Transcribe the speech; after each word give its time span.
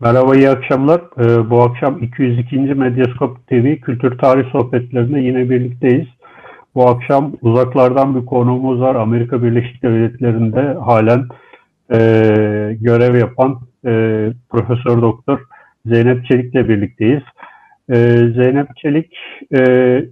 Merhaba, 0.00 0.36
iyi 0.36 0.50
akşamlar. 0.50 1.00
Ee, 1.00 1.50
bu 1.50 1.62
akşam 1.62 2.02
202. 2.02 2.56
Medyaskop 2.56 3.48
TV 3.48 3.76
Kültür 3.76 4.18
Tarih 4.18 4.50
Sohbetlerinde 4.52 5.20
yine 5.20 5.50
birlikteyiz. 5.50 6.06
Bu 6.74 6.88
akşam 6.88 7.32
uzaklardan 7.42 8.20
bir 8.20 8.26
konuğumuz 8.26 8.80
var. 8.80 8.94
Amerika 8.94 9.42
Birleşik 9.42 9.82
Devletleri'nde 9.82 10.60
halen 10.60 11.26
e, 11.92 11.98
görev 12.80 13.14
yapan 13.14 13.60
e, 13.86 13.92
Profesör 14.50 15.02
Doktor 15.02 15.40
Zeynep 15.86 16.26
Çelik'le 16.26 16.68
birlikteyiz. 16.68 17.22
E, 17.90 17.96
Zeynep 18.36 18.76
Çelik, 18.76 19.16
e, 19.52 19.60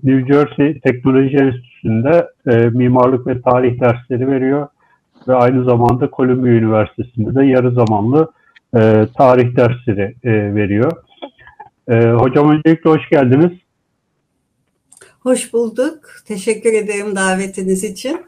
New 0.04 0.32
Jersey 0.32 0.80
Teknoloji 0.80 1.36
Enstitüsü'nde 1.36 2.26
e, 2.46 2.56
mimarlık 2.56 3.26
ve 3.26 3.40
tarih 3.40 3.80
dersleri 3.80 4.30
veriyor 4.30 4.68
ve 5.28 5.34
aynı 5.34 5.64
zamanda 5.64 6.08
Columbia 6.16 6.50
Üniversitesi'nde 6.50 7.34
de 7.34 7.44
yarı 7.44 7.70
zamanlı 7.70 8.28
e, 8.76 9.06
tarih 9.18 9.56
dersleri 9.56 10.14
e, 10.24 10.54
veriyor. 10.54 10.92
E, 11.88 11.94
hocam 12.10 12.50
öncelikle 12.50 12.90
hoş 12.90 13.08
geldiniz. 13.08 13.52
Hoş 15.20 15.52
bulduk. 15.52 15.98
Teşekkür 16.26 16.72
ederim 16.72 17.16
davetiniz 17.16 17.84
için. 17.84 18.20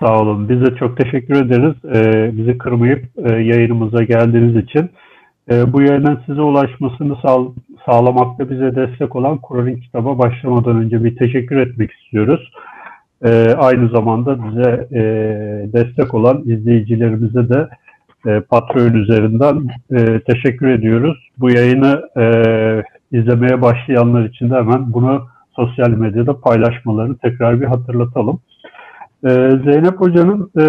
Sağ 0.00 0.20
olun. 0.20 0.48
Biz 0.48 0.60
de 0.60 0.76
çok 0.76 0.96
teşekkür 0.96 1.34
ederiz. 1.34 1.74
E, 1.84 2.30
bizi 2.36 2.58
kırmayıp 2.58 3.04
e, 3.16 3.32
yayınımıza 3.32 4.02
geldiğiniz 4.02 4.64
için. 4.64 4.90
E, 5.50 5.72
bu 5.72 5.82
yayının 5.82 6.20
size 6.26 6.40
ulaşmasını 6.40 7.16
sağ, 7.22 7.38
sağlamakta 7.86 8.50
bize 8.50 8.76
destek 8.76 9.16
olan 9.16 9.38
Kur'an'ın 9.38 9.76
kitaba 9.76 10.18
başlamadan 10.18 10.76
önce 10.76 11.04
bir 11.04 11.16
teşekkür 11.16 11.56
etmek 11.56 11.90
istiyoruz. 11.92 12.52
E, 13.24 13.54
aynı 13.58 13.88
zamanda 13.88 14.38
bize 14.48 14.88
e, 14.92 15.02
destek 15.72 16.14
olan 16.14 16.42
izleyicilerimize 16.46 17.48
de 17.48 17.68
e, 18.26 18.40
Patreon 18.40 18.92
üzerinden 18.92 19.68
e, 19.92 20.20
teşekkür 20.20 20.68
ediyoruz. 20.68 21.30
Bu 21.38 21.50
yayını 21.50 22.02
e, 22.16 22.26
izlemeye 23.12 23.62
başlayanlar 23.62 24.24
için 24.24 24.50
de 24.50 24.54
hemen 24.54 24.92
bunu 24.92 25.26
sosyal 25.56 25.88
medyada 25.88 26.40
paylaşmalarını 26.40 27.18
tekrar 27.18 27.60
bir 27.60 27.66
hatırlatalım. 27.66 28.40
E, 29.24 29.28
Zeynep 29.64 30.00
Hoca'nın 30.00 30.50
e, 30.60 30.64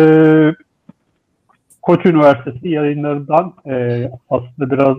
Koç 1.81 2.06
Üniversitesi 2.06 2.70
yayınlarından 2.70 3.53
e, 3.67 4.06
aslında 4.30 4.72
biraz 4.72 4.98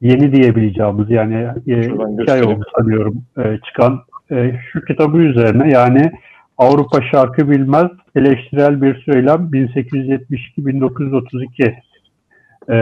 yeni 0.00 0.32
diyebileceğimiz 0.32 1.10
yani 1.10 1.48
e, 1.66 1.86
iki 2.22 2.32
ay 2.32 2.42
oldu 2.42 2.64
sanıyorum 2.78 3.22
e, 3.38 3.58
çıkan 3.66 4.00
e, 4.30 4.60
şu 4.72 4.84
kitabı 4.84 5.18
üzerine 5.18 5.70
yani 5.70 6.12
Avrupa 6.58 7.02
Şarkı 7.02 7.50
Bilmez 7.50 7.90
Eleştirel 8.16 8.82
Bir 8.82 9.02
Söylem 9.02 9.50
1872-1932 9.52 11.74
e, 12.70 12.76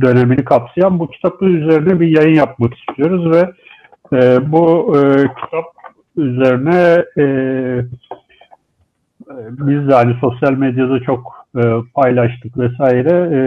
dönemini 0.00 0.44
kapsayan 0.44 0.98
bu 0.98 1.10
kitabı 1.10 1.44
üzerine 1.44 2.00
bir 2.00 2.16
yayın 2.16 2.34
yapmak 2.34 2.74
istiyoruz 2.74 3.30
ve 3.30 3.50
e, 4.12 4.52
bu 4.52 4.94
e, 4.96 5.00
kitap 5.22 5.64
üzerine 6.16 7.04
e, 7.16 7.22
e 7.22 7.84
biz 9.50 9.88
de 9.88 9.94
hani 9.94 10.14
sosyal 10.20 10.52
medyada 10.52 11.00
çok 11.00 11.46
e, 11.56 11.62
paylaştık 11.94 12.58
vesaire 12.58 13.36
e, 13.36 13.38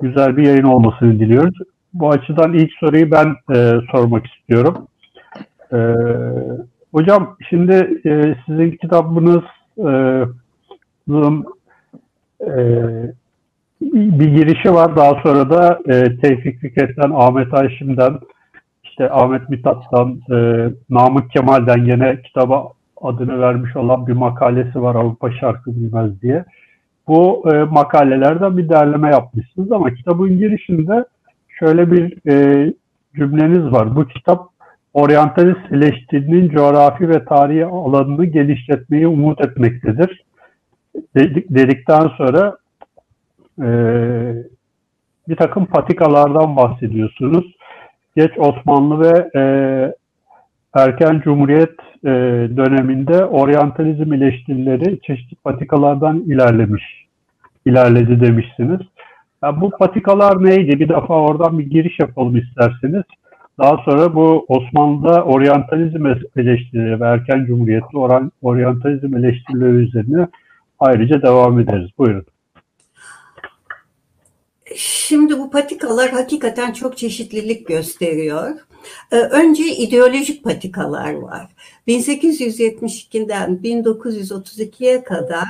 güzel 0.00 0.36
bir 0.36 0.46
yayın 0.46 0.62
olmasını 0.62 1.20
diliyoruz. 1.20 1.58
Bu 1.94 2.10
açıdan 2.10 2.52
ilk 2.52 2.72
soruyu 2.80 3.10
ben 3.10 3.36
e, 3.54 3.72
sormak 3.92 4.26
istiyorum. 4.26 4.88
E, 5.72 5.78
Hocam 6.92 7.36
şimdi 7.50 8.00
e, 8.06 8.34
sizin 8.46 8.70
kitabınız 8.70 9.42
e, 9.78 10.24
e, 12.46 12.54
bir 13.80 14.28
girişi 14.28 14.74
var. 14.74 14.96
Daha 14.96 15.22
sonra 15.22 15.50
da 15.50 15.78
e, 15.86 16.20
Tevfik 16.20 16.60
Fikret'ten, 16.60 17.10
Ahmet 17.14 17.54
Ayşim'den, 17.54 18.18
işte 18.84 19.10
Ahmet 19.10 19.48
Mithat'tan, 19.48 20.20
e, 20.32 20.68
Namık 20.90 21.30
Kemal'den 21.30 21.84
yine 21.84 22.22
kitaba 22.22 22.72
adını 23.02 23.40
vermiş 23.40 23.76
olan 23.76 24.06
bir 24.06 24.12
makalesi 24.12 24.82
var 24.82 24.94
Avrupa 24.94 25.32
Şarkı 25.32 25.76
Bilmez 25.76 26.22
diye. 26.22 26.44
Bu 27.08 27.44
e, 27.52 27.64
makalelerden 27.64 28.56
bir 28.56 28.68
derleme 28.68 29.10
yapmışsınız 29.10 29.72
ama 29.72 29.94
kitabın 29.94 30.38
girişinde 30.38 31.04
şöyle 31.48 31.92
bir 31.92 32.30
e, 32.32 32.66
cümleniz 33.14 33.72
var. 33.72 33.96
Bu 33.96 34.06
kitap 34.06 34.49
oryantalist 34.94 35.72
eleştirinin 35.72 36.48
coğrafi 36.48 37.08
ve 37.08 37.24
tarihi 37.24 37.66
alanını 37.66 38.24
genişletmeyi 38.24 39.06
umut 39.06 39.44
etmektedir. 39.44 40.24
Dedik, 41.16 41.50
dedikten 41.50 42.08
sonra 42.16 42.56
e, 43.62 43.68
bir 45.28 45.36
takım 45.36 45.66
patikalardan 45.66 46.56
bahsediyorsunuz. 46.56 47.56
Geç 48.16 48.30
Osmanlı 48.38 49.00
ve 49.00 49.30
e, 49.40 49.42
erken 50.74 51.20
Cumhuriyet 51.24 51.74
e, 52.04 52.10
döneminde 52.56 53.24
oryantalizm 53.24 54.12
eleştirileri 54.12 55.00
çeşitli 55.00 55.36
patikalardan 55.44 56.20
ilerlemiş, 56.20 57.06
ilerledi 57.66 58.20
demişsiniz. 58.20 58.80
Yani 59.44 59.60
bu 59.60 59.70
patikalar 59.70 60.44
neydi? 60.44 60.80
Bir 60.80 60.88
defa 60.88 61.14
oradan 61.14 61.58
bir 61.58 61.70
giriş 61.70 61.98
yapalım 62.00 62.36
isterseniz. 62.36 63.02
Daha 63.60 63.76
sonra 63.84 64.14
bu 64.14 64.44
Osmanlı'da 64.48 65.24
oryantalizm 65.24 66.06
eleştirileri 66.36 67.00
ve 67.00 67.04
erken 67.04 67.44
cumhuriyetli 67.44 67.98
oryantalizm 68.42 69.16
eleştirileri 69.16 69.72
üzerine 69.72 70.28
ayrıca 70.78 71.22
devam 71.22 71.60
ederiz. 71.60 71.90
Buyurun. 71.98 72.26
Şimdi 74.76 75.38
bu 75.38 75.50
patikalar 75.50 76.10
hakikaten 76.10 76.72
çok 76.72 76.96
çeşitlilik 76.96 77.66
gösteriyor. 77.66 78.50
Ee, 79.12 79.16
önce 79.16 79.64
ideolojik 79.64 80.44
patikalar 80.44 81.14
var. 81.14 81.46
1872'den 81.88 83.60
1932'ye 83.62 85.04
kadar 85.04 85.48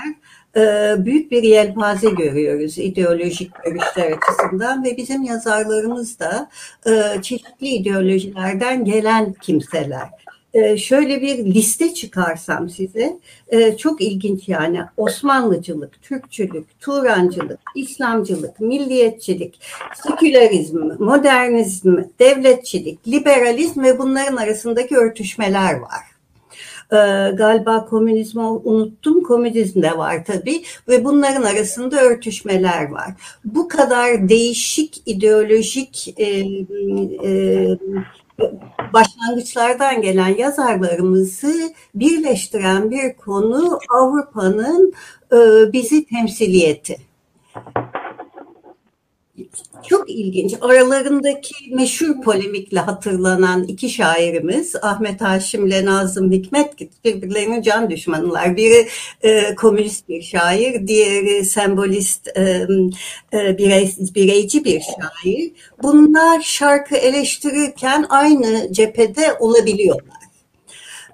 büyük 1.05 1.31
bir 1.31 1.43
yelpaze 1.43 2.11
görüyoruz 2.11 2.79
ideolojik 2.79 3.51
görüşler 3.65 4.13
açısından 4.13 4.85
ve 4.85 4.97
bizim 4.97 5.23
yazarlarımız 5.23 6.19
da 6.19 6.49
e, 6.87 7.23
çeşitli 7.23 7.69
ideolojilerden 7.69 8.85
gelen 8.85 9.33
kimseler. 9.33 10.09
E, 10.55 10.77
şöyle 10.77 11.23
bir 11.23 11.45
liste 11.45 11.95
çıkarsam 11.95 12.71
size 12.71 13.17
çok 13.79 14.01
ilginç 14.01 14.49
yani 14.49 14.81
Osmanlıcılık, 14.97 16.03
Türkçülük, 16.03 16.81
Turancılık, 16.81 17.61
İslamcılık, 17.77 18.61
milliyetçilik, 18.61 19.61
sekülerizm, 19.95 20.79
modernizm, 20.99 21.97
devletçilik, 22.19 23.09
liberalizm 23.09 23.83
ve 23.83 23.99
bunların 23.99 24.37
arasındaki 24.37 24.97
örtüşmeler 24.97 25.75
var 25.75 26.10
e, 26.93 26.97
galiba 27.35 27.85
komünizmi 27.85 28.43
unuttum. 28.43 29.23
Komünizm 29.23 29.83
de 29.83 29.99
var 29.99 30.25
tabii 30.25 30.63
ve 30.89 31.05
bunların 31.05 31.43
arasında 31.43 32.01
örtüşmeler 32.01 32.91
var. 32.91 33.11
Bu 33.45 33.69
kadar 33.69 34.29
değişik 34.29 35.03
ideolojik 35.07 36.15
e, 36.17 36.27
e, 37.25 37.69
başlangıçlardan 38.93 40.03
gelen 40.03 40.37
yazarlarımızı 40.37 41.73
birleştiren 41.95 42.91
bir 42.91 43.17
konu 43.17 43.79
Avrupa'nın 43.89 44.93
e, 45.33 45.37
bizi 45.73 46.07
temsiliyeti. 46.07 46.97
Çok 49.89 50.11
ilginç. 50.11 50.55
Aralarındaki 50.61 51.55
meşhur 51.75 52.23
polemikle 52.23 52.81
hatırlanan 52.81 53.65
iki 53.65 53.91
şairimiz 53.91 54.77
Ahmet 54.83 55.21
Haşim 55.21 55.67
ile 55.67 55.85
Nazım 55.85 56.33
Hikmet 56.33 57.05
birbirlerinin 57.05 57.63
can 57.63 57.91
düşmanılar. 57.91 58.57
Biri 58.57 58.89
e, 59.23 59.55
komünist 59.55 60.09
bir 60.09 60.23
şair, 60.23 60.87
diğeri 60.87 61.45
sembolist, 61.45 62.29
e, 62.29 62.67
e, 63.33 63.59
birey, 63.59 63.95
bireyci 64.15 64.65
bir 64.65 64.81
şair. 64.81 65.53
Bunlar 65.83 66.41
şarkı 66.41 66.97
eleştirirken 66.97 68.07
aynı 68.09 68.73
cephede 68.73 69.37
olabiliyorlar. 69.41 70.21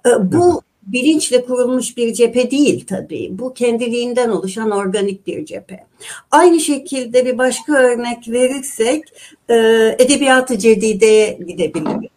E, 0.06 0.10
bu 0.32 0.62
bilinçle 0.86 1.44
kurulmuş 1.44 1.96
bir 1.96 2.12
cephe 2.14 2.50
değil 2.50 2.86
tabii. 2.86 3.28
Bu 3.30 3.54
kendiliğinden 3.54 4.28
oluşan 4.28 4.70
organik 4.70 5.26
bir 5.26 5.44
cephe. 5.44 5.84
Aynı 6.30 6.60
şekilde 6.60 7.26
bir 7.26 7.38
başka 7.38 7.72
örnek 7.72 8.28
verirsek 8.28 9.04
e, 9.48 9.54
edebiyatı 9.98 10.58
cedideye 10.58 11.38
gidebiliriz. 11.46 12.10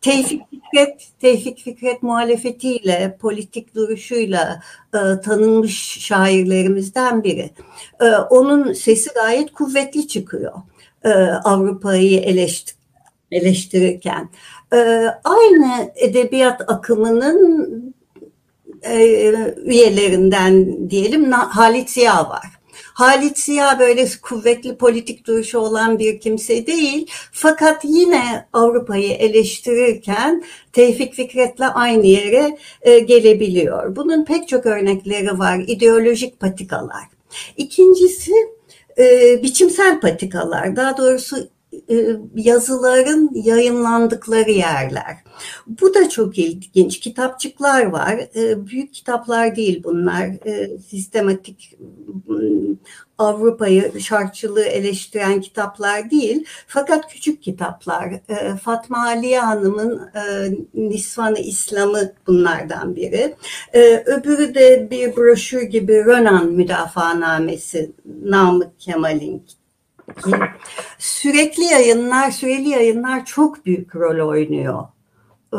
Tevfik 0.00 0.42
Fikret, 0.50 1.08
Tevfik 1.20 1.58
Fikret 1.58 2.02
muhalefetiyle, 2.02 3.16
politik 3.20 3.74
duruşuyla 3.74 4.60
e, 4.94 5.20
tanınmış 5.20 5.98
şairlerimizden 6.00 7.24
biri. 7.24 7.50
E, 8.00 8.04
onun 8.10 8.72
sesi 8.72 9.10
gayet 9.14 9.52
kuvvetli 9.52 10.08
çıkıyor 10.08 10.52
e, 11.04 11.10
Avrupa'yı 11.44 12.20
eleştir 12.20 12.76
eleştirirken. 13.30 14.28
E, 14.72 14.76
aynı 15.24 15.92
edebiyat 15.96 16.70
akımının 16.70 17.94
e, 18.84 19.32
üyelerinden 19.64 20.90
diyelim 20.90 21.32
Halit 21.32 21.90
Ziya 21.90 22.28
var. 22.28 22.56
Halit 22.96 23.38
Ziya 23.38 23.78
böyle 23.78 24.08
kuvvetli 24.22 24.76
politik 24.76 25.26
duruşu 25.26 25.58
olan 25.58 25.98
bir 25.98 26.20
kimse 26.20 26.66
değil. 26.66 27.10
Fakat 27.32 27.84
yine 27.84 28.46
Avrupa'yı 28.52 29.10
eleştirirken 29.12 30.44
Tevfik 30.72 31.14
Fikret'le 31.14 31.74
aynı 31.74 32.06
yere 32.06 32.58
e, 32.82 32.98
gelebiliyor. 32.98 33.96
Bunun 33.96 34.24
pek 34.24 34.48
çok 34.48 34.66
örnekleri 34.66 35.38
var. 35.38 35.64
İdeolojik 35.66 36.40
patikalar. 36.40 37.04
İkincisi 37.56 38.32
e, 38.98 39.42
biçimsel 39.42 40.00
patikalar. 40.00 40.76
Daha 40.76 40.96
doğrusu 40.96 41.48
yazıların 42.34 43.30
yayınlandıkları 43.34 44.50
yerler. 44.50 45.16
Bu 45.66 45.94
da 45.94 46.08
çok 46.08 46.38
ilginç. 46.38 47.00
Kitapçıklar 47.00 47.84
var. 47.84 48.20
E, 48.36 48.66
büyük 48.66 48.94
kitaplar 48.94 49.56
değil 49.56 49.82
bunlar. 49.84 50.26
E, 50.46 50.78
sistematik 50.78 51.78
Avrupa'yı 53.18 54.00
şarkçılığı 54.00 54.64
eleştiren 54.64 55.40
kitaplar 55.40 56.10
değil. 56.10 56.44
Fakat 56.66 57.08
küçük 57.12 57.42
kitaplar. 57.42 58.12
Fatma 58.62 59.02
Aliye 59.02 59.40
Hanım'ın 59.40 60.10
Nisvan-ı 60.74 61.38
İslam'ı 61.38 62.12
bunlardan 62.26 62.96
biri. 62.96 63.34
Öbürü 64.06 64.54
de 64.54 64.88
bir 64.90 65.16
broşür 65.16 65.62
gibi 65.62 65.92
Renan 65.92 66.46
Müdafaanamesi 66.46 67.92
Namık 68.22 68.80
Kemal'in 68.80 69.42
sürekli 70.98 71.64
yayınlar, 71.64 72.30
süreli 72.30 72.68
yayınlar 72.68 73.24
çok 73.24 73.66
büyük 73.66 73.96
rol 73.96 74.28
oynuyor 74.28 74.84
e, 75.52 75.58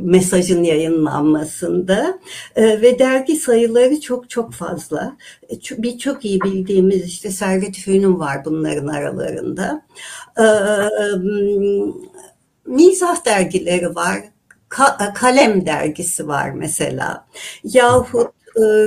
mesajın 0.00 0.62
yayınlanmasında 0.62 2.18
e, 2.56 2.82
ve 2.82 2.98
dergi 2.98 3.36
sayıları 3.36 4.00
çok 4.00 4.30
çok 4.30 4.52
fazla. 4.52 5.16
E, 5.50 5.82
bir 5.82 5.98
çok 5.98 6.24
iyi 6.24 6.40
bildiğimiz 6.40 7.04
işte 7.04 7.30
Servet 7.30 7.76
Fünun 7.76 8.18
var 8.18 8.44
bunların 8.44 8.86
aralarında. 8.86 9.82
Mizah 12.66 13.24
dergileri 13.26 13.94
var. 13.94 14.20
Kalem 15.14 15.66
dergisi 15.66 16.28
var 16.28 16.50
mesela. 16.50 17.26
Yahut 17.64 18.30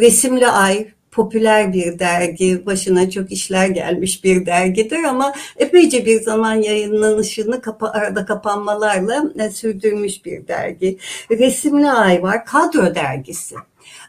Resimli 0.01 0.47
Ay 0.47 0.88
popüler 1.18 1.74
bir 1.74 2.00
dergi, 2.00 2.66
başına 2.66 3.10
çok 3.10 3.31
işler 3.31 3.68
gelmiş 3.68 4.24
bir 4.24 4.46
dergidir 4.46 5.04
ama 5.04 5.34
epeyce 5.58 6.06
bir 6.06 6.22
zaman 6.22 6.56
yayınlanışını 6.56 7.62
kapa, 7.62 7.88
arada 7.88 8.25
kapanmalarla 8.25 9.31
e, 9.40 9.50
sürdürmüş 9.50 10.25
bir 10.25 10.48
dergi. 10.48 10.98
Resimli 11.31 11.92
Ay 11.92 12.24
var, 12.24 12.46
Kadro 12.46 12.96
Dergisi. 12.96 13.56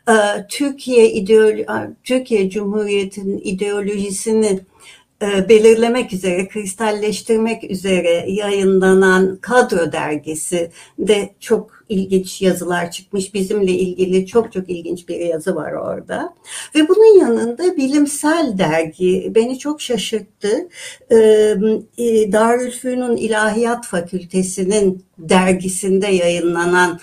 E, 0.09 0.15
Türkiye 0.49 1.11
ideolo 1.11 1.65
Türkiye 2.05 2.51
Cumhuriyeti'nin 2.51 3.41
ideolojisini 3.45 4.61
e, 5.23 5.49
belirlemek 5.49 6.13
üzere, 6.13 6.49
kristalleştirmek 6.49 7.71
üzere 7.71 8.25
yayınlanan 8.29 9.39
Kadro 9.41 9.93
Dergisi 9.93 10.71
de 10.99 11.31
çok 11.41 11.78
ilginç 11.89 12.43
yazılar 12.43 12.91
çıkmış. 12.91 13.35
Bizimle 13.35 13.73
ilgili 13.73 14.27
çok 14.27 14.53
çok 14.53 14.71
ilginç 14.71 15.09
bir 15.09 15.21
yazı 15.21 15.55
var 15.55 15.73
orada. 15.73 16.35
Ve 16.75 16.89
bunun 16.89 17.21
yanında 17.21 17.77
bilimsel 17.77 18.59
dergi 18.59 19.33
beni 19.35 19.59
çok 19.59 19.81
şaşırttı. 19.81 20.69
E, 21.11 22.33
Darülfünun 22.33 23.17
İlahiyat 23.17 23.87
Fakültesi'nin 23.87 25.05
dergisinde 25.19 26.07
yayınlanan 26.07 27.01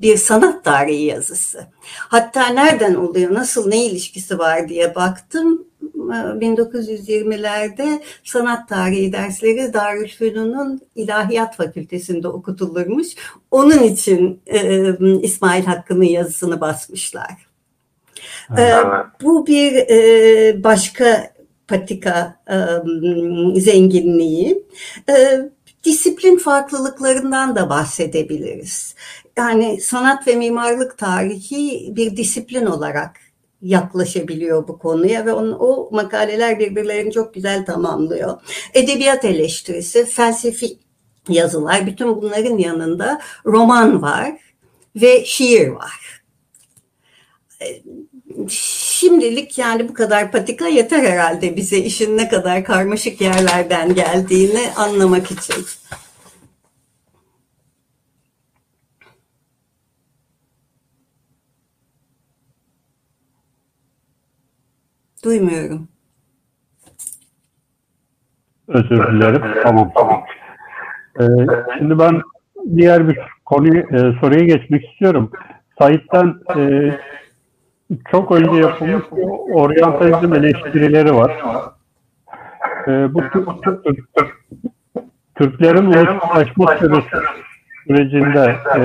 bir 0.00 0.16
sanat 0.16 0.64
tarihi 0.64 1.04
yazısı. 1.04 1.66
Hatta 1.98 2.46
nereden 2.46 2.94
oluyor, 2.94 3.34
nasıl, 3.34 3.68
ne 3.68 3.86
ilişkisi 3.86 4.38
var 4.38 4.68
diye 4.68 4.94
baktım 4.94 5.64
1920'lerde 6.10 8.02
sanat 8.24 8.68
tarihi 8.68 9.12
dersleri 9.12 9.72
Darülfünun'un 9.72 10.80
İlahiyat 10.94 11.56
Fakültesi'nde 11.56 12.28
okutulurmuş. 12.28 13.08
Onun 13.50 13.82
için 13.82 14.40
e, 14.46 14.90
İsmail 15.22 15.64
Hakkı'nın 15.64 16.04
yazısını 16.04 16.60
basmışlar. 16.60 17.46
E, 18.58 18.72
bu 19.22 19.46
bir 19.46 19.72
e, 19.72 20.64
başka 20.64 21.34
patika 21.68 22.40
e, 22.50 23.60
zenginliği. 23.60 24.62
E, 25.08 25.40
disiplin 25.84 26.38
farklılıklarından 26.38 27.56
da 27.56 27.70
bahsedebiliriz. 27.70 28.94
Yani 29.36 29.80
sanat 29.80 30.26
ve 30.28 30.34
mimarlık 30.34 30.98
tarihi 30.98 31.96
bir 31.96 32.16
disiplin 32.16 32.66
olarak 32.66 33.23
yaklaşabiliyor 33.64 34.68
bu 34.68 34.78
konuya 34.78 35.26
ve 35.26 35.32
onun, 35.32 35.56
o 35.58 35.88
makaleler 35.92 36.58
birbirlerini 36.58 37.12
çok 37.12 37.34
güzel 37.34 37.66
tamamlıyor. 37.66 38.40
Edebiyat 38.74 39.24
eleştirisi, 39.24 40.06
felsefi 40.06 40.78
yazılar, 41.28 41.86
bütün 41.86 42.22
bunların 42.22 42.58
yanında 42.58 43.20
roman 43.46 44.02
var 44.02 44.32
ve 44.96 45.24
şiir 45.24 45.68
var. 45.68 46.22
E, 47.62 47.82
şimdilik 48.48 49.58
yani 49.58 49.88
bu 49.88 49.94
kadar 49.94 50.32
patika 50.32 50.68
yeter 50.68 51.02
herhalde 51.02 51.56
bize 51.56 51.78
işin 51.78 52.16
ne 52.16 52.28
kadar 52.28 52.64
karmaşık 52.64 53.20
yerlerden 53.20 53.94
geldiğini 53.94 54.70
anlamak 54.76 55.30
için. 55.30 55.64
Duymuyorum. 65.24 65.88
Özür 68.68 69.12
dilerim. 69.12 69.42
Tamam. 69.62 69.90
Tamam. 69.94 70.24
Ee, 71.20 71.24
şimdi 71.78 71.98
ben 71.98 72.22
diğer 72.76 73.08
bir 73.08 73.18
konuyu 73.44 73.78
e, 73.78 74.20
soruya 74.20 74.44
geçmek 74.44 74.90
istiyorum. 74.90 75.30
Sait'ten 75.78 76.34
e, 76.56 76.92
çok 78.10 78.32
önce 78.32 78.60
yapılmış 78.60 79.04
oryantalizm 79.52 80.34
eleştirileri 80.34 81.14
var. 81.14 81.32
E, 82.88 83.14
bu 83.14 83.20
Türk, 83.20 83.62
Türk, 83.62 83.84
Türk, 83.84 84.44
Türklerin 85.34 85.86
uluslaşma 85.86 86.76
sürecinde 87.86 88.56
e, 88.76 88.80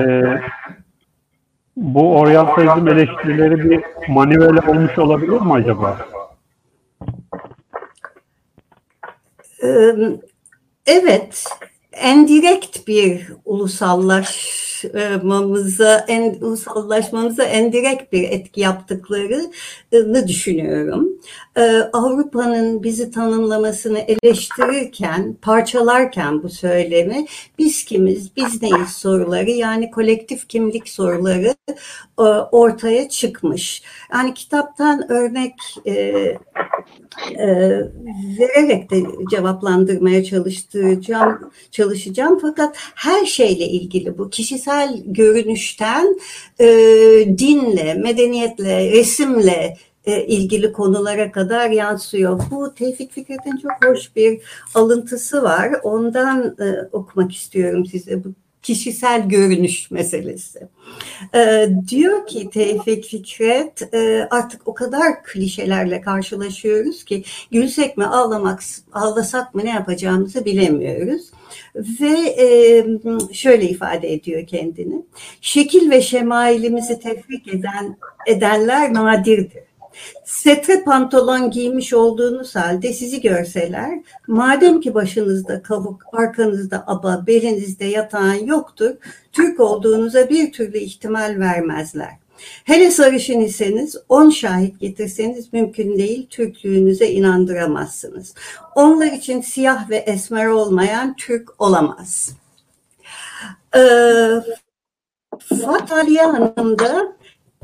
bu 1.76 2.18
oryantalizm 2.18 2.88
eleştirileri 2.88 3.70
bir 3.70 3.80
manivele 4.08 4.60
olmuş 4.70 4.98
olabilir 4.98 5.40
mi 5.40 5.52
acaba? 5.52 5.98
Evet, 10.86 11.44
endirekt 11.92 12.88
bir 12.88 13.26
ulusallaşmamıza, 14.84 16.04
en, 16.08 16.34
ulusallaşmamıza 16.40 17.42
endirekt 17.42 18.12
bir 18.12 18.22
etki 18.22 18.60
yaptıklarını 18.60 20.28
düşünüyorum. 20.28 21.08
Ee, 21.56 21.62
Avrupa'nın 21.92 22.82
bizi 22.82 23.10
tanımlamasını 23.10 23.98
eleştirirken, 23.98 25.36
parçalarken 25.42 26.42
bu 26.42 26.48
söylemi 26.48 27.26
biz 27.58 27.84
kimiz, 27.84 28.36
biz 28.36 28.62
neyiz 28.62 28.88
soruları 28.88 29.50
yani 29.50 29.90
kolektif 29.90 30.48
kimlik 30.48 30.88
soruları 30.88 31.54
e, 32.18 32.22
ortaya 32.52 33.08
çıkmış. 33.08 33.82
Yani 34.12 34.34
kitaptan 34.34 35.12
örnek 35.12 35.54
e, 35.86 35.92
e, 37.38 37.48
vererek 38.38 38.90
de 38.90 39.02
cevaplandırmaya 39.30 40.24
çalıştıracağım, 40.24 41.50
çalışacağım. 41.70 42.38
Fakat 42.42 42.76
her 42.94 43.26
şeyle 43.26 43.66
ilgili 43.66 44.18
bu 44.18 44.30
kişisel 44.30 44.69
görünüşten 45.06 46.18
e, 46.60 46.66
dinle, 47.38 47.94
medeniyetle, 47.94 48.92
resimle 48.92 49.76
e, 50.04 50.26
ilgili 50.26 50.72
konulara 50.72 51.32
kadar 51.32 51.70
yansıyor. 51.70 52.40
Bu 52.50 52.74
Tevfik 52.74 53.12
Fikret'in 53.12 53.56
çok 53.56 53.84
hoş 53.84 54.16
bir 54.16 54.40
alıntısı 54.74 55.42
var. 55.42 55.72
Ondan 55.82 56.56
e, 56.60 56.88
okumak 56.92 57.32
istiyorum 57.34 57.86
size. 57.86 58.24
Bu 58.24 58.28
kişisel 58.62 59.28
görünüş 59.28 59.90
meselesi. 59.90 60.68
Ee, 61.34 61.68
diyor 61.88 62.26
ki 62.26 62.50
Tevfik 62.50 63.04
Fikret 63.04 63.94
e, 63.94 64.28
artık 64.30 64.68
o 64.68 64.74
kadar 64.74 65.24
klişelerle 65.24 66.00
karşılaşıyoruz 66.00 67.04
ki 67.04 67.24
gülsek 67.50 67.96
mi 67.96 68.04
ağlamak 68.04 68.62
ağlasak 68.92 69.54
mı 69.54 69.64
ne 69.64 69.70
yapacağımızı 69.70 70.44
bilemiyoruz. 70.44 71.22
Ve 71.74 72.18
e, 72.38 72.86
şöyle 73.32 73.68
ifade 73.68 74.12
ediyor 74.12 74.46
kendini. 74.46 75.02
Şekil 75.40 75.90
ve 75.90 76.02
şemailimizi 76.02 77.00
tefrik 77.00 77.54
eden 77.54 77.96
edenler 78.26 78.94
nadirdir. 78.94 79.69
Setre 80.24 80.84
pantolon 80.84 81.50
giymiş 81.50 81.92
olduğunuz 81.92 82.56
halde 82.56 82.92
sizi 82.92 83.20
görseler, 83.20 84.00
madem 84.26 84.80
ki 84.80 84.94
başınızda 84.94 85.62
kavuk, 85.62 86.02
arkanızda 86.12 86.84
aba, 86.86 87.24
belinizde 87.26 87.84
yatağın 87.84 88.46
yoktur, 88.46 88.90
Türk 89.32 89.60
olduğunuza 89.60 90.28
bir 90.28 90.52
türlü 90.52 90.78
ihtimal 90.78 91.36
vermezler. 91.38 92.10
Hele 92.64 92.90
sarışın 92.90 93.40
iseniz 93.40 93.96
on 94.08 94.30
şahit 94.30 94.80
getirseniz 94.80 95.52
mümkün 95.52 95.98
değil 95.98 96.26
Türklüğünüze 96.30 97.10
inandıramazsınız. 97.10 98.34
Onlar 98.74 99.06
için 99.06 99.40
siyah 99.40 99.90
ve 99.90 99.96
esmer 99.96 100.46
olmayan 100.46 101.16
Türk 101.16 101.60
olamaz. 101.60 102.30
Ee, 103.76 103.80
Fatih 105.48 105.96
Aliye 105.96 106.22
Hanım 106.22 106.78
da 106.78 107.12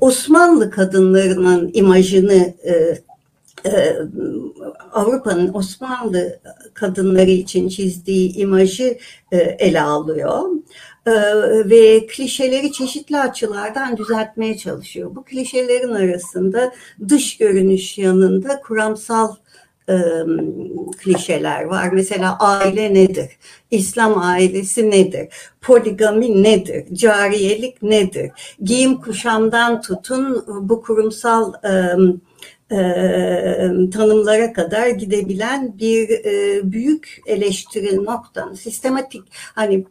Osmanlı 0.00 0.70
kadınlarının 0.70 1.70
imajını 1.74 2.54
e, 2.64 2.98
e, 3.68 3.96
Avrupa'nın 4.92 5.54
Osmanlı 5.54 6.40
kadınları 6.74 7.30
için 7.30 7.68
çizdiği 7.68 8.36
imajı 8.36 8.98
e, 9.32 9.36
ele 9.36 9.80
alıyor 9.80 10.42
e, 11.06 11.12
ve 11.70 12.06
klişeleri 12.06 12.72
çeşitli 12.72 13.18
açılardan 13.18 13.96
düzeltmeye 13.96 14.56
çalışıyor. 14.56 15.14
Bu 15.14 15.24
klişelerin 15.24 15.92
arasında 15.92 16.72
dış 17.08 17.36
görünüş 17.36 17.98
yanında 17.98 18.60
kuramsal 18.60 19.34
klişeler 20.98 21.64
var. 21.64 21.88
Mesela 21.92 22.38
aile 22.38 22.94
nedir? 22.94 23.30
İslam 23.70 24.18
ailesi 24.18 24.90
nedir? 24.90 25.28
Poligami 25.60 26.42
nedir? 26.42 26.94
Cariyelik 26.94 27.82
nedir? 27.82 28.30
Giyim 28.62 29.00
kuşamdan 29.00 29.80
tutun 29.80 30.44
bu 30.68 30.82
kurumsal 30.82 31.52
e, 32.70 32.76
tanımlara 33.90 34.52
kadar 34.52 34.88
gidebilen 34.88 35.78
bir 35.78 36.10
e, 36.10 36.60
büyük 36.72 37.20
eleştiri 37.26 38.04
noktanın 38.04 38.54
sistematik 38.54 39.22
hani 39.54 39.84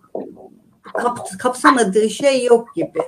kap, 0.93 1.39
kapsamadığı 1.39 2.09
şey 2.09 2.43
yok 2.43 2.75
gibi. 2.75 2.99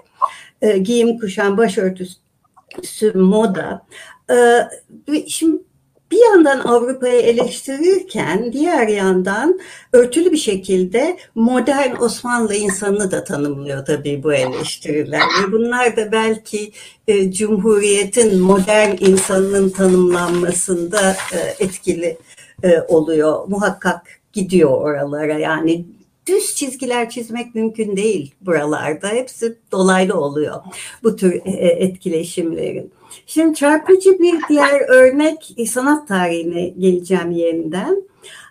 E, 0.62 0.78
giyim 0.78 1.20
kuşam, 1.20 1.58
başörtüsü, 1.58 3.12
moda. 3.16 3.86
E, 4.32 5.18
şimdi 5.28 5.67
bir 6.12 6.18
yandan 6.32 6.60
Avrupa'yı 6.60 7.22
eleştirirken 7.22 8.54
diğer 8.54 8.88
yandan 8.88 9.60
örtülü 9.94 10.32
bir 10.32 10.38
şekilde 10.38 11.18
modern 11.36 11.96
Osmanlı 11.96 12.56
insanını 12.56 13.12
da 13.12 13.24
tanımlıyor 13.24 13.86
tabii 13.86 14.24
bu 14.24 14.34
eleştiriler. 14.34 15.20
Ve 15.20 15.52
bunlar 15.52 15.98
da 15.98 16.12
belki 16.12 16.72
e, 17.08 17.32
Cumhuriyet'in 17.32 18.40
modern 18.40 18.96
insanının 19.00 19.70
tanımlanmasında 19.70 21.18
e, 21.34 21.64
etkili 21.64 22.18
e, 22.64 22.82
oluyor. 22.82 23.48
Muhakkak 23.48 24.02
gidiyor 24.34 24.70
oralara 24.70 25.40
yani 25.40 25.86
düz 26.28 26.56
çizgiler 26.56 27.10
çizmek 27.10 27.56
mümkün 27.56 27.98
değil 27.98 28.36
buralarda. 28.42 29.08
Hepsi 29.08 29.58
dolaylı 29.72 30.14
oluyor 30.14 30.62
bu 31.04 31.16
tür 31.16 31.42
e, 31.46 31.68
etkileşimlerin. 31.68 32.97
Şimdi 33.26 33.56
çarpıcı 33.56 34.20
bir 34.20 34.40
diğer 34.50 34.90
örnek 34.90 35.54
e, 35.58 35.66
sanat 35.66 36.08
tarihine 36.08 36.68
geleceğim 36.68 37.32
yeniden. 37.32 38.04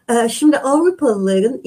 E, 0.08 0.28
şimdi 0.28 0.58
Avrupalıların 0.58 1.61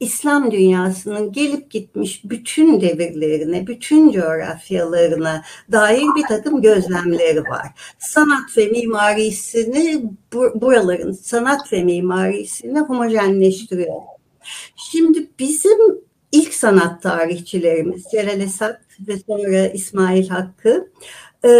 İslam 0.00 0.50
dünyasının 0.50 1.32
gelip 1.32 1.70
gitmiş 1.70 2.24
bütün 2.24 2.80
devirlerine, 2.80 3.66
bütün 3.66 4.12
coğrafyalarına 4.12 5.42
dair 5.72 6.06
bir 6.16 6.22
takım 6.28 6.62
gözlemleri 6.62 7.40
var. 7.40 7.66
Sanat 7.98 8.56
ve 8.56 8.66
mimarisini, 8.66 10.02
buraların 10.54 11.12
sanat 11.12 11.72
ve 11.72 11.84
mimarisini 11.84 12.80
homojenleştiriyor. 12.80 14.02
Şimdi 14.76 15.30
bizim 15.38 15.78
ilk 16.32 16.54
sanat 16.54 17.02
tarihçilerimiz 17.02 18.04
Celal 18.12 18.40
Esat 18.40 18.80
ve 19.08 19.18
sonra 19.26 19.66
İsmail 19.66 20.28
Hakkı 20.28 20.90
e, 21.44 21.50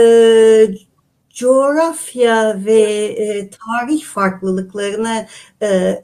coğrafya 1.35 2.65
ve 2.65 2.83
e, 3.05 3.51
tarih 3.51 4.05
farklılıklarını 4.05 5.27
e, 5.63 6.03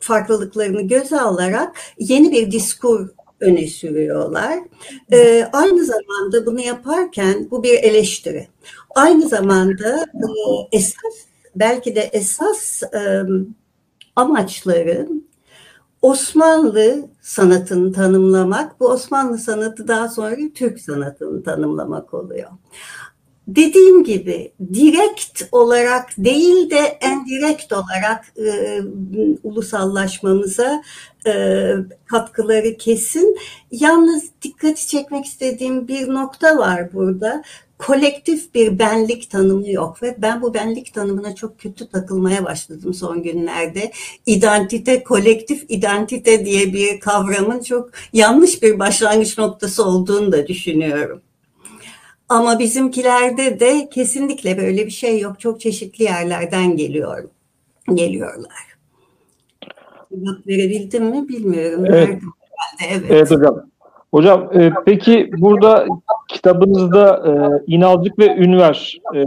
farklılıklarını 0.00 0.82
göze 0.82 1.20
alarak 1.20 1.76
yeni 1.98 2.32
bir 2.32 2.52
diskur 2.52 3.08
öne 3.40 3.66
sürüyorlar. 3.66 4.58
E, 5.12 5.48
aynı 5.52 5.84
zamanda 5.84 6.46
bunu 6.46 6.60
yaparken 6.60 7.48
bu 7.50 7.62
bir 7.62 7.74
eleştiri. 7.74 8.48
Aynı 8.94 9.28
zamanda 9.28 9.96
e, 9.98 10.26
esas 10.72 11.14
belki 11.56 11.94
de 11.94 12.00
esas 12.00 12.82
e, 12.82 13.22
amaçları 14.16 15.08
Osmanlı 16.02 17.08
sanatını 17.22 17.92
tanımlamak, 17.92 18.80
bu 18.80 18.88
Osmanlı 18.88 19.38
sanatı 19.38 19.88
daha 19.88 20.08
sonra 20.08 20.36
Türk 20.54 20.80
sanatını 20.80 21.42
tanımlamak 21.42 22.14
oluyor. 22.14 22.50
Dediğim 23.48 24.04
gibi 24.04 24.52
direkt 24.74 25.42
olarak 25.52 26.10
değil 26.18 26.70
de 26.70 26.98
endirekt 27.00 27.72
olarak 27.72 28.32
e, 28.38 28.80
ulusallaşmamıza 29.42 30.82
e, 31.26 31.64
katkıları 32.06 32.76
kesin. 32.76 33.36
Yalnız 33.70 34.24
dikkati 34.42 34.86
çekmek 34.88 35.24
istediğim 35.24 35.88
bir 35.88 36.08
nokta 36.08 36.58
var 36.58 36.92
burada 36.92 37.42
kolektif 37.78 38.54
bir 38.54 38.78
benlik 38.78 39.30
tanımı 39.30 39.70
yok 39.70 40.02
ve 40.02 40.14
ben 40.18 40.42
bu 40.42 40.54
benlik 40.54 40.94
tanımına 40.94 41.34
çok 41.34 41.58
kötü 41.58 41.88
takılmaya 41.88 42.44
başladım 42.44 42.94
son 42.94 43.22
günlerde. 43.22 43.92
İdentite, 44.26 45.04
kolektif 45.04 45.64
identite 45.68 46.44
diye 46.44 46.72
bir 46.72 47.00
kavramın 47.00 47.60
çok 47.60 47.90
yanlış 48.12 48.62
bir 48.62 48.78
başlangıç 48.78 49.38
noktası 49.38 49.84
olduğunu 49.84 50.32
da 50.32 50.46
düşünüyorum. 50.46 51.22
Ama 52.28 52.58
bizimkilerde 52.58 53.60
de 53.60 53.88
kesinlikle 53.90 54.58
böyle 54.58 54.86
bir 54.86 54.90
şey 54.90 55.20
yok. 55.20 55.40
Çok 55.40 55.60
çeşitli 55.60 56.04
yerlerden 56.04 56.76
geliyor, 56.76 57.28
geliyorlar. 57.94 58.74
Cevap 60.10 60.46
verebildim 60.46 61.04
mi 61.04 61.28
bilmiyorum. 61.28 61.84
Evet. 61.86 62.18
evet. 62.88 63.02
evet 63.10 63.30
hocam. 63.30 63.66
Hocam 64.14 64.50
e, 64.54 64.72
peki 64.86 65.30
burada 65.38 65.86
kitabınızda 66.28 67.24
e, 67.28 67.32
İnalcık 67.66 68.18
ve 68.18 68.36
Ünver, 68.36 68.98
e, 69.14 69.20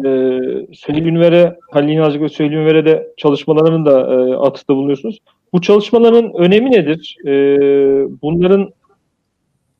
Söyleyim 0.73 1.07
Ünver'e, 1.07 1.55
Halil 1.71 1.89
İnalcık 1.89 2.21
ve 2.21 2.29
Söyleyim 2.29 2.61
Ünver'e 2.61 2.85
de 2.85 3.13
çalışmalarının 3.17 3.85
da 3.85 3.99
e, 3.99 4.35
atıfta 4.35 4.75
bulunuyorsunuz. 4.75 5.19
Bu 5.53 5.61
çalışmaların 5.61 6.33
önemi 6.33 6.71
nedir? 6.71 7.17
E, 7.25 7.31
bunların 8.21 8.69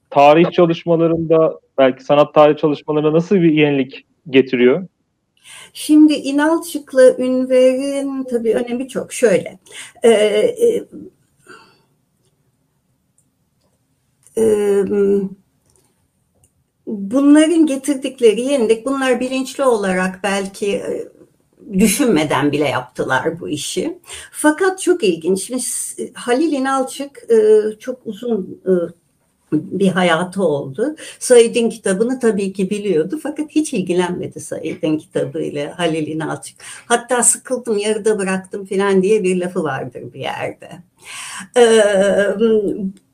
tarih 0.10 0.52
çalışmalarında, 0.52 1.60
belki 1.78 2.04
sanat 2.04 2.34
tarih 2.34 2.58
çalışmalarına 2.58 3.14
nasıl 3.14 3.36
bir 3.36 3.54
yenilik 3.54 4.06
getiriyor? 4.30 4.88
Şimdi 5.74 6.14
İnalcık'la 6.14 7.18
Ünver'in 7.18 8.24
tabii 8.24 8.54
önemi 8.54 8.88
çok. 8.88 9.14
Şöyle, 9.14 9.60
e, 10.04 10.12
e, 10.12 10.84
bunların 16.88 17.66
getirdikleri 17.66 18.42
yenilik 18.42 18.86
bunlar 18.86 19.20
bilinçli 19.20 19.64
olarak 19.64 20.20
belki 20.24 20.84
düşünmeden 21.74 22.52
bile 22.52 22.68
yaptılar 22.68 23.40
bu 23.40 23.50
işi. 23.50 24.00
Fakat 24.32 24.82
çok 24.82 25.04
ilginç. 25.04 25.42
Şimdi 25.42 25.62
Halil 26.14 26.52
İnalçık 26.52 27.28
çok 27.80 28.00
uzun 28.06 28.62
bir 29.52 29.88
hayatı 29.88 30.44
oldu. 30.44 30.96
Said'in 31.20 31.70
kitabını 31.70 32.20
tabii 32.20 32.54
ki 32.54 32.70
biliyordu 32.70 33.20
fakat 33.24 33.50
hiç 33.50 33.74
ilgilenmedi 33.74 34.40
Said'in 34.40 34.98
kitabıyla 34.98 35.80
Halil 35.80 36.08
İnalçık. 36.08 36.56
Hatta 36.86 37.24
sıkıldım 37.24 37.78
yarıda 37.78 38.20
bıraktım 38.20 38.66
falan 38.66 39.02
diye 39.02 39.24
bir 39.24 39.38
lafı 39.38 39.64
vardır 39.64 40.14
bir 40.14 40.20
yerde. 40.20 40.70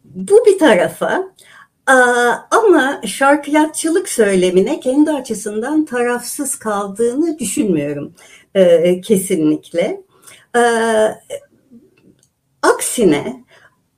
Bu 0.06 0.46
bir 0.46 0.60
tarafa 0.60 1.34
ama 2.52 3.02
şarkıyatçılık 3.06 4.10
söylemine 4.10 4.80
kendi 4.80 5.12
açısından 5.12 5.86
tarafsız 5.86 6.56
kaldığını 6.56 7.40
düşünmüyorum 7.40 8.14
kesinlikle. 9.04 10.02
Aksine 12.62 13.43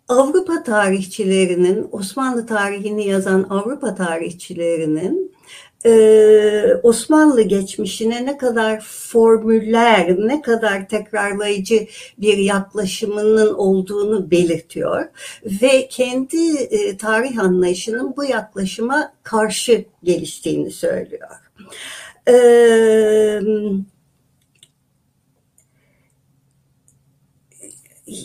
Avrupa 0.10 0.64
tarihçilerinin, 0.64 1.88
Osmanlı 1.92 2.46
tarihini 2.46 3.08
yazan 3.08 3.46
Avrupa 3.50 3.96
tarihçilerinin 3.96 5.36
e, 5.86 6.76
Osmanlı 6.84 7.42
geçmişine 7.42 8.26
ne 8.26 8.38
kadar 8.38 8.80
formüller, 8.82 10.18
ne 10.18 10.42
kadar 10.42 10.88
tekrarlayıcı 10.88 11.88
bir 12.18 12.38
yaklaşımının 12.38 13.54
olduğunu 13.54 14.32
belirtiyor 14.32 15.06
ve 15.46 15.88
kendi 15.88 16.58
e, 16.58 16.98
tarih 16.98 17.40
anlayışının 17.40 18.14
bu 18.18 18.24
yaklaşıma 18.24 19.14
karşı 19.24 19.86
geliştiğini 20.04 20.72
söylüyor. 20.72 21.30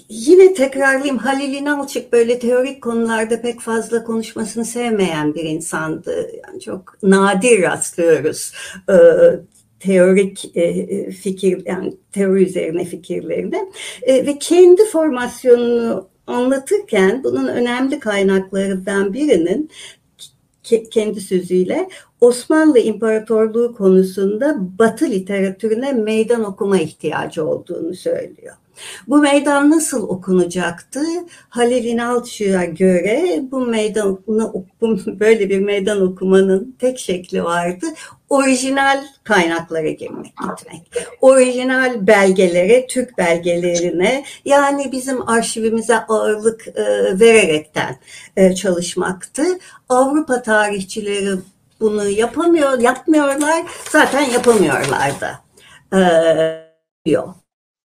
Yine 0.09 0.55
tekrarlayayım 0.55 1.19
Halil 1.19 1.55
İnalçık 1.55 2.13
böyle 2.13 2.39
teorik 2.39 2.83
konularda 2.83 3.41
pek 3.41 3.61
fazla 3.61 4.05
konuşmasını 4.05 4.65
sevmeyen 4.65 5.35
bir 5.35 5.45
insandı. 5.45 6.31
Yani 6.47 6.61
çok 6.61 7.03
nadir 7.03 7.63
rastlıyoruz 7.63 8.53
e, 8.89 8.97
teorik 9.81 10.57
e, 10.57 11.11
fikir 11.11 11.63
yani 11.67 11.95
teori 12.13 12.43
üzerine 12.43 12.85
fikirlerine 12.85 13.71
e, 14.03 14.27
ve 14.27 14.39
kendi 14.39 14.85
formasyonunu 14.85 16.09
anlatırken 16.27 17.25
bunun 17.25 17.49
önemli 17.49 18.01
kaynaklarından 18.01 19.15
birinin 19.15 19.71
kendi 20.91 21.21
sözüyle 21.21 21.89
Osmanlı 22.21 22.79
İmparatorluğu 22.79 23.75
konusunda 23.75 24.57
Batı 24.79 25.11
literatürüne 25.11 25.93
meydan 25.93 26.45
okuma 26.45 26.79
ihtiyacı 26.79 27.47
olduğunu 27.47 27.95
söylüyor. 27.95 28.55
Bu 29.09 29.19
meydan 29.19 29.71
nasıl 29.71 30.09
okunacaktı? 30.09 31.01
Halil 31.49 31.85
İnalçı'ya 31.85 32.65
göre 32.65 33.41
bu 33.51 33.61
meydanı 33.61 34.19
böyle 35.07 35.51
bir 35.51 35.61
meydan 35.61 36.03
okumanın 36.03 36.77
tek 36.79 36.99
şekli 36.99 37.45
vardı. 37.45 37.87
Orijinal 38.29 39.05
kaynaklara 39.25 39.91
girmek, 39.91 40.33
gitmek. 40.37 41.07
Orijinal 41.21 42.07
belgelere, 42.07 42.87
Türk 42.87 43.19
belgelerine 43.19 44.25
yani 44.45 44.93
bizim 44.93 45.29
arşivimize 45.29 45.99
ağırlık 45.99 46.69
e, 46.69 46.85
vererekten 47.21 47.97
e, 48.37 48.55
çalışmaktı. 48.55 49.43
Avrupa 49.89 50.43
tarihçileri 50.43 51.39
bunu 51.81 52.09
yapamıyor, 52.09 52.79
yapmıyorlar. 52.79 53.67
Zaten 53.91 54.21
yapamıyorlar 54.21 55.13
da. 55.21 55.41
E. 55.99 56.71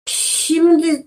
Şimdi 0.05 1.05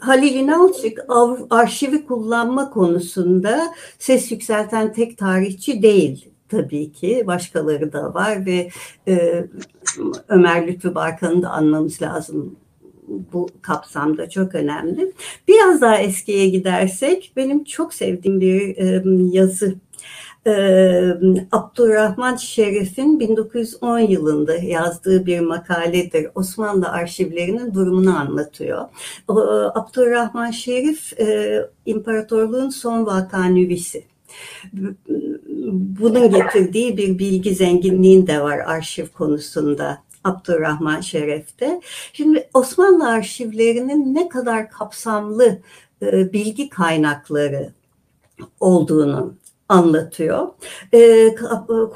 Halil 0.00 0.34
İnalçık 0.34 1.04
arşivi 1.50 2.06
kullanma 2.06 2.70
konusunda 2.70 3.74
ses 3.98 4.32
yükselten 4.32 4.92
tek 4.92 5.18
tarihçi 5.18 5.82
değil 5.82 6.28
tabii 6.48 6.92
ki. 6.92 7.24
Başkaları 7.26 7.92
da 7.92 8.14
var 8.14 8.46
ve 8.46 8.68
e, 9.08 9.44
Ömer 10.28 10.66
Lütfü 10.66 10.94
Barkan'ı 10.94 11.42
da 11.42 11.50
anmamız 11.50 12.02
lazım 12.02 12.56
bu 13.32 13.48
kapsamda 13.62 14.30
çok 14.30 14.54
önemli. 14.54 15.12
Biraz 15.48 15.80
daha 15.80 15.98
eskiye 15.98 16.48
gidersek 16.48 17.32
benim 17.36 17.64
çok 17.64 17.94
sevdiğim 17.94 18.40
bir 18.40 18.76
e, 18.76 19.02
yazı 19.38 19.74
Abdurrahman 21.52 22.36
Şerif'in 22.36 23.20
1910 23.20 23.98
yılında 23.98 24.54
yazdığı 24.54 25.26
bir 25.26 25.40
makaledir. 25.40 26.28
Osmanlı 26.34 26.88
arşivlerinin 26.88 27.74
durumunu 27.74 28.18
anlatıyor. 28.18 28.88
O, 29.28 29.38
Abdurrahman 29.74 30.50
Şerif 30.50 31.20
e, 31.20 31.58
imparatorluğun 31.86 32.70
son 32.70 33.06
vakanüvisi. 33.06 34.04
Bunun 35.98 36.30
getirdiği 36.30 36.96
bir 36.96 37.18
bilgi 37.18 37.54
zenginliğin 37.54 38.26
de 38.26 38.40
var 38.40 38.58
arşiv 38.58 39.06
konusunda. 39.06 40.02
Abdurrahman 40.24 41.00
Şeref'te. 41.00 41.80
Şimdi 42.12 42.48
Osmanlı 42.54 43.08
arşivlerinin 43.08 44.14
ne 44.14 44.28
kadar 44.28 44.70
kapsamlı 44.70 45.58
e, 46.02 46.32
bilgi 46.32 46.68
kaynakları 46.68 47.72
olduğunu 48.60 49.34
anlatıyor. 49.72 50.48
E, 50.94 51.34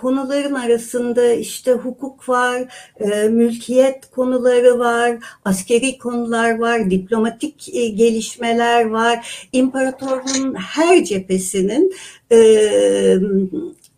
konuların 0.00 0.54
arasında 0.54 1.32
işte 1.32 1.72
hukuk 1.72 2.28
var, 2.28 2.62
e, 3.00 3.28
mülkiyet 3.28 4.10
konuları 4.10 4.78
var, 4.78 5.16
askeri 5.44 5.98
konular 5.98 6.58
var, 6.58 6.90
diplomatik 6.90 7.74
e, 7.74 7.88
gelişmeler 7.88 8.84
var. 8.84 9.48
İmparatorluğun 9.52 10.54
her 10.54 11.04
cephesinin 11.04 11.94
e, 12.32 12.38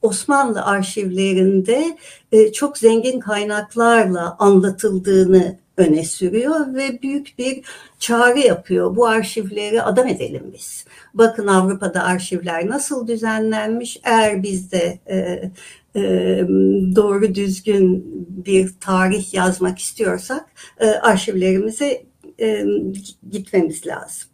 Osmanlı 0.03 0.65
arşivlerinde 0.65 1.99
e, 2.33 2.53
çok 2.53 2.79
zengin 2.79 3.21
kaynaklarla 3.21 4.37
anlatıldığını 4.39 5.59
öne 5.77 6.05
sürüyor 6.05 6.75
ve 6.75 7.03
büyük 7.03 7.39
bir 7.39 7.61
çağrı 7.99 8.39
yapıyor. 8.39 8.97
Bu 8.97 9.07
arşivleri 9.07 9.83
adam 9.83 10.07
edelim 10.07 10.51
biz. 10.55 10.85
Bakın 11.19 11.47
Avrupa'da 11.47 12.03
arşivler 12.03 12.69
nasıl 12.69 13.07
düzenlenmiş. 13.07 14.01
Eğer 14.05 14.43
biz 14.43 14.73
de 14.73 14.99
e, 15.07 15.17
e, 15.97 16.01
doğru 16.97 17.35
düzgün 17.35 18.05
bir 18.47 18.75
tarih 18.81 19.35
yazmak 19.35 19.79
istiyorsak 19.79 20.47
e, 20.81 20.87
arşivlerimize 20.87 22.03
e, 22.41 22.65
gitmemiz 23.31 23.87
lazım. 23.87 24.29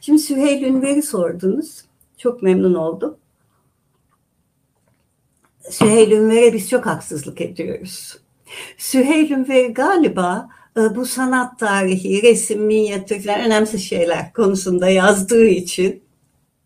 Şimdi 0.00 0.18
Süheyl 0.18 0.62
Ünver'i 0.62 1.02
sordunuz. 1.02 1.84
Çok 2.18 2.42
memnun 2.42 2.74
oldum. 2.74 3.16
Süheyl 5.70 6.10
Ünver'e 6.10 6.52
biz 6.52 6.70
çok 6.70 6.86
haksızlık 6.86 7.40
ediyoruz. 7.40 8.18
Süheyl 8.78 9.30
Ünver 9.30 9.66
galiba 9.66 10.48
e, 10.76 10.96
bu 10.96 11.06
sanat 11.06 11.58
tarihi, 11.58 12.22
resim, 12.22 12.62
minyatür 12.62 13.20
falan 13.20 13.40
önemsiz 13.40 13.82
şeyler 13.82 14.32
konusunda 14.32 14.88
yazdığı 14.88 15.46
için 15.46 16.01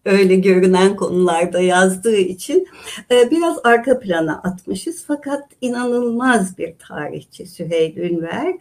öyle 0.06 0.36
görünen 0.36 0.96
konularda 0.96 1.60
yazdığı 1.60 2.16
için 2.16 2.68
e, 3.10 3.30
biraz 3.30 3.58
arka 3.64 4.00
plana 4.00 4.32
atmışız. 4.32 5.04
Fakat 5.06 5.44
inanılmaz 5.60 6.58
bir 6.58 6.74
tarihçi 6.88 7.46
Süheyl 7.46 7.96
Ünver. 7.96 8.54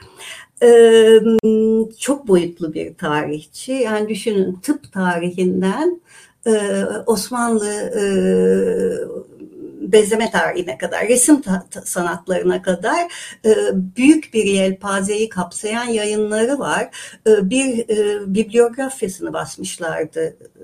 E, 0.64 1.90
çok 2.00 2.28
boyutlu 2.28 2.74
bir 2.74 2.96
tarihçi. 2.96 3.72
Yani 3.72 4.10
düşünün 4.10 4.56
tıp 4.56 4.94
tarihinden 4.94 6.02
Osmanlı 7.06 7.92
bezeme 9.92 10.32
tarihine 10.32 10.78
kadar, 10.78 11.08
resim 11.08 11.42
sanatlarına 11.84 12.62
kadar 12.62 13.02
e, 13.46 13.56
büyük 13.74 14.34
bir 14.34 14.44
yelpazeyi 14.44 15.30
kapsayan 15.30 15.86
yayınları 15.86 16.60
var. 16.60 16.90
E, 17.28 17.50
bir 17.50 17.90
e, 17.90 18.34
bibliografyasını 18.36 19.34
basmışlardı 19.34 20.26
e, 20.26 20.64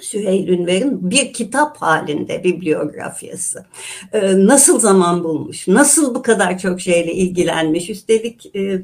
Süheyl 0.00 0.48
Ünver'in 0.48 1.10
bir 1.10 1.32
kitap 1.32 1.76
halinde 1.76 2.44
bibliografyası. 2.44 3.66
Ee, 4.12 4.46
nasıl 4.46 4.80
zaman 4.80 5.24
bulmuş, 5.24 5.68
nasıl 5.68 6.14
bu 6.14 6.22
kadar 6.22 6.58
çok 6.58 6.80
şeyle 6.80 7.12
ilgilenmiş, 7.12 7.90
üstelik 7.90 8.56
e, 8.56 8.82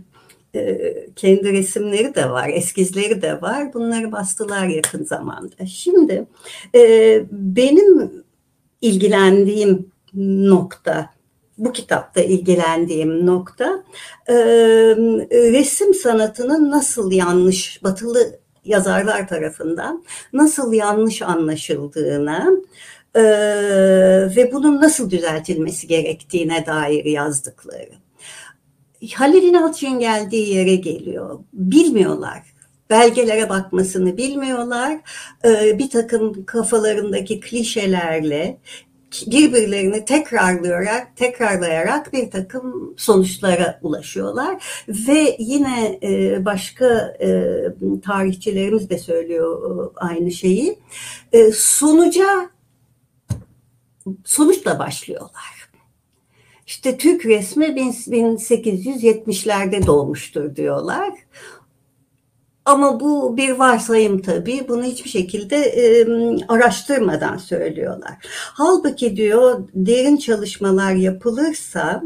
e, 0.54 0.92
kendi 1.16 1.52
resimleri 1.52 2.14
de 2.14 2.30
var, 2.30 2.50
eskizleri 2.52 3.22
de 3.22 3.42
var. 3.42 3.74
Bunları 3.74 4.12
bastılar 4.12 4.66
yakın 4.66 5.04
zamanda. 5.04 5.66
Şimdi 5.66 6.26
e, 6.74 6.80
benim 7.32 8.12
ilgilendiğim 8.80 9.86
nokta 10.14 11.10
bu 11.58 11.72
kitapta 11.72 12.20
ilgilendiğim 12.20 13.26
nokta 13.26 13.84
e, 14.28 14.34
resim 15.30 15.94
sanatının 15.94 16.70
nasıl 16.70 17.12
yanlış 17.12 17.82
batılı 17.84 18.38
yazarlar 18.64 19.28
tarafından 19.28 20.04
nasıl 20.32 20.72
yanlış 20.72 21.22
anlaşıldığına 21.22 22.48
e, 23.14 23.22
ve 24.36 24.50
bunun 24.52 24.80
nasıl 24.80 25.10
düzeltilmesi 25.10 25.86
gerektiğine 25.86 26.66
dair 26.66 27.04
yazdıkları. 27.04 27.90
Halil 29.14 29.42
İnalçı'nın 29.42 29.98
geldiği 29.98 30.54
yere 30.54 30.74
geliyor. 30.74 31.38
Bilmiyorlar 31.52 32.42
belgelere 32.90 33.48
bakmasını 33.48 34.16
bilmiyorlar. 34.16 34.98
Ee, 35.44 35.78
bir 35.78 35.90
takım 35.90 36.44
kafalarındaki 36.44 37.40
klişelerle 37.40 38.58
birbirlerini 39.26 40.04
tekrarlayarak 40.04 41.16
tekrarlayarak 41.16 42.12
bir 42.12 42.30
takım 42.30 42.94
sonuçlara 42.96 43.78
ulaşıyorlar 43.82 44.64
ve 44.88 45.36
yine 45.38 45.98
e, 46.02 46.44
başka 46.44 47.16
e, 47.20 47.52
tarihçilerimiz 48.04 48.90
de 48.90 48.98
söylüyor 48.98 49.70
e, 49.70 49.72
aynı 49.96 50.30
şeyi 50.30 50.78
sonuca 51.54 52.50
sonuçla 54.24 54.78
başlıyorlar. 54.78 55.68
İşte 56.66 56.98
Türk 56.98 57.26
resmi 57.26 57.64
1870'lerde 57.64 59.86
doğmuştur 59.86 60.56
diyorlar. 60.56 61.14
Ama 62.68 63.00
bu 63.00 63.36
bir 63.36 63.50
varsayım 63.50 64.22
tabii. 64.22 64.68
Bunu 64.68 64.82
hiçbir 64.84 65.10
şekilde 65.10 65.56
e, 65.56 66.06
araştırmadan 66.48 67.36
söylüyorlar. 67.36 68.12
Halbuki 68.54 69.16
diyor 69.16 69.68
derin 69.74 70.16
çalışmalar 70.16 70.92
yapılırsa 70.92 72.02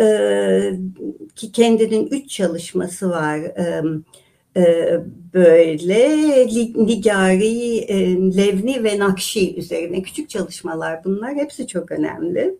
e, 0.00 0.06
ki 1.36 1.52
kendinin 1.52 2.06
üç 2.06 2.30
çalışması 2.30 3.10
var. 3.10 3.38
E, 3.38 3.82
böyle 5.34 6.46
Nigari, 6.86 7.88
Levni 8.36 8.84
ve 8.84 8.98
Nakşi 8.98 9.56
üzerine 9.56 10.02
küçük 10.02 10.30
çalışmalar 10.30 11.04
bunlar. 11.04 11.34
Hepsi 11.34 11.66
çok 11.66 11.92
önemli. 11.92 12.54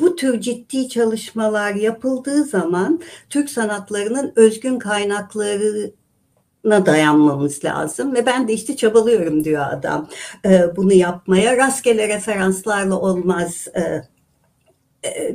Bu 0.00 0.16
tür 0.16 0.40
ciddi 0.40 0.88
çalışmalar 0.88 1.74
yapıldığı 1.74 2.44
zaman 2.44 3.00
Türk 3.30 3.50
sanatlarının 3.50 4.32
özgün 4.36 4.78
kaynakları 4.78 5.92
na 6.64 6.86
dayanmamız 6.86 7.64
lazım 7.64 8.14
ve 8.14 8.26
ben 8.26 8.48
de 8.48 8.52
işte 8.52 8.76
çabalıyorum 8.76 9.44
diyor 9.44 9.64
adam 9.70 10.08
e, 10.44 10.76
bunu 10.76 10.92
yapmaya 10.92 11.56
rastgele 11.56 12.08
referanslarla 12.08 13.00
olmaz 13.00 13.68
e, 13.74 14.02
e, 15.08 15.34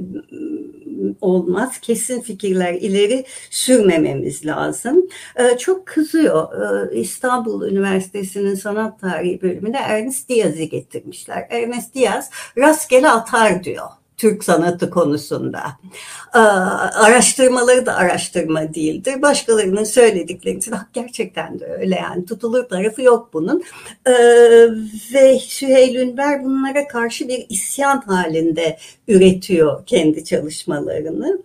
olmaz. 1.21 1.80
Kesin 1.82 2.21
fikirler 2.21 2.73
ileri 2.73 3.25
sürmememiz 3.49 4.45
lazım. 4.45 5.08
E, 5.36 5.58
çok 5.58 5.86
kızıyor. 5.86 6.47
E, 6.91 6.99
İstanbul 6.99 7.67
Üniversitesi'nin 7.67 8.56
sanat 8.56 8.99
tarihi 8.99 9.41
bölümünde 9.41 9.78
Ernest 9.78 10.30
Diaz'ı 10.30 10.63
getirmişler. 10.63 11.47
Ernest 11.49 11.95
Diaz 11.95 12.30
rastgele 12.58 13.10
atar 13.10 13.63
diyor. 13.63 13.88
Türk 14.17 14.43
sanatı 14.43 14.89
konusunda. 14.89 15.62
Ee, 16.36 16.38
araştırmaları 16.38 17.86
da 17.86 17.95
araştırma 17.95 18.73
değildir. 18.73 19.21
Başkalarının 19.21 19.84
söyledikleri 19.84 20.58
için 20.58 20.73
gerçekten 20.93 21.60
de 21.60 21.65
öyle 21.65 21.95
yani 21.95 22.25
tutulur 22.25 22.63
tarafı 22.63 23.01
yok 23.01 23.30
bunun. 23.34 23.63
Ee, 24.06 24.12
ve 25.13 25.39
Süheyl 25.39 25.95
Ünver 25.95 26.43
bunlara 26.43 26.88
karşı 26.88 27.28
bir 27.28 27.45
isyan 27.49 28.01
halinde 28.01 28.78
üretiyor 29.08 29.86
kendi 29.86 30.23
çalışmalarını. 30.23 31.41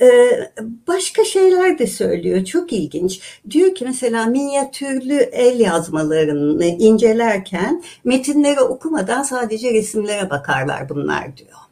Ee, 0.00 0.50
başka 0.88 1.24
şeyler 1.24 1.78
de 1.78 1.86
söylüyor. 1.86 2.44
Çok 2.44 2.72
ilginç. 2.72 3.20
Diyor 3.50 3.74
ki 3.74 3.84
mesela 3.84 4.26
minyatürlü 4.26 5.14
el 5.14 5.60
yazmalarını 5.60 6.64
incelerken 6.64 7.82
metinleri 8.04 8.60
okumadan 8.60 9.22
sadece 9.22 9.72
resimlere 9.72 10.30
bakarlar 10.30 10.88
bunlar 10.88 11.36
diyor. 11.36 11.67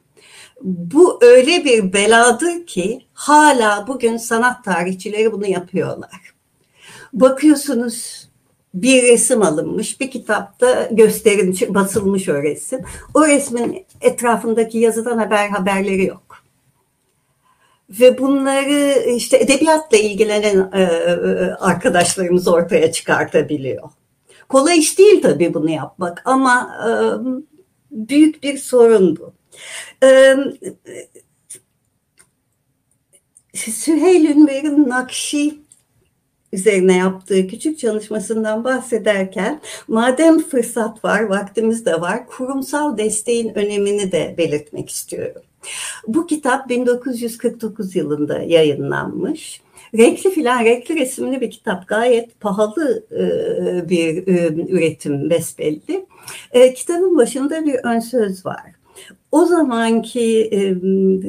Bu 0.63 1.19
öyle 1.23 1.65
bir 1.65 1.93
beladır 1.93 2.67
ki 2.67 3.07
hala 3.13 3.87
bugün 3.87 4.17
sanat 4.17 4.65
tarihçileri 4.65 5.33
bunu 5.33 5.47
yapıyorlar. 5.47 6.35
Bakıyorsunuz 7.13 8.29
bir 8.75 9.03
resim 9.03 9.43
alınmış, 9.43 10.01
bir 10.01 10.11
kitapta 10.11 10.89
gösterilmiş, 10.91 11.63
basılmış 11.63 12.29
o 12.29 12.43
resim. 12.43 12.81
O 13.15 13.27
resmin 13.27 13.87
etrafındaki 14.01 14.79
yazıdan 14.79 15.19
haber 15.19 15.49
haberleri 15.49 16.05
yok. 16.05 16.37
Ve 17.91 18.19
bunları 18.19 19.11
işte 19.11 19.37
edebiyatla 19.37 19.97
ilgilenen 19.97 20.71
e, 20.73 20.83
e, 20.83 21.51
arkadaşlarımız 21.59 22.49
ortaya 22.49 22.93
çıkartabiliyor. 22.93 23.91
Kolay 24.49 24.79
iş 24.79 24.99
değil 24.99 25.23
tabii 25.23 25.55
bunu 25.55 25.71
yapmak 25.71 26.23
ama 26.25 26.77
e, 26.89 26.91
büyük 27.91 28.43
bir 28.43 28.59
sorun 28.59 29.17
bu. 29.17 29.33
Ee, 30.03 30.37
Süheyl 33.55 34.25
Ünver'in 34.25 34.89
Nakşi 34.89 35.59
üzerine 36.53 36.97
yaptığı 36.97 37.47
küçük 37.47 37.79
çalışmasından 37.79 38.65
bahsederken 38.65 39.61
madem 39.89 40.39
fırsat 40.39 41.05
var, 41.05 41.23
vaktimiz 41.23 41.87
de 41.87 42.01
var, 42.01 42.27
kurumsal 42.27 42.99
desteğin 42.99 43.59
önemini 43.59 44.13
de 44.13 44.35
belirtmek 44.39 44.91
istiyorum. 44.91 45.43
Bu 46.07 46.27
kitap 46.27 46.69
1949 46.69 47.97
yılında 47.97 48.39
yayınlanmış. 48.39 49.61
Renkli 49.99 50.31
filan, 50.31 50.65
renkli 50.65 51.01
resimli 51.01 51.41
bir 51.41 51.51
kitap. 51.51 51.89
Gayet 51.89 52.41
pahalı 52.41 53.07
bir 53.89 54.27
üretim 54.69 55.31
besbelli. 55.31 56.07
Kitabın 56.77 57.19
başında 57.19 57.67
bir 57.67 57.75
ön 57.75 58.01
söz 58.01 58.47
var. 58.47 58.76
O 59.37 59.45
zamanki 59.45 60.49
e, 60.53 60.61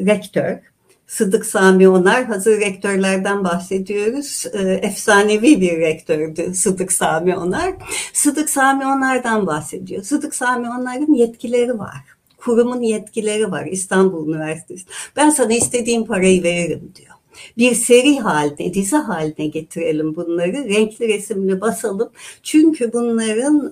rektör, 0.05 0.59
Sıdık 1.07 1.45
Sami 1.45 1.89
Onar, 1.89 2.25
hazır 2.25 2.59
rektörlerden 2.59 3.43
bahsediyoruz. 3.43 4.45
Efsanevi 4.81 5.61
bir 5.61 5.77
rektördü 5.79 6.53
Sıdık 6.53 6.91
Sami 6.91 7.37
Onar. 7.37 7.73
Sıdık 8.13 8.49
Sami 8.49 8.85
Onar'dan 8.85 9.47
bahsediyor. 9.47 10.03
Sıdık 10.03 10.35
Sami 10.35 10.69
Onar'ın 10.69 11.13
yetkileri 11.13 11.79
var. 11.79 11.97
Kurumun 12.37 12.81
yetkileri 12.81 13.51
var 13.51 13.65
İstanbul 13.65 14.29
Üniversitesi. 14.29 14.85
Ben 15.15 15.29
sana 15.29 15.53
istediğim 15.53 16.05
parayı 16.05 16.43
veririm 16.43 16.91
diyor. 16.95 17.15
Bir 17.57 17.75
seri 17.75 18.19
haline, 18.19 18.73
dizi 18.73 18.95
haline 18.95 19.47
getirelim 19.47 20.15
bunları. 20.15 20.69
Renkli 20.69 21.07
resimli 21.07 21.61
basalım. 21.61 22.09
Çünkü 22.43 22.93
bunların 22.93 23.71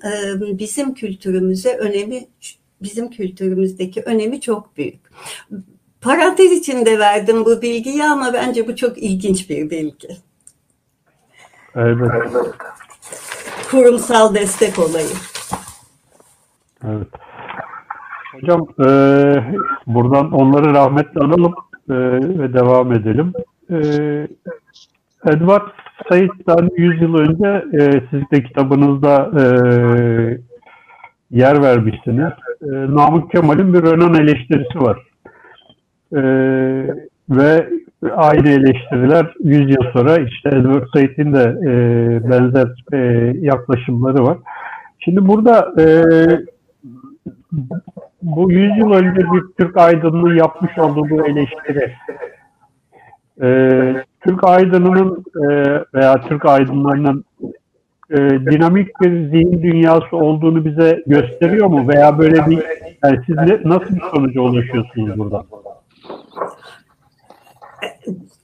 bizim 0.59 0.93
kültürümüze 0.93 1.77
önemi 1.77 2.27
bizim 2.81 3.09
kültürümüzdeki 3.09 4.01
önemi 4.01 4.41
çok 4.41 4.77
büyük. 4.77 4.99
Parantez 6.01 6.51
içinde 6.51 6.99
verdim 6.99 7.45
bu 7.45 7.61
bilgiyi 7.61 8.03
ama 8.03 8.33
bence 8.33 8.67
bu 8.67 8.75
çok 8.75 8.97
ilginç 8.97 9.49
bir 9.49 9.69
bilgi. 9.69 10.17
Evet. 11.75 12.11
Kurumsal 13.71 14.35
destek 14.35 14.79
olayı. 14.79 15.07
Evet. 16.83 17.07
Hocam 18.33 18.67
e, 18.79 18.87
buradan 19.87 20.31
onları 20.31 20.73
rahmetle 20.73 21.21
analım 21.21 21.53
e, 21.89 21.93
ve 22.39 22.53
devam 22.53 22.93
edelim. 22.93 23.33
E, 23.69 23.77
Edward 25.27 25.67
Said'den 26.09 26.69
100 26.77 27.01
yıl 27.01 27.15
önce 27.15 27.65
e, 27.73 28.01
siz 28.11 28.31
de 28.31 28.43
kitabınızda 28.43 29.31
e, 29.41 29.43
yer 31.35 31.61
vermişsiniz. 31.61 32.33
E, 32.61 32.67
Namık 32.71 33.31
Kemal'in 33.31 33.73
bir 33.73 33.83
Renan 33.83 34.13
eleştirisi 34.13 34.79
var. 34.79 34.97
E, 36.13 36.21
ve 37.29 37.69
aynı 38.15 38.49
eleştiriler 38.49 39.33
100 39.43 39.69
yıl 39.69 39.91
sonra 39.93 40.17
işte 40.17 40.49
Edward 40.49 40.87
Said'in 40.93 41.33
de 41.33 41.55
e, 41.63 41.71
benzer 42.29 42.67
e, 42.93 42.97
yaklaşımları 43.39 44.23
var. 44.23 44.37
Şimdi 44.99 45.27
burada 45.27 45.73
e, 45.81 45.85
bu 48.21 48.51
100 48.51 48.77
yıl 48.77 48.91
önce 48.91 49.21
bir 49.33 49.43
Türk 49.59 49.77
aydınlığı 49.77 50.35
yapmış 50.35 50.77
olduğu 50.77 51.09
bu 51.09 51.27
eleştiri 51.27 51.95
e, 53.41 53.47
Türk 54.21 54.43
aydınının 54.43 55.25
e, 55.35 55.47
veya 55.93 56.21
Türk 56.21 56.45
aydınlarının 56.45 57.25
e, 58.11 58.17
dinamik 58.17 59.01
bir 59.01 59.29
zihin 59.29 59.63
dünyası 59.63 60.17
olduğunu 60.17 60.65
bize 60.65 61.03
gösteriyor 61.07 61.67
mu? 61.67 61.87
Veya 61.87 62.19
böyle 62.19 62.45
bir 62.45 62.63
yani 63.03 63.19
siz 63.25 63.35
ne, 63.35 63.59
nasıl 63.63 63.95
bir 63.95 64.01
sonuca 64.11 64.41
ulaşıyorsunuz 64.41 65.19
burada? 65.19 65.45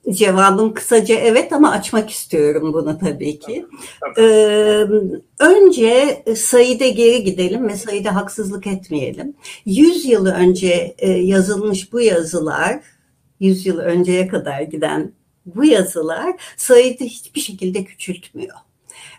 Cevabım 0.10 0.74
kısaca 0.74 1.16
evet 1.16 1.54
ama 1.54 1.72
açmak 1.72 2.10
istiyorum 2.10 2.74
bunu 2.74 2.98
tabii 3.00 3.40
ki. 3.40 3.66
Ee, 4.18 4.86
önce 5.40 6.24
Said'e 6.36 6.90
geri 6.90 7.24
gidelim 7.24 7.68
ve 7.68 7.76
Said'e 7.76 8.10
haksızlık 8.10 8.68
etmeyelim. 8.68 9.34
Yüz 9.66 10.06
yıl 10.06 10.26
önce 10.26 10.96
e, 10.98 11.10
yazılmış 11.10 11.94
bu 11.94 12.02
yazılar, 12.02 12.80
yüz 13.40 13.66
yıl 13.66 13.80
önceye 13.80 14.28
kadar 14.28 14.62
giden 14.62 15.12
bu 15.46 15.66
yazılar 15.66 16.36
Said'i 16.58 17.06
hiçbir 17.06 17.42
şekilde 17.42 17.84
küçültmüyor. 17.84 18.56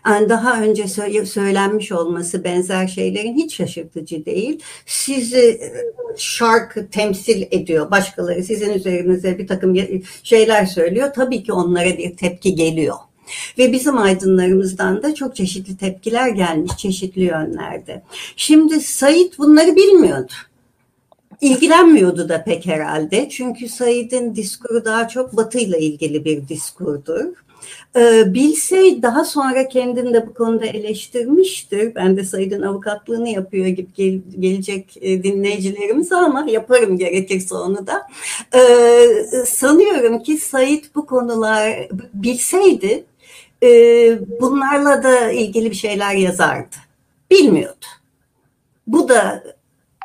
Daha 0.05 0.61
önce 0.61 0.87
söylenmiş 1.25 1.91
olması 1.91 2.43
benzer 2.43 2.87
şeylerin 2.87 3.35
hiç 3.35 3.55
şaşırtıcı 3.55 4.25
değil. 4.25 4.59
Sizi 4.85 5.37
e, 5.37 5.71
şarkı 6.17 6.89
temsil 6.89 7.43
ediyor. 7.51 7.91
Başkaları 7.91 8.43
sizin 8.43 8.73
üzerinize 8.73 9.37
bir 9.37 9.47
takım 9.47 9.75
şeyler 10.23 10.65
söylüyor. 10.65 11.11
Tabii 11.15 11.43
ki 11.43 11.53
onlara 11.53 11.97
bir 11.97 12.17
tepki 12.17 12.55
geliyor. 12.55 12.95
Ve 13.57 13.71
bizim 13.71 13.97
aydınlarımızdan 13.97 15.03
da 15.03 15.15
çok 15.15 15.35
çeşitli 15.35 15.77
tepkiler 15.77 16.29
gelmiş 16.29 16.71
çeşitli 16.77 17.21
yönlerde. 17.21 18.03
Şimdi 18.35 18.81
Said 18.81 19.33
bunları 19.37 19.75
bilmiyordu. 19.75 20.33
İlgilenmiyordu 21.41 22.29
da 22.29 22.43
pek 22.43 22.65
herhalde. 22.65 23.29
Çünkü 23.29 23.69
Said'in 23.69 24.35
diskuru 24.35 24.85
daha 24.85 25.07
çok 25.07 25.37
batıyla 25.37 25.77
ilgili 25.77 26.25
bir 26.25 26.47
diskurdur. 26.47 27.25
Ee, 27.95 28.33
Bilsey 28.33 29.01
daha 29.01 29.25
sonra 29.25 29.67
kendini 29.67 30.13
de 30.13 30.27
bu 30.27 30.33
konuda 30.33 30.65
eleştirmiştir. 30.65 31.95
Ben 31.95 32.17
de 32.17 32.23
Said'in 32.23 32.61
avukatlığını 32.61 33.29
yapıyor 33.29 33.67
gibi 33.67 33.93
gel, 33.93 34.19
gelecek 34.39 34.97
e, 35.01 35.23
dinleyicilerimiz 35.23 36.11
ama 36.11 36.45
yaparım 36.49 36.97
gerekirse 36.97 37.55
onu 37.55 37.87
da. 37.87 38.07
Ee, 38.55 39.45
sanıyorum 39.45 40.23
ki 40.23 40.37
Said 40.37 40.83
bu 40.95 41.05
konular 41.05 41.87
bilseydi 42.13 43.03
e, 43.63 43.69
bunlarla 44.41 45.03
da 45.03 45.31
ilgili 45.31 45.71
bir 45.71 45.75
şeyler 45.75 46.15
yazardı. 46.15 46.75
Bilmiyordu. 47.31 47.85
Bu 48.87 49.09
da 49.09 49.43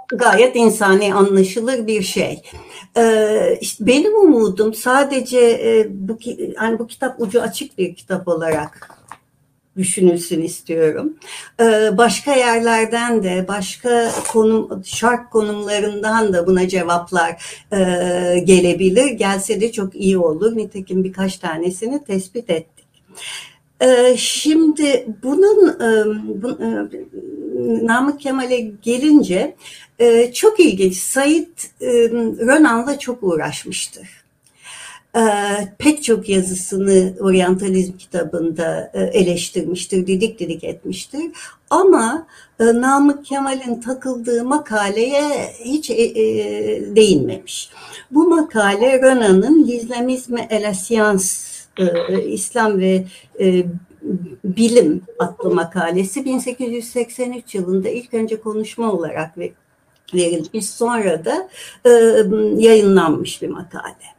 gayet 0.08 0.56
insani 0.56 1.14
anlaşılır 1.14 1.86
bir 1.86 2.02
şey. 2.02 2.42
Ee, 2.96 3.60
benim 3.80 4.14
umudum 4.14 4.74
sadece 4.74 5.40
e, 5.40 5.86
bu 5.90 6.18
yani 6.56 6.78
bu 6.78 6.86
kitap 6.86 7.20
ucu 7.20 7.42
açık 7.42 7.78
bir 7.78 7.94
kitap 7.94 8.28
olarak 8.28 8.98
düşünülsün 9.76 10.42
istiyorum. 10.42 11.14
Ee, 11.60 11.90
başka 11.98 12.34
yerlerden 12.34 13.22
de, 13.22 13.48
başka 13.48 14.10
konum, 14.32 14.82
şark 14.84 15.30
konumlarından 15.30 16.32
da 16.32 16.46
buna 16.46 16.68
cevaplar 16.68 17.60
e, 17.72 17.78
gelebilir. 18.38 19.10
Gelse 19.10 19.60
de 19.60 19.72
çok 19.72 19.94
iyi 19.94 20.18
olur. 20.18 20.56
Nitekim 20.56 21.04
birkaç 21.04 21.38
tanesini 21.38 22.04
tespit 22.04 22.50
ettik. 22.50 22.86
Ee, 23.82 24.14
şimdi 24.16 25.06
bunun 25.22 25.78
bu, 26.42 26.50
e, 26.50 27.86
Namık 27.86 28.20
Kemal'e 28.20 28.60
gelince 28.82 29.56
e, 29.98 30.32
çok 30.32 30.60
ilginç. 30.60 30.96
Said 30.96 31.46
Ronan'la 32.46 32.98
çok 32.98 33.22
uğraşmıştır. 33.22 34.08
Pek 35.78 36.02
çok 36.02 36.28
yazısını 36.28 37.14
oryantalizm 37.20 37.96
kitabında 37.96 38.92
eleştirmiştir, 38.94 40.06
didik 40.06 40.38
didik 40.38 40.64
etmiştir. 40.64 41.22
Ama 41.70 42.26
Namık 42.60 43.24
Kemal'in 43.24 43.80
takıldığı 43.80 44.44
makaleye 44.44 45.54
hiç 45.64 45.90
değinmemiş. 46.96 47.70
Bu 48.10 48.28
makale 48.28 49.02
Ronan'ın 49.02 49.66
L'Islamisme 49.66 50.46
et 50.50 50.62
la 50.62 50.74
Science 50.74 51.24
e, 51.78 52.24
İslam 52.24 52.80
ve 52.80 53.04
e, 53.40 53.64
Bilim 54.44 55.02
adlı 55.18 55.54
makalesi 55.54 56.24
1883 56.24 57.54
yılında 57.54 57.88
ilk 57.88 58.14
önce 58.14 58.40
konuşma 58.40 58.92
olarak 58.92 59.38
verilmiş. 60.14 60.70
Sonra 60.70 61.24
da 61.24 61.48
e, 61.84 61.90
yayınlanmış 62.56 63.42
bir 63.42 63.48
makale. 63.48 64.18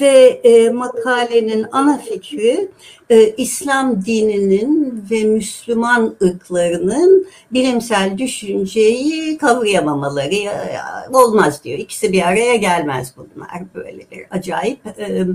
Ve 0.00 0.40
e, 0.44 0.70
makalenin 0.70 1.66
ana 1.72 1.98
fikri 1.98 2.68
e, 3.10 3.28
İslam 3.36 4.04
dininin 4.04 5.04
ve 5.10 5.24
Müslüman 5.24 6.16
ırklarının 6.22 7.26
bilimsel 7.52 8.18
düşünceyi 8.18 9.38
kavrayamamaları 9.38 10.34
ya, 10.34 11.08
olmaz 11.12 11.64
diyor. 11.64 11.78
İkisi 11.78 12.12
bir 12.12 12.22
araya 12.22 12.56
gelmez 12.56 13.14
bunlar. 13.16 13.74
Böyle 13.74 14.10
bir 14.10 14.26
acayip 14.30 14.78
e, 14.98 15.26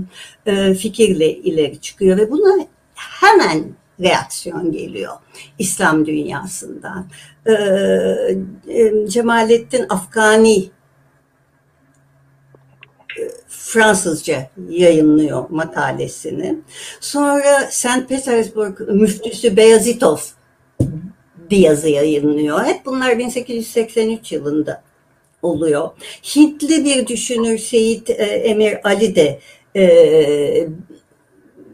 e, 0.46 0.74
fikirle 0.74 1.32
ileri 1.34 1.80
çıkıyor 1.80 2.16
ve 2.16 2.30
buna 2.30 2.66
hemen 2.94 3.64
reaksiyon 4.00 4.72
geliyor 4.72 5.12
İslam 5.58 6.06
dünyasından. 6.06 7.06
E, 7.46 7.52
e, 8.68 9.08
Cemalettin 9.08 9.86
Afgani 9.88 10.70
Fransızca 13.48 14.50
yayınlıyor 14.68 15.50
makalesini. 15.50 16.58
Sonra 17.00 17.68
St. 17.70 18.08
Petersburg 18.08 18.80
müftüsü 18.80 19.56
Beyazitov 19.56 20.18
bir 21.50 21.56
yazı 21.56 21.88
yayınlıyor. 21.88 22.64
Hep 22.64 22.86
bunlar 22.86 23.18
1883 23.18 24.32
yılında 24.32 24.82
oluyor. 25.42 25.90
Hintli 26.36 26.84
bir 26.84 27.06
düşünür 27.06 27.58
Seyit 27.58 28.10
e, 28.10 28.14
Emir 28.24 28.88
Ali 28.88 29.16
de 29.16 29.40
e, 29.76 30.68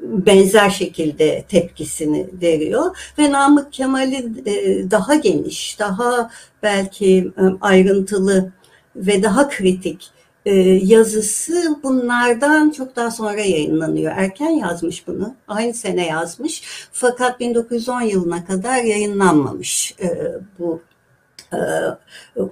benzer 0.04 0.70
şekilde 0.70 1.44
tepkisini 1.48 2.26
veriyor 2.42 2.96
ve 3.18 3.32
Namık 3.32 3.72
Kemal'in 3.72 4.42
e, 4.46 4.90
daha 4.90 5.14
geniş, 5.14 5.78
daha 5.78 6.30
belki 6.62 7.32
e, 7.38 7.42
ayrıntılı 7.60 8.52
ve 8.96 9.22
daha 9.22 9.48
kritik 9.48 10.10
e, 10.46 10.54
yazısı 10.82 11.78
bunlardan 11.82 12.70
çok 12.70 12.96
daha 12.96 13.10
sonra 13.10 13.40
yayınlanıyor. 13.40 14.12
Erken 14.16 14.50
yazmış 14.50 15.06
bunu. 15.06 15.34
Aynı 15.48 15.74
sene 15.74 16.06
yazmış. 16.06 16.62
Fakat 16.92 17.40
1910 17.40 18.00
yılına 18.00 18.44
kadar 18.44 18.82
yayınlanmamış 18.82 19.94
bu 20.58 20.80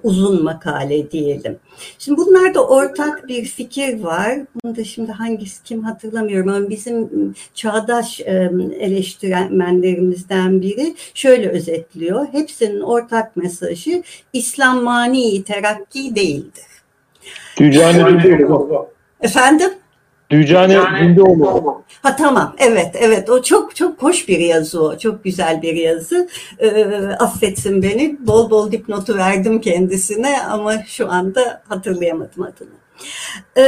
uzun 0.03 0.43
makale 0.43 1.11
diyelim. 1.11 1.57
Şimdi 1.99 2.17
bunlarda 2.17 2.67
ortak 2.67 3.27
bir 3.27 3.45
fikir 3.45 3.99
var. 4.03 4.39
Bunu 4.63 4.75
da 4.75 4.83
şimdi 4.83 5.11
hangisi 5.11 5.63
kim 5.63 5.83
hatırlamıyorum 5.83 6.49
ama 6.49 6.69
bizim 6.69 7.09
çağdaş 7.53 8.21
eleştirmenlerimizden 8.79 10.61
biri 10.61 10.95
şöyle 11.13 11.49
özetliyor. 11.49 12.27
Hepsinin 12.31 12.81
ortak 12.81 13.37
mesajı 13.37 14.03
İslam 14.33 14.83
mani 14.83 15.43
terakki 15.43 16.15
değildir. 16.15 16.65
Dindoğlu. 18.39 18.87
Efendim? 19.21 19.69
Dücane 20.29 20.79
Dindoğlu. 21.01 21.83
Ha 22.01 22.15
tamam. 22.15 22.55
Evet 22.57 22.95
evet. 22.99 23.29
O 23.29 23.41
çok 23.41 23.75
çok 23.75 24.03
hoş 24.03 24.27
bir 24.27 24.39
yazı 24.39 24.83
o. 24.83 24.97
Çok 24.97 25.23
güzel 25.23 25.61
bir 25.61 25.73
yazı. 25.73 26.29
E, 26.59 26.67
affetsin 27.19 27.83
beni. 27.83 28.17
Bol 28.19 28.49
bol 28.49 28.71
dipnotu 28.71 29.15
verdim 29.17 29.61
kendisine 29.61 30.41
ama 30.41 30.83
şu 30.87 31.11
anda 31.11 31.61
hatırlayamadım 31.69 32.43
adını. 32.43 32.69
E, 33.57 33.65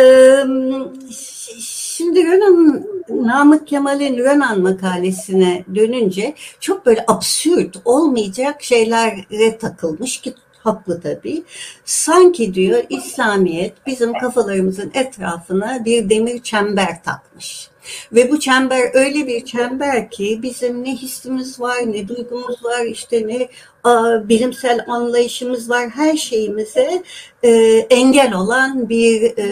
şimdi 1.60 2.24
Renan 2.24 2.86
Namık 3.10 3.68
Kemal'in 3.68 4.18
Renan 4.18 4.62
makalesine 4.62 5.64
dönünce 5.76 6.34
çok 6.60 6.86
böyle 6.86 7.06
absürt 7.08 7.78
olmayacak 7.86 8.64
şeylere 8.64 9.58
takılmış 9.58 10.22
ki 10.22 10.34
haklı 10.66 11.02
tabii. 11.02 11.44
Sanki 11.86 12.54
diyor 12.54 12.84
İslamiyet 12.90 13.74
bizim 13.88 14.14
kafalarımızın 14.14 14.92
etrafına 14.94 15.86
bir 15.86 16.10
demir 16.10 16.44
çember 16.44 17.04
takmış. 17.04 17.70
Ve 18.12 18.32
bu 18.32 18.40
çember 18.40 18.82
öyle 18.94 19.28
bir 19.28 19.46
çember 19.46 20.10
ki 20.12 20.40
bizim 20.44 20.84
ne 20.84 20.96
hissimiz 20.96 21.60
var, 21.60 21.78
ne 21.86 22.08
duygumuz 22.08 22.66
var, 22.66 22.86
işte 22.86 23.28
ne 23.28 23.48
a, 23.84 24.30
bilimsel 24.30 24.86
anlayışımız 24.88 25.70
var, 25.70 25.90
her 25.90 26.18
şeyimize 26.18 27.04
e, 27.44 27.52
engel 27.90 28.34
olan 28.34 28.90
bir 28.90 29.38
e, 29.38 29.46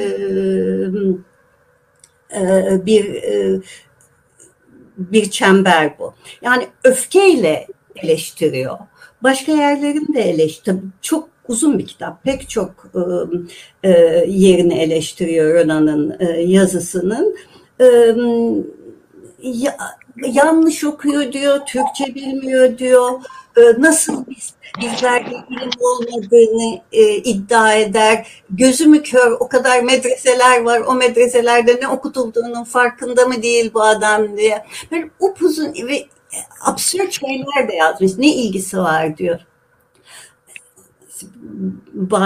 e, 2.35 2.85
bir 2.85 3.13
e, 3.13 3.61
bir 4.97 5.31
çember 5.31 5.99
bu. 5.99 6.13
Yani 6.41 6.67
öfkeyle 6.83 7.67
eleştiriyor 7.95 8.77
Başka 9.23 9.51
yerlerinde 9.51 10.21
eleştir. 10.21 10.75
Çok 11.01 11.29
uzun 11.47 11.79
bir 11.79 11.87
kitap. 11.87 12.23
Pek 12.23 12.49
çok 12.49 12.71
e, 13.83 13.89
yerini 14.27 14.73
eleştiriyor 14.73 15.63
Rona'nın 15.63 16.15
e, 16.19 16.25
yazısının. 16.41 17.35
E, 17.79 17.85
ya, 19.43 19.77
yanlış 20.17 20.83
okuyor 20.83 21.31
diyor, 21.31 21.59
Türkçe 21.59 22.15
bilmiyor 22.15 22.77
diyor. 22.77 23.11
E, 23.57 23.61
nasıl 23.81 24.25
biz 24.29 24.53
bizlerde 24.81 25.35
ilim 25.49 25.69
olmadığını 25.79 26.81
e, 26.91 27.15
iddia 27.15 27.73
eder. 27.73 28.27
Gözümü 28.49 29.03
kör 29.03 29.31
o 29.31 29.47
kadar 29.47 29.83
medreseler 29.83 30.61
var. 30.61 30.81
O 30.87 30.93
medreselerde 30.93 31.79
ne 31.81 31.87
okutulduğunun 31.87 32.63
farkında 32.63 33.25
mı 33.25 33.43
değil 33.43 33.71
bu 33.73 33.81
adam 33.81 34.37
diye. 34.37 34.65
Böyle 34.91 35.09
upuzun 35.19 35.73
ve 35.87 36.05
absürt 36.61 37.11
şeyler 37.11 37.69
de 37.71 37.75
yazmış. 37.75 38.11
Ne 38.17 38.35
ilgisi 38.35 38.77
var 38.77 39.17
diyor. 39.17 39.39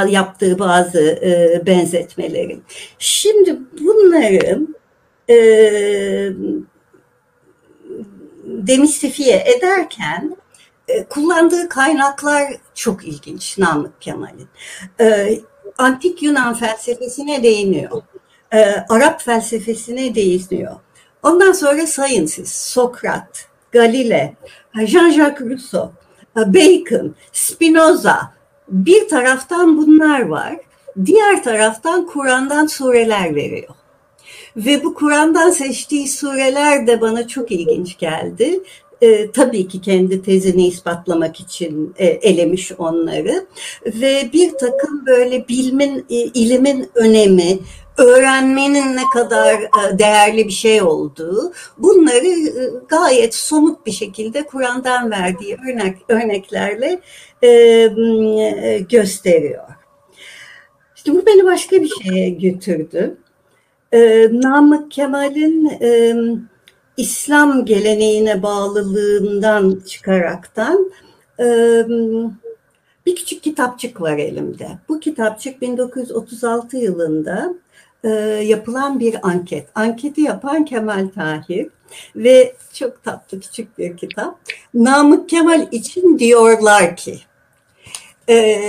Yaptığı 0.09 0.59
bazı 0.59 0.99
e, 0.99 1.61
benzetmelerin. 1.65 2.63
Şimdi 2.99 3.59
bunları 3.79 4.67
e, 5.29 5.37
demistifiye 8.45 9.43
ederken 9.57 10.37
e, 10.87 11.03
kullandığı 11.03 11.69
kaynaklar 11.69 12.53
çok 12.75 13.07
ilginç 13.07 13.57
Namık 13.57 14.01
Kemal'in. 14.01 14.47
E, 14.99 15.39
antik 15.77 16.23
Yunan 16.23 16.53
felsefesine 16.53 17.43
değiniyor. 17.43 18.01
E, 18.53 18.59
Arap 18.89 19.21
felsefesine 19.21 20.15
değiniyor. 20.15 20.75
Ondan 21.23 21.51
sonra 21.51 21.87
sayın 21.87 22.25
siz 22.25 22.51
Sokrat, 22.51 23.46
Galile, 23.71 24.35
Jean-Jacques 24.75 25.49
Rousseau, 25.49 25.91
Bacon, 26.35 27.15
Spinoza 27.31 28.33
bir 28.69 29.07
taraftan 29.07 29.77
bunlar 29.77 30.21
var. 30.21 30.55
Diğer 31.05 31.43
taraftan 31.43 32.05
Kur'an'dan 32.05 32.65
sureler 32.65 33.35
veriyor. 33.35 33.69
Ve 34.57 34.83
bu 34.83 34.93
Kur'an'dan 34.93 35.49
seçtiği 35.49 36.07
sureler 36.07 36.87
de 36.87 37.01
bana 37.01 37.27
çok 37.27 37.51
ilginç 37.51 37.97
geldi. 37.97 38.59
E, 39.01 39.31
tabii 39.31 39.67
ki 39.67 39.81
kendi 39.81 40.21
tezini 40.21 40.67
ispatlamak 40.67 41.39
için 41.39 41.93
e, 41.97 42.05
elemiş 42.05 42.71
onları 42.77 43.45
ve 43.85 44.29
bir 44.33 44.51
takım 44.51 45.05
böyle 45.05 45.47
bilimin, 45.47 46.05
e, 46.09 46.15
ilimin 46.15 46.89
önemi, 46.95 47.59
öğrenmenin 47.97 48.95
ne 48.95 49.03
kadar 49.13 49.53
e, 49.53 49.99
değerli 49.99 50.47
bir 50.47 50.53
şey 50.53 50.81
olduğu 50.81 51.53
bunları 51.77 52.27
e, 52.27 52.71
gayet 52.87 53.35
somut 53.35 53.85
bir 53.85 53.91
şekilde 53.91 54.45
Kur'an'dan 54.45 55.11
verdiği 55.11 55.57
örnek 55.69 55.97
örneklerle 56.07 56.99
e, 57.43 57.87
gösteriyor. 58.89 59.63
İşte 60.95 61.13
bu 61.13 61.25
beni 61.25 61.45
başka 61.45 61.81
bir 61.81 61.91
şeye 62.03 62.29
götürdü. 62.29 63.17
Namık 64.31 64.91
Kemal'in 64.91 65.79
İslam 66.97 67.65
geleneğine 67.65 68.43
bağlılığından 68.43 69.81
çıkaraktan 69.87 70.91
bir 73.05 73.15
küçük 73.15 73.43
kitapçık 73.43 74.01
var 74.01 74.17
elimde. 74.17 74.67
Bu 74.89 74.99
kitapçık 74.99 75.61
1936 75.61 76.77
yılında 76.77 77.53
e, 78.03 78.09
yapılan 78.43 78.99
bir 78.99 79.27
anket. 79.27 79.67
Anketi 79.75 80.21
yapan 80.21 80.65
Kemal 80.65 81.07
Tahir. 81.15 81.67
ve 82.15 82.55
çok 82.73 83.03
tatlı 83.03 83.39
küçük 83.39 83.77
bir 83.77 83.97
kitap. 83.97 84.39
Namık 84.73 85.29
Kemal 85.29 85.67
için 85.71 86.19
diyorlar 86.19 86.95
ki 86.95 87.19
e, 88.29 88.59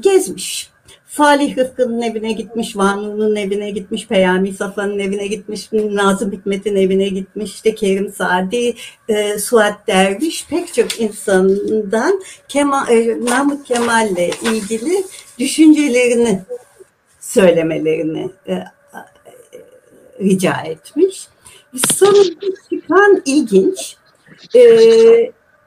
gezmiş. 0.00 0.70
Salih 1.08 1.56
Rıfkı'nın 1.58 2.02
evine 2.02 2.32
gitmiş, 2.32 2.76
Vanu'nun 2.76 3.36
evine 3.36 3.70
gitmiş, 3.70 4.06
Peyami 4.06 4.52
Safa'nın 4.52 4.98
evine 4.98 5.26
gitmiş, 5.26 5.72
Nazım 5.72 6.32
Hikmet'in 6.32 6.76
evine 6.76 7.08
gitmiş, 7.08 7.54
işte 7.54 7.74
Kerim 7.74 8.12
Sadi, 8.12 8.74
e, 9.08 9.38
Suat 9.38 9.86
Derviş 9.86 10.46
pek 10.50 10.74
çok 10.74 11.00
insandan 11.00 12.22
Kemal, 12.48 12.88
e, 12.88 13.20
Namık 13.24 13.66
Kemal'le 13.66 14.30
ilgili 14.42 15.04
düşüncelerini 15.38 16.40
söylemelerini 17.28 18.30
e, 18.46 18.52
e, 18.52 18.64
rica 20.20 20.52
etmiş. 20.52 21.28
Sonunda 21.94 22.46
çıkan 22.70 23.22
ilginç 23.24 23.96
e, 24.54 24.62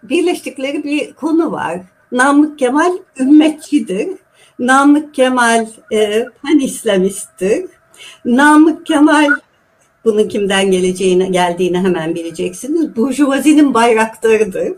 birleştikleri 0.04 0.84
bir 0.84 1.14
konu 1.14 1.52
var. 1.52 1.80
Namık 2.12 2.60
Kemal 2.60 2.98
ümmetçidir. 3.20 4.10
Namık 4.60 5.14
Kemal 5.14 5.68
e, 5.94 6.26
pan 6.42 6.60
İslamisttir. 6.60 7.66
Namık 8.26 8.86
Kemal 8.86 9.30
bunun 10.06 10.28
kimden 10.28 10.72
geleceğini 10.72 11.32
geldiğini 11.32 11.78
hemen 11.78 12.16
bileceksiniz. 12.16 12.96
Burjuvazinin 12.96 13.74
bayraktarıdır. 13.74 14.74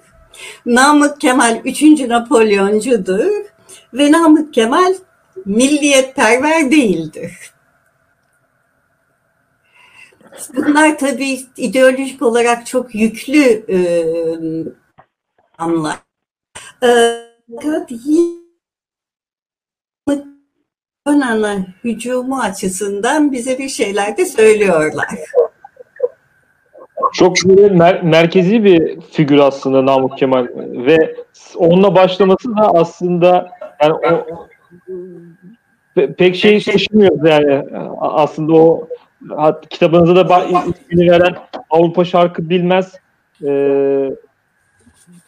Namık 0.66 1.22
Kemal 1.22 1.62
3. 1.66 1.82
Napolyoncudur 1.84 3.32
ve 3.94 4.12
Namık 4.12 4.54
Kemal 4.54 4.94
milliyetperver 5.46 6.72
değildir. 6.72 7.54
Bunlar 10.56 10.98
tabii 10.98 11.40
ideolojik 11.58 12.22
olarak 12.22 12.66
çok 12.66 12.96
yüklü 12.96 13.66
e, 13.70 13.78
anlar. 15.58 15.96
E, 16.84 16.90
fakat 17.56 17.92
Yunan'a 21.08 21.58
hücumu 21.84 22.40
açısından 22.40 23.32
bize 23.32 23.60
bir 23.60 23.70
şeyler 23.70 24.18
de 24.18 24.26
söylüyorlar. 24.26 25.08
Çok 27.14 27.36
böyle 27.46 27.76
mer- 27.76 28.04
merkezi 28.04 28.64
bir 28.64 29.02
figür 29.02 29.38
aslında 29.38 29.86
Namık 29.86 30.18
Kemal 30.18 30.48
ve 30.58 31.16
onunla 31.56 31.96
başlaması 31.96 32.58
da 32.58 32.72
aslında 32.74 33.52
yani 33.82 33.94
o, 33.94 34.48
pe- 35.96 36.14
pek 36.14 36.36
şey 36.36 36.60
şaşırmıyoruz 36.60 37.30
yani 37.30 37.64
aslında 38.00 38.54
o 38.54 38.88
kitabınıza 39.70 40.30
da 40.30 40.46
ismini 40.46 41.12
veren 41.12 41.36
Avrupa 41.70 42.06
şarkı 42.06 42.50
bilmez 42.50 42.94
e, 43.46 44.12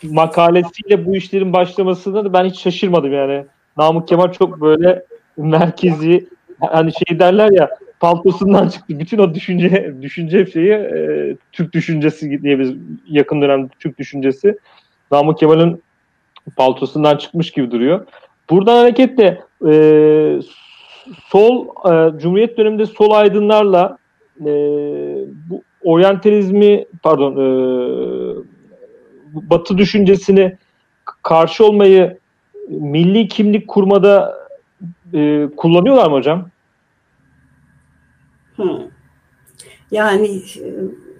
makalesiyle 0.04 1.06
bu 1.06 1.16
işlerin 1.16 1.54
başlamasında 1.54 2.26
da 2.26 2.34
ben 2.34 2.46
hiç 2.46 2.60
şaşırmadım 2.60 3.14
yani. 3.14 3.46
Namık 3.78 4.08
Kemal 4.08 4.32
çok 4.32 4.62
böyle 4.62 5.06
merkezi 5.38 6.28
hani 6.60 6.92
şey 6.94 7.20
derler 7.20 7.52
ya 7.52 7.70
paltosundan 8.00 8.70
çıktı. 8.70 9.00
Bütün 9.00 9.18
o 9.18 9.34
düşünce 9.34 9.96
düşünce 10.02 10.46
şeyi 10.46 10.72
e, 10.72 11.36
Türk 11.52 11.74
düşüncesi 11.74 12.44
diye 12.44 12.60
biz 12.60 12.74
yakın 13.08 13.42
dönem 13.42 13.68
Türk 13.80 14.00
düşüncesi 14.00 14.58
Namık 15.12 15.40
Kemal'in 15.40 15.84
paltosundan 16.56 17.18
çıkmış 17.18 17.52
gibi 17.52 17.72
duruyor. 17.72 18.06
Buradan 18.50 18.78
hareketle 18.78 19.42
e, 19.68 20.40
sol 21.28 21.68
e, 21.68 22.20
Cumhuriyet 22.20 22.58
döneminde 22.58 22.86
sol 22.86 23.12
aydınlarla 23.12 23.98
e, 24.40 24.46
bu 25.50 25.64
oryantalizmi 25.84 26.86
pardon 27.04 27.32
e, 27.32 27.46
Batı 29.34 29.78
düşüncesini 29.78 30.58
karşı 31.24 31.66
olmayı 31.66 32.18
milli 32.70 33.28
kimlik 33.28 33.68
kurmada 33.68 34.36
e, 35.14 35.50
kullanıyorlar 35.58 36.08
mı 36.08 36.16
hocam? 36.16 36.50
Yani 39.92 40.38
e, 40.38 40.68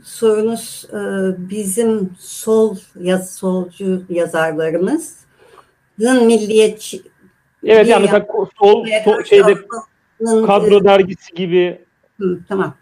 sorunuz 0.04 0.86
e, 0.94 1.00
bizim 1.50 2.10
sol 2.20 2.76
yaz 3.00 3.36
solcu 3.36 4.04
yazarlarımızın 4.10 6.26
milliyetçi 6.26 7.02
Evet 7.66 7.88
yani 7.88 8.04
mesela 8.06 8.26
sol, 8.60 8.86
sol 9.04 9.24
şeyde 9.24 9.56
kadro 10.46 10.84
dergisi 10.84 11.34
gibi. 11.36 11.86
Hı, 12.20 12.40
tamam. 12.50 12.74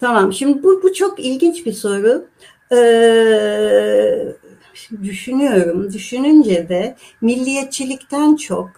Tamam. 0.00 0.32
Şimdi 0.32 0.62
bu, 0.62 0.82
bu 0.82 0.92
çok 0.92 1.20
ilginç 1.20 1.66
bir 1.66 1.72
soru. 1.72 2.26
Ee, 2.72 4.36
düşünüyorum. 5.02 5.92
Düşününce 5.92 6.68
de 6.68 6.96
milliyetçilikten 7.20 8.36
çok 8.36 8.70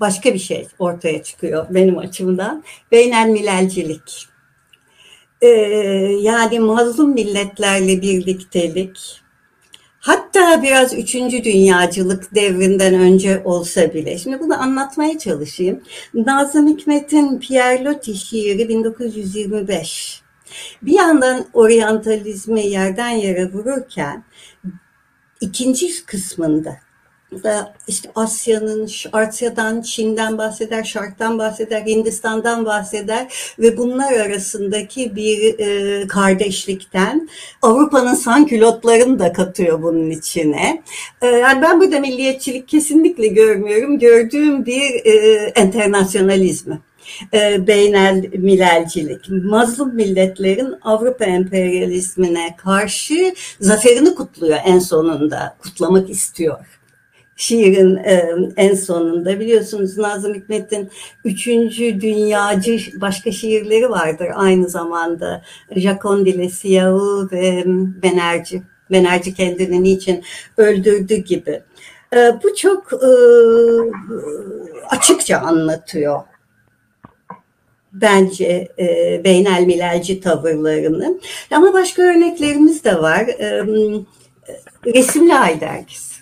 başka 0.00 0.34
bir 0.34 0.38
şey 0.38 0.68
ortaya 0.78 1.22
çıkıyor 1.22 1.66
benim 1.70 1.98
açımdan. 1.98 2.64
Beynel 2.92 3.28
milelcilik. 3.28 4.26
Ee, 5.40 5.48
yani 6.20 6.60
mazlum 6.60 7.12
milletlerle 7.12 8.02
birliktelik, 8.02 9.20
Hatta 10.04 10.62
biraz 10.62 10.94
üçüncü 10.94 11.44
dünyacılık 11.44 12.34
devrinden 12.34 12.94
önce 12.94 13.42
olsa 13.44 13.94
bile. 13.94 14.18
Şimdi 14.18 14.40
bunu 14.40 14.62
anlatmaya 14.62 15.18
çalışayım. 15.18 15.82
Nazım 16.14 16.68
Hikmet'in 16.68 17.38
Pierre 17.38 17.84
Loti 17.84 18.14
şiiri 18.14 18.68
1925. 18.68 20.22
Bir 20.82 20.92
yandan 20.92 21.46
oryantalizmi 21.52 22.66
yerden 22.66 23.08
yere 23.08 23.52
vururken 23.52 24.24
ikinci 25.40 26.04
kısmında 26.06 26.76
da 27.42 27.74
işte 27.88 28.10
Asya'nın, 28.14 28.90
Asya'dan, 29.12 29.82
Çin'den 29.82 30.38
bahseder, 30.38 30.84
Şark'tan 30.84 31.38
bahseder, 31.38 31.86
Hindistan'dan 31.86 32.66
bahseder 32.66 33.54
ve 33.58 33.76
bunlar 33.76 34.12
arasındaki 34.12 35.16
bir 35.16 35.58
e, 35.58 36.06
kardeşlikten 36.06 37.28
Avrupa'nın 37.62 38.14
sankülotlarını 38.14 39.18
da 39.18 39.32
katıyor 39.32 39.82
bunun 39.82 40.10
içine. 40.10 40.82
E, 41.22 41.26
yani 41.26 41.62
ben 41.62 41.80
burada 41.80 42.00
milliyetçilik 42.00 42.68
kesinlikle 42.68 43.26
görmüyorum. 43.26 43.98
Gördüğüm 43.98 44.66
bir 44.66 45.04
e, 45.04 45.12
enternasyonalizmi 45.54 46.78
e, 47.34 47.66
beynel 47.66 48.24
milelcilik. 48.32 49.30
Mazlum 49.30 49.94
milletlerin 49.94 50.74
Avrupa 50.82 51.24
emperyalizmine 51.24 52.56
karşı 52.56 53.34
zaferini 53.60 54.14
kutluyor 54.14 54.58
en 54.64 54.78
sonunda. 54.78 55.56
Kutlamak 55.58 56.10
istiyor 56.10 56.73
şiirin 57.36 57.96
e, 57.96 58.30
en 58.56 58.74
sonunda 58.74 59.40
biliyorsunuz 59.40 59.98
Nazım 59.98 60.34
Hikmet'in 60.34 60.90
üçüncü 61.24 62.00
dünyacı 62.00 62.78
başka 63.00 63.32
şiirleri 63.32 63.90
vardır 63.90 64.28
aynı 64.34 64.68
zamanda. 64.68 65.42
Jacondile 65.76 66.48
Siyahı 66.48 67.28
ve 67.32 67.62
Benerci. 68.02 68.62
Benerci 68.90 69.34
kendini 69.34 69.82
niçin 69.82 70.24
öldürdü 70.56 71.16
gibi. 71.16 71.62
E, 72.16 72.32
bu 72.42 72.54
çok 72.54 72.92
e, 72.92 73.10
açıkça 74.90 75.38
anlatıyor 75.38 76.20
bence 77.94 78.68
e, 78.78 79.20
beynel 79.24 79.62
milelci 79.66 80.20
tavırlarını. 80.20 81.18
Ama 81.50 81.72
başka 81.72 82.02
örneklerimiz 82.02 82.84
de 82.84 83.02
var. 83.02 83.20
E, 83.20 83.64
Resimli 84.86 85.34
Ay 85.34 85.60
dergisi. 85.60 86.13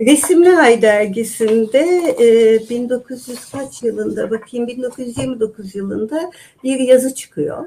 Resimli 0.00 0.58
Ay 0.58 0.82
dergisinde 0.82 1.78
e, 2.20 2.68
1900 2.70 3.50
kaç 3.50 3.82
yılında 3.82 4.30
bakayım 4.30 4.66
1929 4.66 5.74
yılında 5.74 6.30
bir 6.64 6.78
yazı 6.78 7.14
çıkıyor. 7.14 7.64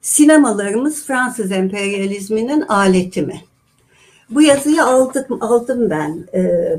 Sinemalarımız 0.00 1.06
Fransız 1.06 1.52
emperyalizminin 1.52 2.60
aleti 2.60 3.22
mi? 3.22 3.40
Bu 4.30 4.42
yazıyı 4.42 4.84
aldım, 4.84 5.38
aldım 5.40 5.90
ben 5.90 6.26
e, 6.34 6.72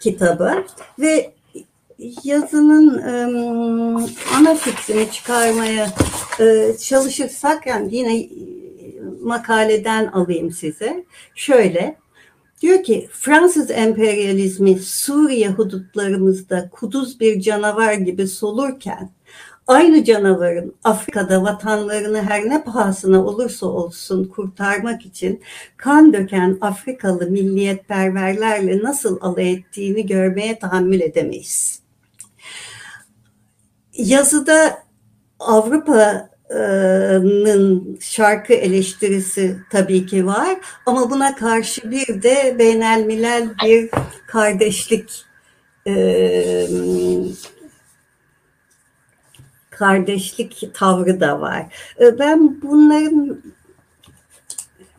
kitabı 0.00 0.64
ve 0.98 1.32
yazının 2.24 2.98
e, 2.98 3.12
ana 4.36 4.54
fikrini 4.54 5.10
çıkarmaya 5.10 5.88
e, 6.40 6.76
çalışırsak 6.78 7.66
yani 7.66 7.96
yine 7.96 8.28
makaleden 9.22 10.06
alayım 10.06 10.50
size. 10.50 11.04
Şöyle 11.34 11.96
Diyor 12.60 12.82
ki 12.82 13.08
Fransız 13.12 13.70
emperyalizmi 13.70 14.78
Suriye 14.78 15.48
hudutlarımızda 15.48 16.68
kuduz 16.70 17.20
bir 17.20 17.40
canavar 17.40 17.92
gibi 17.92 18.28
solurken 18.28 19.10
aynı 19.66 20.04
canavarın 20.04 20.74
Afrika'da 20.84 21.42
vatanlarını 21.42 22.22
her 22.22 22.48
ne 22.48 22.64
pahasına 22.64 23.24
olursa 23.24 23.66
olsun 23.66 24.24
kurtarmak 24.24 25.06
için 25.06 25.42
kan 25.76 26.12
döken 26.12 26.58
Afrikalı 26.60 27.30
milliyetperverlerle 27.30 28.82
nasıl 28.82 29.18
alay 29.20 29.52
ettiğini 29.52 30.06
görmeye 30.06 30.58
tahammül 30.58 31.00
edemeyiz. 31.00 31.82
Yazıda 33.92 34.82
Avrupa 35.38 36.30
şarkı 38.00 38.52
eleştirisi 38.52 39.56
tabii 39.70 40.06
ki 40.06 40.26
var 40.26 40.56
ama 40.86 41.10
buna 41.10 41.34
karşı 41.34 41.90
bir 41.90 42.22
de 42.22 42.56
beynelmilel 42.58 43.50
bir 43.64 43.90
kardeşlik 44.26 45.24
kardeşlik 49.70 50.74
tavrı 50.74 51.20
da 51.20 51.40
var. 51.40 51.66
Ben 52.00 52.62
bunların 52.62 53.42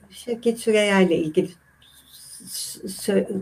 Şevket 0.09 0.59
Süreya 0.59 0.99
ile 0.99 1.15
ilgili 1.15 1.49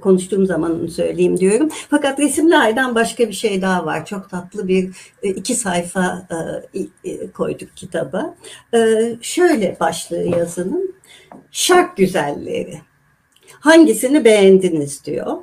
konuştuğum 0.01 0.45
zaman 0.45 0.87
söyleyeyim 0.87 1.37
diyorum. 1.37 1.69
Fakat 1.89 2.19
resimli 2.19 2.57
aydan 2.57 2.95
başka 2.95 3.27
bir 3.27 3.33
şey 3.33 3.61
daha 3.61 3.85
var. 3.85 4.05
Çok 4.05 4.29
tatlı 4.29 4.67
bir 4.67 4.89
e, 5.23 5.29
iki 5.29 5.55
sayfa 5.55 6.27
e, 6.73 7.09
e, 7.09 7.31
koyduk 7.31 7.69
kitaba. 7.75 8.35
Şöyle 9.21 9.77
başlığı 9.79 10.23
yazının. 10.23 10.95
Şark 11.51 11.97
güzelleri. 11.97 12.81
Hangisini 13.59 14.25
beğendiniz 14.25 15.05
diyor. 15.05 15.37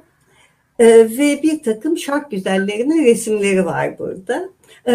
Ve 0.81 1.41
bir 1.43 1.63
takım 1.63 1.99
şark 1.99 2.31
güzellerinin 2.31 3.05
resimleri 3.05 3.67
var 3.67 3.99
burada. 3.99 4.49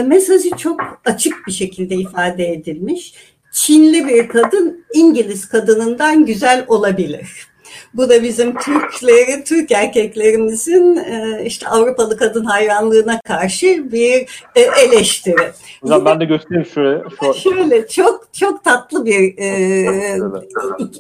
Mesajı 0.06 0.50
çok 0.50 0.82
açık 1.06 1.48
bir 1.48 1.52
şekilde 1.52 1.96
ifade 1.96 2.48
edilmiş. 2.48 3.14
Çinli 3.52 4.08
bir 4.08 4.28
kadın 4.28 4.86
İngiliz 4.94 5.50
kadınından 5.50 6.26
güzel 6.26 6.66
olabilir. 6.68 7.48
Bu 7.94 8.10
da 8.10 8.24
bizim 8.24 8.56
Türkleri, 8.58 9.44
Türk 9.44 9.72
erkeklerimizin 9.72 10.96
e, 10.96 11.44
işte 11.46 11.68
Avrupalı 11.68 12.18
kadın 12.18 12.46
hayranlığına 12.46 13.22
karşı 13.22 13.92
bir 13.92 14.44
e, 14.56 14.62
eleştiri. 14.62 15.52
Hocam 15.82 16.06
ben 16.06 16.20
de 16.20 16.26
göstereyim. 16.26 16.66
Şu... 16.66 17.34
Şöyle 17.34 17.88
çok 17.88 18.28
çok 18.34 18.64
tatlı 18.64 19.06
bir 19.06 19.38
e, 19.38 20.20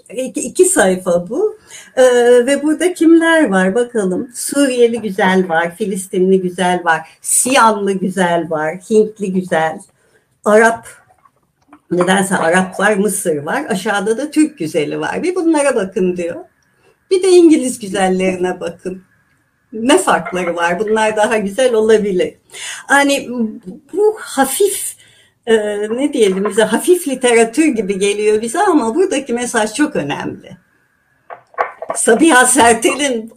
iki, 0.09 0.41
iki 0.41 0.65
sayfa 0.65 1.29
bu. 1.29 1.59
Ve 2.45 2.63
burada 2.63 2.93
kimler 2.93 3.49
var 3.49 3.75
bakalım. 3.75 4.29
Suriyeli 4.35 5.01
güzel 5.01 5.49
var, 5.49 5.75
Filistinli 5.75 6.41
güzel 6.41 6.81
var, 6.83 7.09
Siyanlı 7.21 7.91
güzel 7.91 8.49
var, 8.49 8.75
Hintli 8.89 9.33
güzel, 9.33 9.79
Arap 10.45 10.87
Nedense 11.91 12.37
Arap 12.37 12.79
var, 12.79 12.93
Mısır 12.93 13.37
var. 13.37 13.65
Aşağıda 13.69 14.17
da 14.17 14.31
Türk 14.31 14.57
güzeli 14.57 14.99
var. 14.99 15.23
Bir 15.23 15.35
bunlara 15.35 15.75
bakın 15.75 16.17
diyor. 16.17 16.35
Bir 17.11 17.23
de 17.23 17.27
İngiliz 17.29 17.79
güzellerine 17.79 18.59
bakın. 18.59 19.03
Ne 19.73 19.97
farkları 19.97 20.55
var? 20.55 20.79
Bunlar 20.79 21.17
daha 21.17 21.37
güzel 21.37 21.73
olabilir. 21.73 22.33
Hani 22.87 23.29
bu 23.93 24.17
hafif 24.19 24.95
e, 25.45 25.55
ne 25.97 26.13
diyelim 26.13 26.45
bize 26.49 26.63
hafif 26.63 27.07
literatür 27.07 27.65
gibi 27.65 27.99
geliyor 27.99 28.41
bize 28.41 28.59
ama 28.59 28.95
buradaki 28.95 29.33
mesaj 29.33 29.73
çok 29.73 29.95
önemli. 29.95 30.57
Sabiha 31.95 32.45
Sertel'in 32.45 33.31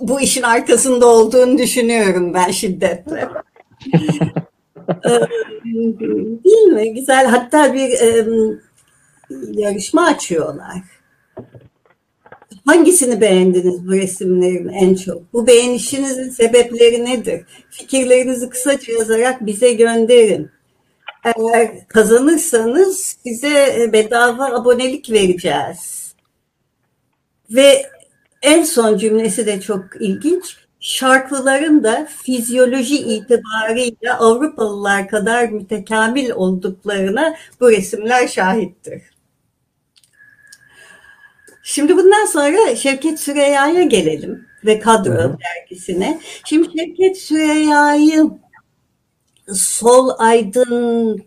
bu 0.00 0.20
işin 0.20 0.42
arkasında 0.42 1.06
olduğunu 1.06 1.58
düşünüyorum 1.58 2.34
ben 2.34 2.50
şiddetle. 2.50 3.28
Ee, 5.04 5.10
değil 6.44 6.66
mi? 6.66 6.94
Güzel. 6.94 7.26
Hatta 7.26 7.74
bir 7.74 7.90
e, 7.90 8.26
yarışma 9.52 10.06
açıyorlar. 10.06 10.82
Hangisini 12.66 13.20
beğendiniz 13.20 13.88
bu 13.88 13.92
resimlerin 13.92 14.68
en 14.68 14.94
çok? 14.94 15.32
Bu 15.32 15.46
beğenişinizin 15.46 16.30
sebepleri 16.30 17.04
nedir? 17.04 17.44
Fikirlerinizi 17.70 18.48
kısaca 18.48 18.92
yazarak 18.92 19.46
bize 19.46 19.72
gönderin. 19.72 20.50
Eğer 21.24 21.88
kazanırsanız 21.88 23.16
size 23.22 23.90
bedava 23.92 24.44
abonelik 24.44 25.10
vereceğiz. 25.10 26.14
Ve 27.50 27.86
en 28.42 28.62
son 28.62 28.98
cümlesi 28.98 29.46
de 29.46 29.60
çok 29.60 29.84
ilginç. 30.00 30.56
Şarkıların 30.80 31.84
da 31.84 32.08
fizyoloji 32.22 32.96
itibariyle 32.96 34.12
Avrupalılar 34.18 35.08
kadar 35.08 35.48
mütekamil 35.48 36.30
olduklarına 36.30 37.34
bu 37.60 37.70
resimler 37.70 38.28
şahittir. 38.28 39.11
Şimdi 41.62 41.96
bundan 41.96 42.26
sonra 42.26 42.76
Şevket 42.76 43.20
Süreyya'ya 43.20 43.82
gelelim 43.82 44.46
ve 44.64 44.78
Kadro 44.78 45.12
Hı. 45.12 45.36
dergisine. 45.44 46.20
Şimdi 46.44 46.68
Şevket 46.78 47.16
Süreyya'yı 47.16 48.30
sol 49.54 50.10
aydın 50.18 51.24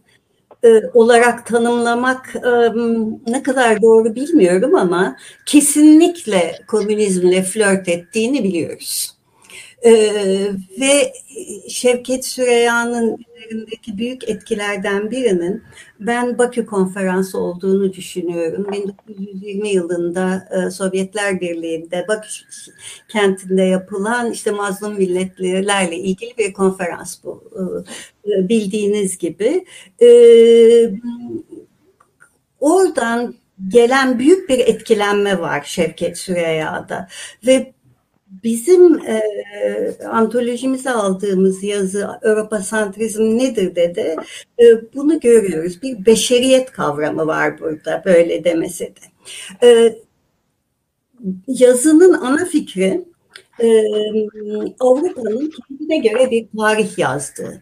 e, 0.63 0.81
olarak 0.93 1.45
tanımlamak 1.45 2.35
e, 2.35 2.49
ne 3.31 3.43
kadar 3.43 3.81
doğru 3.81 4.15
bilmiyorum 4.15 4.75
ama 4.75 5.17
kesinlikle 5.45 6.59
komünizmle 6.67 7.43
flört 7.43 7.89
ettiğini 7.89 8.43
biliyoruz. 8.43 9.15
Ee, 9.85 10.51
ve 10.79 11.13
Şevket 11.69 12.25
Süreyya'nın 12.25 13.17
üzerindeki 13.45 13.97
büyük 13.97 14.29
etkilerden 14.29 15.11
birinin 15.11 15.63
ben 15.99 16.37
Bakü 16.37 16.65
Konferansı 16.65 17.39
olduğunu 17.39 17.93
düşünüyorum. 17.93 18.67
1920 18.71 19.69
yılında 19.69 20.49
e, 20.51 20.69
Sovyetler 20.69 21.41
Birliği'nde 21.41 22.05
Bakü 22.07 22.29
kentinde 23.07 23.61
yapılan 23.61 24.31
işte 24.31 24.51
mazlum 24.51 24.93
milletlerle 24.97 25.97
ilgili 25.97 26.37
bir 26.37 26.53
konferans 26.53 27.23
bu 27.23 27.43
e, 28.25 28.49
bildiğiniz 28.49 29.17
gibi. 29.17 29.65
E, 30.01 30.09
oradan 32.59 33.35
gelen 33.67 34.19
büyük 34.19 34.49
bir 34.49 34.59
etkilenme 34.59 35.39
var 35.39 35.63
Şevket 35.65 36.17
Süreyya'da 36.17 37.07
ve 37.47 37.74
Bizim 38.45 38.99
e, 38.99 39.21
antolojimize 40.07 40.91
aldığımız 40.91 41.63
yazı 41.63 42.07
Avrupa 42.07 42.59
santrizm 42.59 43.37
nedir 43.37 43.75
dedi. 43.75 44.15
E, 44.59 44.93
bunu 44.93 45.19
görüyoruz. 45.19 45.81
Bir 45.81 46.05
beşeriyet 46.05 46.71
kavramı 46.71 47.27
var 47.27 47.59
burada 47.59 48.03
böyle 48.05 48.43
demese 48.43 48.85
de. 48.85 48.99
E, 49.67 49.95
yazının 51.47 52.13
ana 52.13 52.45
fikri 52.45 53.05
e, 53.59 53.67
Avrupa'nın 54.79 55.51
kendine 55.51 55.97
göre 55.97 56.31
bir 56.31 56.47
tarih 56.57 56.97
yazdığı. 56.97 57.61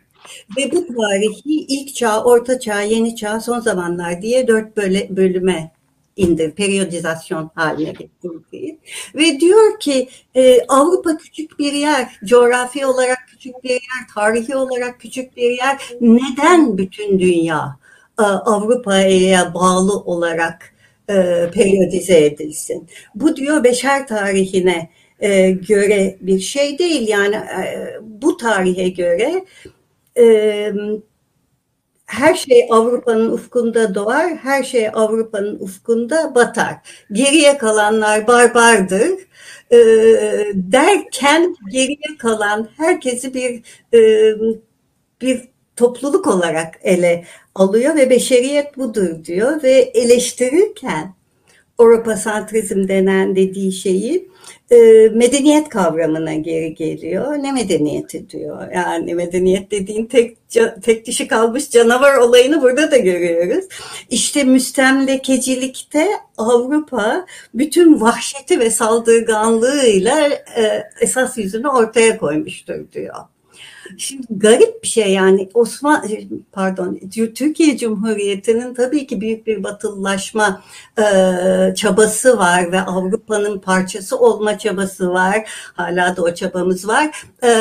Ve 0.58 0.72
bu 0.72 0.88
tarihi 0.88 1.66
ilk 1.68 1.96
çağ, 1.96 2.24
orta 2.24 2.60
çağ, 2.60 2.82
yeni 2.82 3.16
çağ, 3.16 3.40
son 3.40 3.60
zamanlar 3.60 4.22
diye 4.22 4.48
dört 4.48 4.78
böyle 4.78 5.18
bölüme 5.18 5.72
indir, 6.16 6.52
periyodizasyon 6.52 7.52
haline 7.56 7.92
getirdiği. 7.92 8.80
Ve 9.16 9.40
diyor 9.40 9.80
ki 9.80 10.10
e, 10.36 10.62
Avrupa 10.68 11.18
küçük 11.18 11.60
bir 11.60 11.74
yer, 11.74 12.20
coğrafi 12.26 12.86
olarak 12.86 13.20
küçük 13.28 13.64
bir 13.64 13.70
yer, 13.70 14.08
tarihi 14.16 14.56
olarak 14.56 15.00
küçük 15.00 15.38
bir 15.38 15.52
yer. 15.52 15.78
Neden 16.02 16.78
bütün 16.78 17.20
dünya 17.20 17.78
e, 18.20 18.24
Avrupa'ya 18.24 19.54
bağlı 19.54 19.94
olarak 19.94 20.74
e, 21.10 21.14
periyodize 21.54 22.26
edilsin? 22.26 22.88
Bu 23.16 23.36
diyor 23.36 23.64
beşer 23.64 24.08
tarihine 24.08 24.90
e, 25.20 25.52
göre 25.52 26.18
bir 26.22 26.40
şey 26.40 26.80
değil. 26.80 27.08
Yani 27.08 27.36
e, 27.36 27.98
bu 28.02 28.38
tarihe 28.38 28.90
göre 28.90 29.46
e, 30.18 30.74
her 32.06 32.34
şey 32.36 32.68
Avrupa'nın 32.70 33.32
ufkunda 33.32 33.96
doğar, 33.96 34.36
her 34.36 34.64
şey 34.64 34.90
Avrupa'nın 34.94 35.60
ufkunda 35.60 36.36
batar. 36.36 36.76
Geriye 37.12 37.58
kalanlar 37.58 38.28
barbardır 38.28 39.12
e, 39.72 39.78
derken 40.54 41.56
geriye 41.72 42.18
kalan 42.20 42.70
herkesi 42.78 43.34
bir 43.34 43.62
e, 43.94 44.34
bir 45.22 45.42
topluluk 45.76 46.28
olarak 46.28 46.80
ele 46.84 47.26
alıyor 47.56 47.96
ve 47.96 48.10
beşeriyet 48.10 48.78
budur 48.78 49.26
diyor 49.26 49.64
ve 49.64 49.72
eleştirirken 49.72 51.16
Avrupa 51.78 52.16
santrizm 52.16 52.88
denen 52.88 53.36
dediği 53.36 53.72
şeyi 53.72 54.30
e, 54.74 55.10
medeniyet 55.10 55.70
kavramına 55.70 56.34
geri 56.34 56.76
geliyor. 56.76 57.34
Ne 57.34 57.52
medeniyeti 57.52 58.30
diyor. 58.30 58.72
Yani 58.72 59.16
medeniyet 59.16 59.72
dediğin 59.72 60.06
tek 60.06 60.38
tek 60.82 61.06
dişi 61.06 61.28
kalmış 61.28 61.70
canavar 61.70 62.18
olayını 62.18 62.62
burada 62.62 62.92
da 62.92 62.98
görüyoruz. 62.98 63.66
İşte 64.10 64.44
müstemlekecilikte 64.44 66.08
Avrupa 66.38 67.26
bütün 67.54 68.02
vahşeti 68.02 68.60
ve 68.60 68.70
saldırganlığıyla 68.70 70.30
e, 70.30 70.84
esas 71.02 71.38
yüzünü 71.38 71.68
ortaya 71.68 72.18
koymuştur 72.18 72.92
diyor. 72.92 73.16
Şimdi 73.98 74.28
garip 74.30 74.84
bir 74.84 74.88
şey 74.88 75.14
yani 75.14 75.50
Osman 75.54 76.06
pardon 76.52 77.00
Türkiye 77.36 77.78
Cumhuriyeti'nin 77.78 78.74
tabii 78.74 79.08
ki 79.08 79.22
büyük 79.22 79.48
bir 79.48 79.64
batılılaşma 79.64 80.64
e, 80.98 81.04
çabası 81.76 82.38
var 82.38 82.72
ve 82.72 82.82
Avrupa'nın 82.82 83.60
parçası 83.60 84.20
olma 84.20 84.58
çabası 84.58 85.10
var. 85.10 85.50
Hala 85.74 86.18
da 86.18 86.24
o 86.24 86.34
çabamız 86.34 86.88
var. 86.88 87.24
E, 87.44 87.52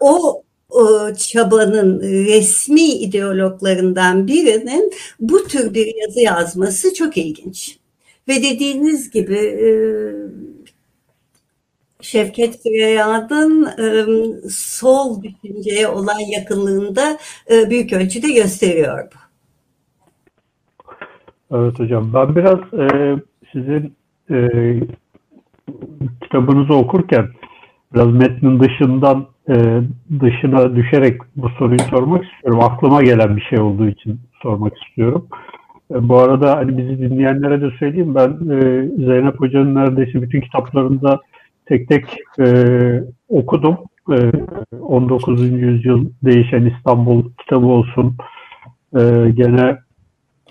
o 0.00 0.42
o 0.70 1.14
çabanın 1.14 2.00
resmi 2.00 2.82
ideologlarından 2.82 4.26
birinin 4.26 4.92
bu 5.20 5.46
tür 5.48 5.74
bir 5.74 5.94
yazı 6.02 6.20
yazması 6.20 6.94
çok 6.94 7.16
ilginç. 7.16 7.78
Ve 8.28 8.42
dediğiniz 8.42 9.10
gibi 9.10 9.36
e, 9.38 9.68
Şevket 12.00 12.62
Süreya'nın 12.62 13.66
e, 13.66 13.88
sol 14.50 15.22
düşünceye 15.22 15.88
olan 15.88 16.20
yakınlığında 16.32 17.18
e, 17.50 17.70
büyük 17.70 17.92
ölçüde 17.92 18.32
gösteriyor 18.32 19.08
bu. 19.12 19.18
Evet 21.56 21.78
hocam. 21.78 22.12
Ben 22.14 22.36
biraz 22.36 22.58
e, 22.80 23.16
sizin 23.52 23.94
e, 24.30 24.48
kitabınızı 26.22 26.74
okurken 26.74 27.28
biraz 27.94 28.06
metnin 28.06 28.60
dışından 28.60 29.26
e, 29.48 29.54
dışına 30.20 30.76
düşerek 30.76 31.20
bu 31.36 31.48
soruyu 31.48 31.80
sormak 31.90 32.24
istiyorum. 32.24 32.60
Aklıma 32.60 33.02
gelen 33.02 33.36
bir 33.36 33.42
şey 33.42 33.60
olduğu 33.60 33.88
için 33.88 34.20
sormak 34.42 34.72
istiyorum. 34.82 35.28
E, 35.94 36.08
bu 36.08 36.18
arada 36.18 36.56
hani 36.56 36.78
bizi 36.78 36.98
dinleyenlere 36.98 37.60
de 37.60 37.70
söyleyeyim 37.78 38.14
ben 38.14 38.30
e, 38.30 38.88
Zeynep 39.06 39.40
Hoca'nın 39.40 39.74
neredeyse 39.74 40.22
bütün 40.22 40.40
kitaplarında 40.40 41.20
tek 41.68 41.88
tek 41.88 42.04
e, 42.38 42.46
okudum. 43.28 43.76
E, 44.12 44.32
19. 44.80 45.42
yüzyıl 45.50 46.10
değişen 46.22 46.64
İstanbul 46.64 47.30
kitabı 47.38 47.66
olsun. 47.66 48.16
E, 48.96 49.30
gene 49.34 49.78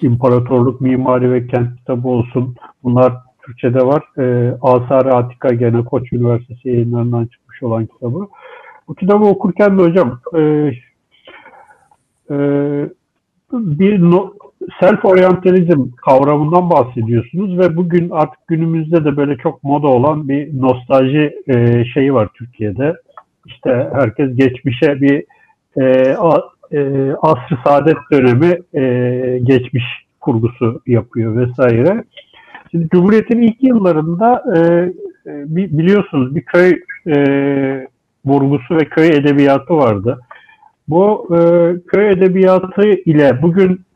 İmparatorluk 0.02 0.82
Mimari 0.82 1.32
ve 1.32 1.48
Kent 1.48 1.78
kitabı 1.78 2.08
olsun. 2.08 2.56
Bunlar 2.84 3.14
Türkçe'de 3.46 3.86
var. 3.86 4.04
E, 4.18 4.58
Asar-ı 4.62 5.16
Atika 5.16 5.54
gene 5.54 5.86
Koç 5.86 6.14
Üniversitesi 6.14 6.70
yayınlarından 6.70 7.26
çıkmış 7.26 7.64
olan 7.64 7.86
kitabı. 7.86 8.28
Bu 8.88 8.96
kitabı 8.96 9.26
okurken 9.26 9.78
de 9.78 9.82
hocam 9.82 10.20
e, 10.36 10.72
e, 12.32 12.36
bir 13.54 14.02
no, 14.02 14.34
self 14.80 15.06
oryantalizm 15.06 15.92
kavramından 16.06 16.70
bahsediyorsunuz 16.70 17.60
ve 17.60 17.76
bugün 17.76 18.10
artık 18.10 18.48
günümüzde 18.48 19.06
de 19.06 19.18
böyle 19.18 19.38
çok 19.38 19.64
moda 19.64 19.88
olan 19.88 20.30
bir 20.30 20.62
nostalji 20.62 21.36
e, 21.48 21.86
şeyi 21.86 22.14
var 22.14 22.30
Türkiye'de. 22.34 22.96
İşte 23.46 23.90
herkes 23.94 24.36
geçmişe 24.36 25.02
bir 25.02 25.24
e, 25.82 26.16
a, 26.16 26.42
e, 26.72 27.12
asr 27.22 27.64
saadet 27.66 27.98
dönemi 28.12 28.60
e, 28.74 29.40
geçmiş 29.44 29.84
kurgusu 30.20 30.82
yapıyor 30.88 31.36
vesaire. 31.36 32.04
Şimdi 32.72 32.90
Cumhuriyet'in 32.90 33.42
ilk 33.42 33.64
yıllarında 33.64 34.44
e, 34.56 34.60
e 35.32 35.46
biliyorsunuz 35.50 36.36
bir 36.36 36.42
köy 36.42 36.80
e, 37.08 37.18
vurgusu 38.26 38.76
ve 38.76 38.86
köy 38.86 39.08
edebiyatı 39.08 39.78
vardı. 39.78 40.20
Bu 40.88 41.28
e, 41.36 41.40
köy 41.88 42.10
edebiyatı 42.10 42.90
ile 42.90 43.42
bugün 43.42 43.87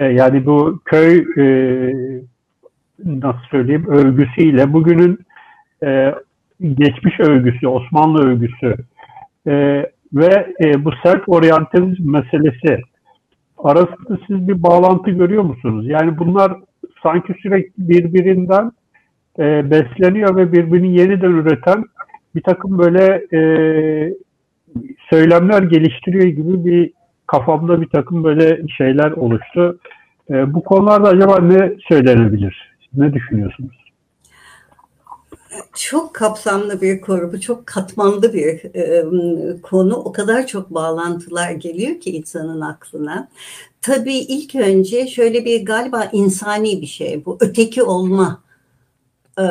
e, 0.00 0.04
yani 0.04 0.46
bu 0.46 0.80
köy 0.84 1.24
e, 1.38 1.44
nasıl 3.04 3.42
söyleyeyim 3.50 3.86
övgüsüyle 3.88 4.72
bugünün 4.72 5.18
e, 5.84 6.14
geçmiş 6.74 7.20
övgüsü, 7.20 7.66
Osmanlı 7.66 8.28
övgüsü 8.28 8.74
e, 9.46 9.52
ve 10.12 10.54
e, 10.64 10.84
bu 10.84 10.90
self 11.02 11.22
oryantalizm 11.26 12.10
meselesi 12.10 12.80
arasında 13.58 14.18
siz 14.26 14.48
bir 14.48 14.62
bağlantı 14.62 15.10
görüyor 15.10 15.42
musunuz? 15.42 15.88
Yani 15.88 16.18
bunlar 16.18 16.52
sanki 17.02 17.34
sürekli 17.42 17.72
birbirinden 17.88 18.72
e, 19.38 19.70
besleniyor 19.70 20.36
ve 20.36 20.52
birbirini 20.52 20.98
yeniden 20.98 21.30
üreten 21.30 21.84
bir 22.34 22.42
takım 22.42 22.78
böyle 22.78 23.26
e, 23.32 23.40
söylemler 25.10 25.62
geliştiriyor 25.62 26.24
gibi 26.24 26.64
bir 26.64 26.92
kafamda 27.30 27.80
bir 27.80 27.88
takım 27.88 28.24
böyle 28.24 28.68
şeyler 28.68 29.10
oluştu. 29.10 29.78
E, 30.30 30.54
bu 30.54 30.64
konularda 30.64 31.08
acaba 31.08 31.38
ne 31.38 31.72
söylenebilir? 31.88 32.76
Ne 32.94 33.12
düşünüyorsunuz? 33.12 33.76
Çok 35.74 36.14
kapsamlı 36.14 36.80
bir 36.80 37.00
konu, 37.00 37.32
bu 37.32 37.40
çok 37.40 37.66
katmanlı 37.66 38.32
bir 38.32 38.74
e, 38.74 39.04
konu. 39.62 39.94
O 39.94 40.12
kadar 40.12 40.46
çok 40.46 40.70
bağlantılar 40.70 41.50
geliyor 41.50 42.00
ki 42.00 42.10
insanın 42.10 42.60
aklına. 42.60 43.28
Tabii 43.82 44.18
ilk 44.18 44.54
önce 44.54 45.06
şöyle 45.06 45.44
bir 45.44 45.64
galiba 45.64 46.08
insani 46.12 46.80
bir 46.82 46.86
şey 46.86 47.24
bu. 47.24 47.38
Öteki 47.40 47.82
olma 47.82 48.42
e, 49.38 49.46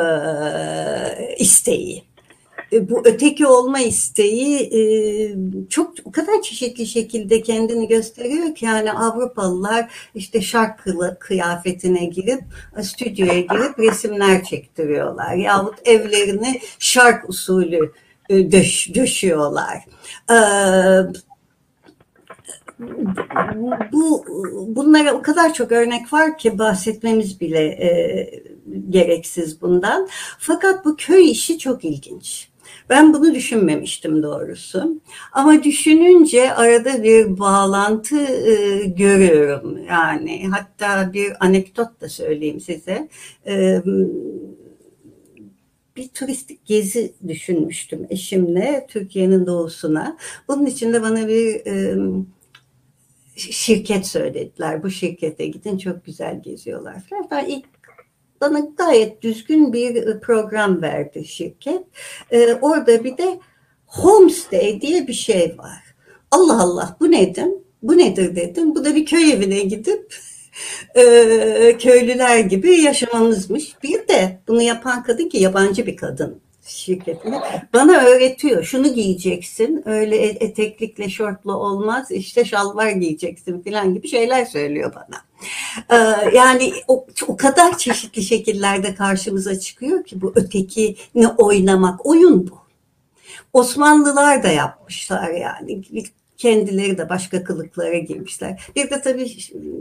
isteği. 1.38 2.09
E, 2.72 2.90
bu 2.90 3.02
öteki 3.04 3.46
olma 3.46 3.80
isteği 3.80 4.56
e, 4.58 4.80
çok 5.68 5.94
o 6.04 6.12
kadar 6.12 6.42
çeşitli 6.42 6.86
şekilde 6.86 7.42
kendini 7.42 7.88
gösteriyor 7.88 8.54
ki 8.54 8.64
yani 8.64 8.92
Avrupalılar 8.92 9.90
işte 10.14 10.40
şark 10.40 10.84
kıyafetine 11.20 12.04
girip 12.04 12.40
stüdyoya 12.82 13.40
girip 13.40 13.78
resimler 13.78 14.44
çektiriyorlar 14.44 15.34
yahut 15.34 15.88
evlerini 15.88 16.60
şark 16.78 17.28
usulü 17.28 17.92
e, 18.28 18.52
döş, 18.52 18.94
döşüyorlar. 18.94 19.84
bu 23.92 24.24
bunlara 24.68 25.12
o 25.12 25.22
kadar 25.22 25.54
çok 25.54 25.72
örnek 25.72 26.12
var 26.12 26.38
ki 26.38 26.58
bahsetmemiz 26.58 27.40
bile 27.40 27.60
e, 27.60 28.30
gereksiz 28.90 29.62
bundan. 29.62 30.08
Fakat 30.38 30.84
bu 30.84 30.96
köy 30.96 31.30
işi 31.30 31.58
çok 31.58 31.84
ilginç. 31.84 32.49
Ben 32.90 33.14
bunu 33.14 33.34
düşünmemiştim 33.34 34.22
doğrusu. 34.22 35.00
Ama 35.32 35.64
düşününce 35.64 36.54
arada 36.54 37.02
bir 37.02 37.38
bağlantı 37.38 38.16
e, 38.26 38.84
görüyorum. 38.86 39.78
Yani 39.88 40.48
hatta 40.48 41.12
bir 41.12 41.32
anekdot 41.40 42.00
da 42.00 42.08
söyleyeyim 42.08 42.60
size. 42.60 43.08
E, 43.46 43.82
bir 45.96 46.08
turistik 46.08 46.66
gezi 46.66 47.12
düşünmüştüm 47.28 48.06
eşimle 48.10 48.86
Türkiye'nin 48.88 49.46
doğusuna. 49.46 50.16
Bunun 50.48 50.66
için 50.66 50.92
de 50.92 51.02
bana 51.02 51.28
bir 51.28 51.66
e, 51.66 51.96
şirket 53.36 54.06
söylediler. 54.06 54.82
Bu 54.82 54.90
şirkete 54.90 55.46
gidin 55.46 55.78
çok 55.78 56.04
güzel 56.04 56.42
geziyorlar. 56.42 57.02
Ben 57.30 57.46
ilk 57.46 57.79
bana 58.40 58.60
gayet 58.76 59.22
düzgün 59.22 59.72
bir 59.72 59.96
e, 59.96 60.20
program 60.20 60.82
verdi 60.82 61.24
şirket. 61.24 61.82
Ee, 62.30 62.54
orada 62.54 63.04
bir 63.04 63.18
de 63.18 63.40
homestay 63.86 64.80
diye 64.80 65.08
bir 65.08 65.12
şey 65.12 65.54
var. 65.58 65.94
Allah 66.30 66.62
Allah 66.62 66.96
bu 67.00 67.10
nedir? 67.10 67.46
Bu 67.82 67.98
nedir 67.98 68.36
dedim. 68.36 68.74
Bu 68.74 68.84
da 68.84 68.94
bir 68.94 69.06
köy 69.06 69.32
evine 69.32 69.60
gidip 69.60 70.14
e, 70.94 71.02
köylüler 71.78 72.38
gibi 72.38 72.80
yaşamanızmış. 72.80 73.82
Bir 73.82 74.08
de 74.08 74.40
bunu 74.48 74.62
yapan 74.62 75.02
kadın 75.02 75.28
ki 75.28 75.38
yabancı 75.38 75.86
bir 75.86 75.96
kadın 75.96 76.40
şirketine 76.66 77.40
bana 77.74 78.00
öğretiyor. 78.04 78.64
Şunu 78.64 78.94
giyeceksin. 78.94 79.82
Öyle 79.86 80.16
e, 80.16 80.26
eteklikle 80.26 81.08
şortla 81.08 81.56
olmaz. 81.56 82.10
İşte 82.10 82.44
şalvar 82.44 82.90
giyeceksin 82.90 83.62
falan 83.62 83.94
gibi 83.94 84.08
şeyler 84.08 84.44
söylüyor 84.44 84.92
bana. 84.94 85.29
Ee, 85.90 85.96
yani 86.34 86.72
o, 86.88 87.06
o 87.28 87.36
kadar 87.36 87.78
çeşitli 87.78 88.22
şekillerde 88.22 88.94
karşımıza 88.94 89.58
çıkıyor 89.58 90.04
ki 90.04 90.20
bu 90.20 90.32
ötekini 90.34 91.28
oynamak 91.38 92.06
oyun 92.06 92.50
bu. 92.50 92.60
Osmanlılar 93.52 94.42
da 94.42 94.48
yapmışlar 94.48 95.30
yani 95.30 95.82
kendileri 96.40 96.98
de 96.98 97.08
başka 97.08 97.44
kılıklara 97.44 97.98
girmişler. 97.98 98.60
Bir 98.76 98.90
de 98.90 99.00
tabii 99.00 99.36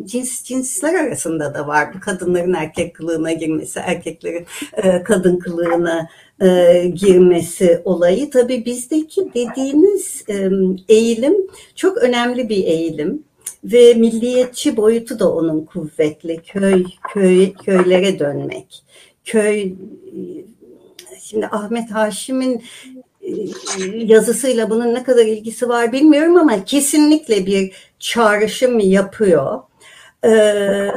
cins 0.06 0.44
cinsler 0.44 0.94
arasında 0.94 1.54
da 1.54 1.68
var 1.68 1.94
bu 1.94 2.00
kadınların 2.00 2.54
erkek 2.54 2.96
kılığına 2.96 3.32
girmesi, 3.32 3.80
erkeklerin 3.80 4.46
e, 4.74 5.04
kadın 5.04 5.40
kılığına 5.40 6.10
e, 6.42 6.84
girmesi 6.96 7.82
olayı. 7.86 8.30
Tabii 8.30 8.66
bizdeki 8.66 9.34
dediğiniz 9.34 10.24
e, 10.30 10.50
eğilim 10.90 11.36
çok 11.76 11.98
önemli 11.98 12.50
bir 12.50 12.64
eğilim 12.64 13.24
ve 13.64 13.94
milliyetçi 13.94 14.78
boyutu 14.78 15.20
da 15.20 15.34
onun 15.34 15.66
kuvvetli. 15.66 16.42
Köy, 16.42 16.84
köy 17.14 17.54
köylere 17.54 18.20
dönmek. 18.20 18.84
Köy 19.26 19.74
şimdi 21.22 21.48
Ahmet 21.48 21.92
Haşim'in 21.92 22.64
e, 23.22 23.32
yazısıyla 23.96 24.70
bunun 24.70 24.94
ne 24.94 25.04
kadar 25.04 25.26
ilgisi 25.26 25.70
var 25.70 25.92
bilmiyorum 25.92 26.38
ama 26.38 26.64
kesinlikle 26.66 27.46
bir 27.46 27.72
çağrışım 28.00 28.80
yapıyor. 28.80 29.60
Ee, 30.26 30.92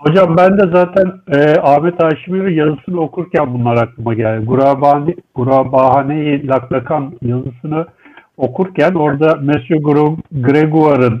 Hocam 0.00 0.36
ben 0.36 0.58
de 0.58 0.62
zaten 0.72 1.12
e, 1.32 1.60
Ahmet 1.60 2.02
Haşim'in 2.02 2.48
yazısını 2.48 3.00
okurken 3.00 3.54
bunlar 3.54 3.76
aklıma 3.76 4.14
geldi. 4.14 4.46
Gurabani, 4.46 5.16
Gurabahane-i 5.34 6.48
Laklakan 6.48 7.14
yazısını 7.22 7.86
okurken 8.36 8.94
orada 8.94 9.34
Monsieur 9.34 9.80
Gregoire'ın 10.32 11.20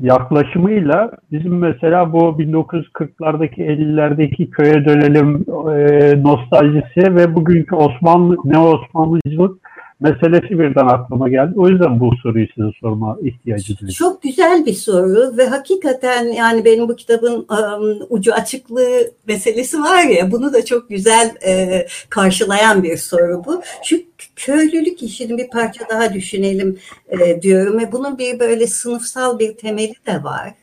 yaklaşımıyla 0.00 1.10
bizim 1.32 1.58
mesela 1.58 2.12
bu 2.12 2.18
1940'lardaki 2.18 3.62
50'lerdeki 3.62 4.50
köye 4.50 4.84
dönelim 4.84 5.44
e, 5.48 6.22
nostaljisi 6.22 7.16
ve 7.16 7.34
bugünkü 7.34 7.74
Osmanlı 7.74 8.36
ne 8.44 8.58
Osmanlıcılık 8.58 9.73
meselesi 10.00 10.58
birden 10.58 10.86
aklıma 10.86 11.28
geldi. 11.28 11.52
O 11.56 11.68
yüzden 11.68 12.00
bu 12.00 12.10
soruyu 12.22 12.46
size 12.54 12.68
sorma 12.80 13.18
ihtiyacı 13.22 13.78
duydum. 13.78 13.94
Çok 13.94 14.22
güzel 14.22 14.66
bir 14.66 14.72
soru 14.72 15.36
ve 15.36 15.46
hakikaten 15.46 16.24
yani 16.24 16.64
benim 16.64 16.88
bu 16.88 16.96
kitabın 16.96 17.46
um, 17.48 18.06
ucu 18.10 18.34
açıklığı 18.34 19.10
meselesi 19.26 19.80
var 19.80 20.04
ya 20.04 20.32
bunu 20.32 20.52
da 20.52 20.64
çok 20.64 20.88
güzel 20.88 21.34
e, 21.46 21.86
karşılayan 22.08 22.82
bir 22.82 22.96
soru 22.96 23.42
bu. 23.46 23.62
Şu 23.84 23.96
köylülük 24.36 25.02
işini 25.02 25.38
bir 25.38 25.50
parça 25.50 25.88
daha 25.90 26.14
düşünelim 26.14 26.78
e, 27.08 27.42
diyorum 27.42 27.78
ve 27.78 27.92
bunun 27.92 28.18
bir 28.18 28.40
böyle 28.40 28.66
sınıfsal 28.66 29.38
bir 29.38 29.56
temeli 29.56 29.94
de 30.06 30.24
var. 30.24 30.54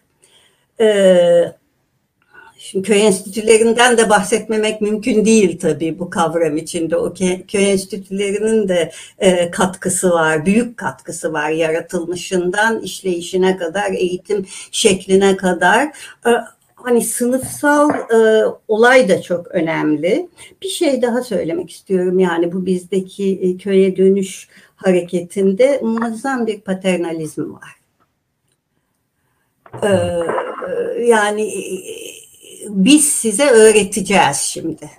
E, 0.79 1.60
Şimdi 2.71 2.87
köy 2.87 3.05
enstitülerinden 3.05 3.97
de 3.97 4.09
bahsetmemek 4.09 4.81
mümkün 4.81 5.25
değil 5.25 5.59
tabii 5.59 5.99
bu 5.99 6.09
kavram 6.09 6.57
içinde. 6.57 6.97
O 6.97 7.13
köy 7.47 7.71
enstitülerinin 7.71 8.67
de 8.67 8.91
e, 9.19 9.51
katkısı 9.51 10.09
var, 10.09 10.45
büyük 10.45 10.77
katkısı 10.77 11.33
var 11.33 11.49
yaratılmışından 11.49 12.81
işleyişine 12.81 13.57
kadar, 13.57 13.91
eğitim 13.91 14.45
şekline 14.71 15.37
kadar. 15.37 15.83
E, 16.25 16.29
hani 16.75 17.01
sınıfsal 17.01 17.89
e, 17.89 18.45
olay 18.67 19.09
da 19.09 19.21
çok 19.21 19.47
önemli. 19.47 20.29
Bir 20.61 20.69
şey 20.69 21.01
daha 21.01 21.21
söylemek 21.21 21.71
istiyorum 21.71 22.19
yani 22.19 22.53
bu 22.53 22.65
bizdeki 22.65 23.39
e, 23.41 23.57
köye 23.57 23.97
dönüş 23.97 24.47
hareketinde 24.75 25.79
muazzam 25.83 26.47
bir 26.47 26.61
paternalizm 26.61 27.53
var. 27.53 27.75
E, 29.83 29.89
yani 31.03 31.51
biz 32.69 33.07
size 33.07 33.49
öğreteceğiz 33.49 34.37
şimdi. 34.37 34.89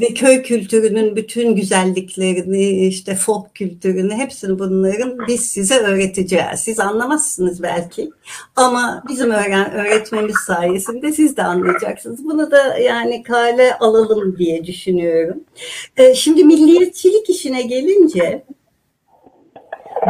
Ve 0.00 0.14
köy 0.14 0.42
kültürünün 0.42 1.16
bütün 1.16 1.54
güzelliklerini, 1.54 2.86
işte 2.86 3.14
folk 3.14 3.54
kültürünü, 3.54 4.14
hepsini 4.14 4.58
bunların 4.58 5.18
biz 5.28 5.46
size 5.46 5.78
öğreteceğiz. 5.78 6.60
Siz 6.60 6.80
anlamazsınız 6.80 7.62
belki 7.62 8.10
ama 8.56 9.02
bizim 9.08 9.30
öğren 9.30 9.72
öğretmemiz 9.72 10.36
sayesinde 10.46 11.12
siz 11.12 11.36
de 11.36 11.42
anlayacaksınız. 11.42 12.24
Bunu 12.24 12.50
da 12.50 12.78
yani 12.78 13.22
kale 13.22 13.78
alalım 13.78 14.38
diye 14.38 14.64
düşünüyorum. 14.64 15.40
Ee, 15.96 16.14
şimdi 16.14 16.44
milliyetçilik 16.44 17.30
işine 17.30 17.62
gelince 17.62 18.44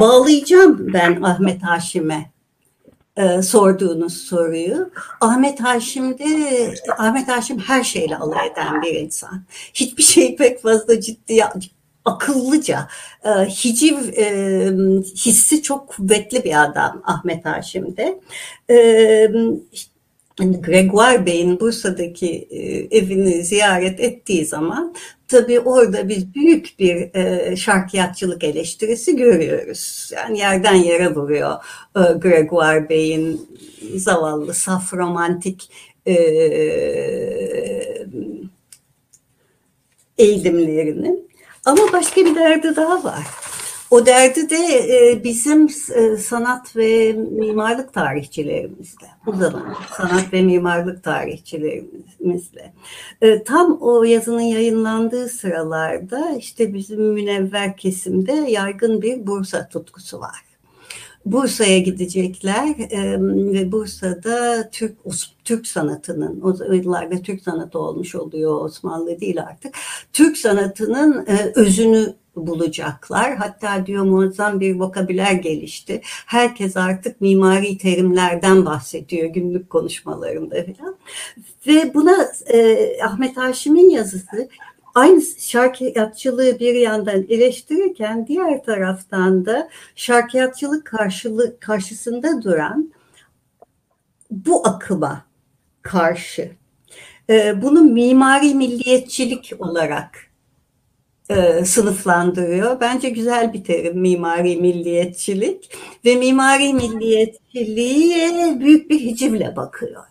bağlayacağım 0.01 0.93
ben 0.93 1.23
Ahmet 1.23 1.63
Haşim'e 1.63 2.36
e, 3.17 3.43
sorduğunuz 3.43 4.17
soruyu. 4.17 4.91
Ahmet 5.21 5.61
Haşim'de 5.61 6.25
Ahmet 6.99 7.29
Haşim 7.29 7.59
her 7.59 7.85
şeyle 7.85 8.17
alay 8.17 8.47
eden 8.47 8.83
bir 8.83 8.95
insan. 8.95 9.43
Hiçbir 9.75 10.03
şeyi 10.03 10.37
pek 10.37 10.63
fazla 10.63 11.01
ciddiye 11.01 11.45
akıllıca, 12.05 12.89
e, 13.25 13.29
hiciv 13.31 13.97
e, 14.17 14.27
hissi 15.17 15.63
çok 15.63 15.89
kuvvetli 15.89 16.45
bir 16.45 16.63
adam 16.63 17.03
Ahmet 17.05 17.45
Haşim'de. 17.45 18.21
E, 18.71 18.77
Gregoire 20.39 21.27
Bey'in 21.27 21.61
Bursa'daki 21.61 22.49
e, 22.51 22.99
evini 22.99 23.45
ziyaret 23.45 24.01
ettiği 24.01 24.47
zaman 24.47 24.95
tabii 25.29 25.61
orada 25.61 26.09
biz 26.09 26.35
büyük 26.35 26.79
bir 26.79 27.15
e, 27.15 27.57
şarkiyatçılık 27.57 28.45
eleştirisi 28.45 29.17
görüyoruz. 29.17 30.11
Yani 30.15 30.39
yerden 30.39 30.75
yere 30.75 31.15
vuruyor 31.15 31.55
e, 31.97 32.01
Gregoire 32.13 32.89
Bey'in 32.89 33.49
zavallı, 33.97 34.55
saf, 34.55 34.95
romantik 34.95 35.71
e, 36.07 36.13
eğilimlerini. 40.19 41.17
Ama 41.65 41.93
başka 41.93 42.21
bir 42.21 42.35
derdi 42.35 42.77
daha 42.77 43.05
var. 43.05 43.27
O 43.91 44.07
derdi 44.07 44.51
de 44.51 44.57
e, 44.57 45.25
bizim 45.25 45.69
e, 45.95 46.17
sanat 46.17 46.77
ve 46.77 47.13
mimarlık 47.13 47.93
tarihçilerimizle, 47.93 49.07
bu 49.27 49.33
zaman 49.33 49.77
sanat 49.97 50.33
ve 50.33 50.43
mimarlık 50.43 51.05
tarihçilerimizle. 51.05 52.73
E, 53.23 53.45
tam 53.45 53.79
o 53.81 54.03
yazının 54.03 54.41
yayınlandığı 54.41 55.29
sıralarda 55.29 56.31
işte 56.39 56.75
bizim 56.75 57.03
münevver 57.03 57.77
kesimde 57.77 58.33
yaygın 58.33 59.03
bir 59.03 59.27
Bursa 59.27 59.69
tutkusu 59.69 60.21
var. 60.21 60.47
Bursa'ya 61.27 61.79
gidecekler 61.79 62.75
ve 63.29 63.73
Bursa'da 63.73 64.71
Türk 64.71 64.97
Türk 65.45 65.67
sanatının 65.67 66.41
o 66.41 66.73
yıllarda 66.75 67.23
Türk 67.23 67.43
sanatı 67.43 67.79
olmuş 67.79 68.15
oluyor 68.15 68.65
Osmanlı 68.65 69.21
değil 69.21 69.43
artık. 69.43 69.75
Türk 70.13 70.37
sanatının 70.37 71.27
özünü 71.55 72.15
bulacaklar. 72.37 73.37
Hatta 73.37 73.87
diyor 73.87 74.05
muazzam 74.05 74.61
bir 74.61 74.75
vokabüler 74.75 75.33
gelişti. 75.33 76.01
Herkes 76.27 76.77
artık 76.77 77.21
mimari 77.21 77.79
terimlerden 77.79 78.67
bahsediyor 78.67 79.29
günlük 79.29 79.71
konuşmalarında 79.71 80.57
falan. 80.65 80.97
Ve 81.67 81.95
buna 81.95 82.17
e, 82.47 82.89
Ahmet 83.03 83.37
Haşim'in 83.37 83.91
yazısı 83.91 84.49
aynı 84.95 85.23
şarkiyatçılığı 85.39 86.59
bir 86.59 86.75
yandan 86.75 87.27
eleştirirken 87.29 88.27
diğer 88.27 88.65
taraftan 88.65 89.47
da 89.47 89.69
şarkiyatçılık 89.97 90.85
karşılığı, 90.87 91.61
karşısında 91.61 92.43
duran 92.43 92.93
bu 94.31 94.69
akıma 94.69 95.25
karşı 95.83 96.51
e, 97.31 97.63
bunu 97.63 97.81
mimari 97.81 98.55
milliyetçilik 98.55 99.53
olarak 99.59 100.26
e, 101.31 101.65
sınıflandırıyor. 101.65 102.81
Bence 102.81 103.09
güzel 103.11 103.53
bir 103.53 103.65
terim 103.65 104.01
mimari 104.01 104.57
milliyetçilik 104.57 105.77
ve 106.05 106.17
mimari 106.17 106.75
milliyetçiliğe 106.75 108.61
büyük 108.61 108.91
bir 108.91 109.01
hicivle 109.01 109.57
bakıyor. 109.57 110.05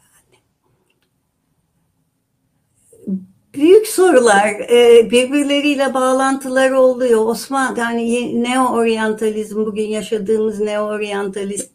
büyük 3.56 3.88
sorular 3.88 4.50
e, 4.70 5.12
birbirleriyle 5.12 5.94
bağlantıları 5.94 6.80
oluyor. 6.80 7.26
Osman 7.26 7.76
yani 7.76 8.44
neo-oryantalizm 8.44 9.66
bugün 9.66 9.88
yaşadığımız 9.88 10.60
neo-oryantalizm 10.60 11.75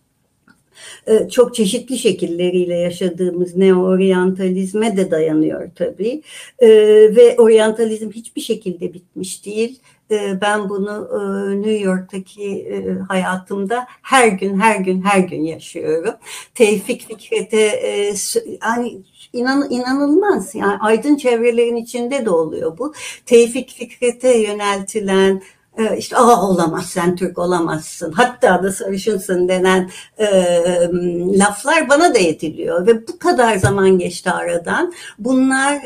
çok 1.31 1.55
çeşitli 1.55 1.99
şekilleriyle 1.99 2.75
yaşadığımız 2.75 3.57
neo-oryantalizme 3.57 4.97
de 4.97 5.11
dayanıyor 5.11 5.71
tabii. 5.75 6.23
E, 6.59 6.69
ve 7.17 7.37
oryantalizm 7.39 8.11
hiçbir 8.11 8.41
şekilde 8.41 8.95
bitmiş 8.95 9.47
değil. 9.47 9.81
E, 10.11 10.41
ben 10.41 10.69
bunu 10.69 11.09
New 11.63 11.79
York'taki 11.79 12.69
hayatımda 13.09 13.87
her 14.03 14.29
gün, 14.29 14.61
her 14.61 14.81
gün, 14.81 15.03
her 15.03 15.19
gün 15.19 15.43
yaşıyorum. 15.43 16.15
Tevfik 16.55 17.09
Fikret'e 17.09 17.81
hani 18.61 19.03
inan, 19.33 19.71
inanılmaz 19.71 20.55
yani 20.55 20.79
aydın 20.81 21.17
çevrelerin 21.17 21.77
içinde 21.77 22.25
de 22.25 22.31
oluyor 22.31 22.79
bu. 22.79 22.95
Tevfik 23.27 23.71
Fikret'e 23.71 24.39
yöneltilen 24.39 25.35
e, 25.35 25.60
işte 25.99 26.17
aa 26.17 26.49
olamaz 26.49 26.87
sen 26.87 27.17
Türk 27.17 27.39
olamazsın 27.39 28.13
hatta 28.13 28.63
da 28.63 28.73
sarışınsın 28.73 29.49
denen 29.49 29.91
e, 30.19 30.27
laflar 31.39 31.89
bana 31.89 32.15
da 32.15 32.19
ediliyor 32.19 32.87
ve 32.87 33.09
bu 33.09 33.19
kadar 33.19 33.57
zaman 33.57 33.99
geçti 33.99 34.31
aradan 34.31 34.93
bunlar 35.19 35.83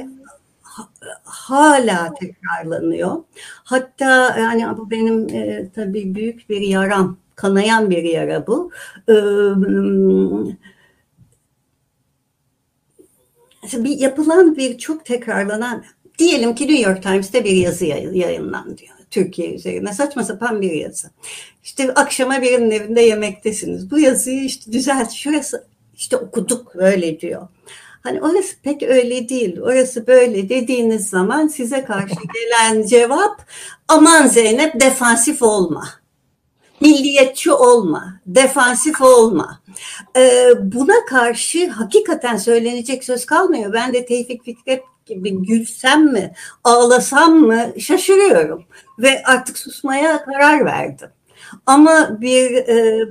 hala 1.24 2.14
tekrarlanıyor. 2.14 3.16
Hatta 3.64 4.36
yani 4.38 4.78
bu 4.78 4.90
benim 4.90 5.28
e, 5.28 5.68
tabii 5.74 6.14
büyük 6.14 6.50
bir 6.50 6.60
yaram, 6.60 7.16
kanayan 7.36 7.90
bir 7.90 8.02
yara 8.02 8.46
bu. 8.46 8.70
E, 9.08 9.14
bir 13.84 13.98
yapılan 13.98 14.56
bir 14.56 14.78
çok 14.78 15.04
tekrarlanan 15.04 15.84
diyelim 16.18 16.54
ki 16.54 16.68
New 16.68 16.90
York 16.90 17.02
Times'te 17.02 17.44
bir 17.44 17.52
yazı 17.52 17.84
yayınlandı. 17.84 18.82
Türkiye 19.14 19.54
üzerine 19.54 19.92
saçma 19.92 20.24
sapan 20.24 20.60
bir 20.60 20.70
yazı. 20.70 21.10
İşte 21.64 21.94
akşama 21.94 22.42
birinin 22.42 22.70
evinde 22.70 23.00
yemektesiniz. 23.00 23.90
Bu 23.90 23.98
yazıyı 23.98 24.44
işte 24.44 24.72
düzelt 24.72 25.12
şurası 25.12 25.66
işte 25.96 26.16
okuduk 26.16 26.74
böyle 26.74 27.20
diyor. 27.20 27.48
Hani 28.02 28.22
orası 28.22 28.56
pek 28.62 28.82
öyle 28.82 29.28
değil. 29.28 29.60
Orası 29.60 30.06
böyle 30.06 30.48
dediğiniz 30.48 31.08
zaman 31.08 31.46
size 31.46 31.84
karşı 31.84 32.14
gelen 32.34 32.86
cevap 32.86 33.46
aman 33.88 34.26
Zeynep 34.26 34.80
defansif 34.80 35.42
olma. 35.42 35.88
Milliyetçi 36.80 37.52
olma, 37.52 38.20
defansif 38.26 39.00
olma. 39.00 39.60
Ee, 40.16 40.50
buna 40.62 41.04
karşı 41.04 41.68
hakikaten 41.68 42.36
söylenecek 42.36 43.04
söz 43.04 43.26
kalmıyor. 43.26 43.72
Ben 43.72 43.92
de 43.92 44.06
Tevfik 44.06 44.44
Fikret 44.44 44.82
gibi 45.06 45.42
gülsem 45.42 46.12
mi, 46.12 46.32
ağlasam 46.64 47.34
mı 47.34 47.80
şaşırıyorum 47.80 48.64
ve 48.98 49.22
artık 49.24 49.58
susmaya 49.58 50.24
karar 50.24 50.64
verdim. 50.64 51.08
Ama 51.66 52.18
bir 52.20 52.54
e, 52.56 53.08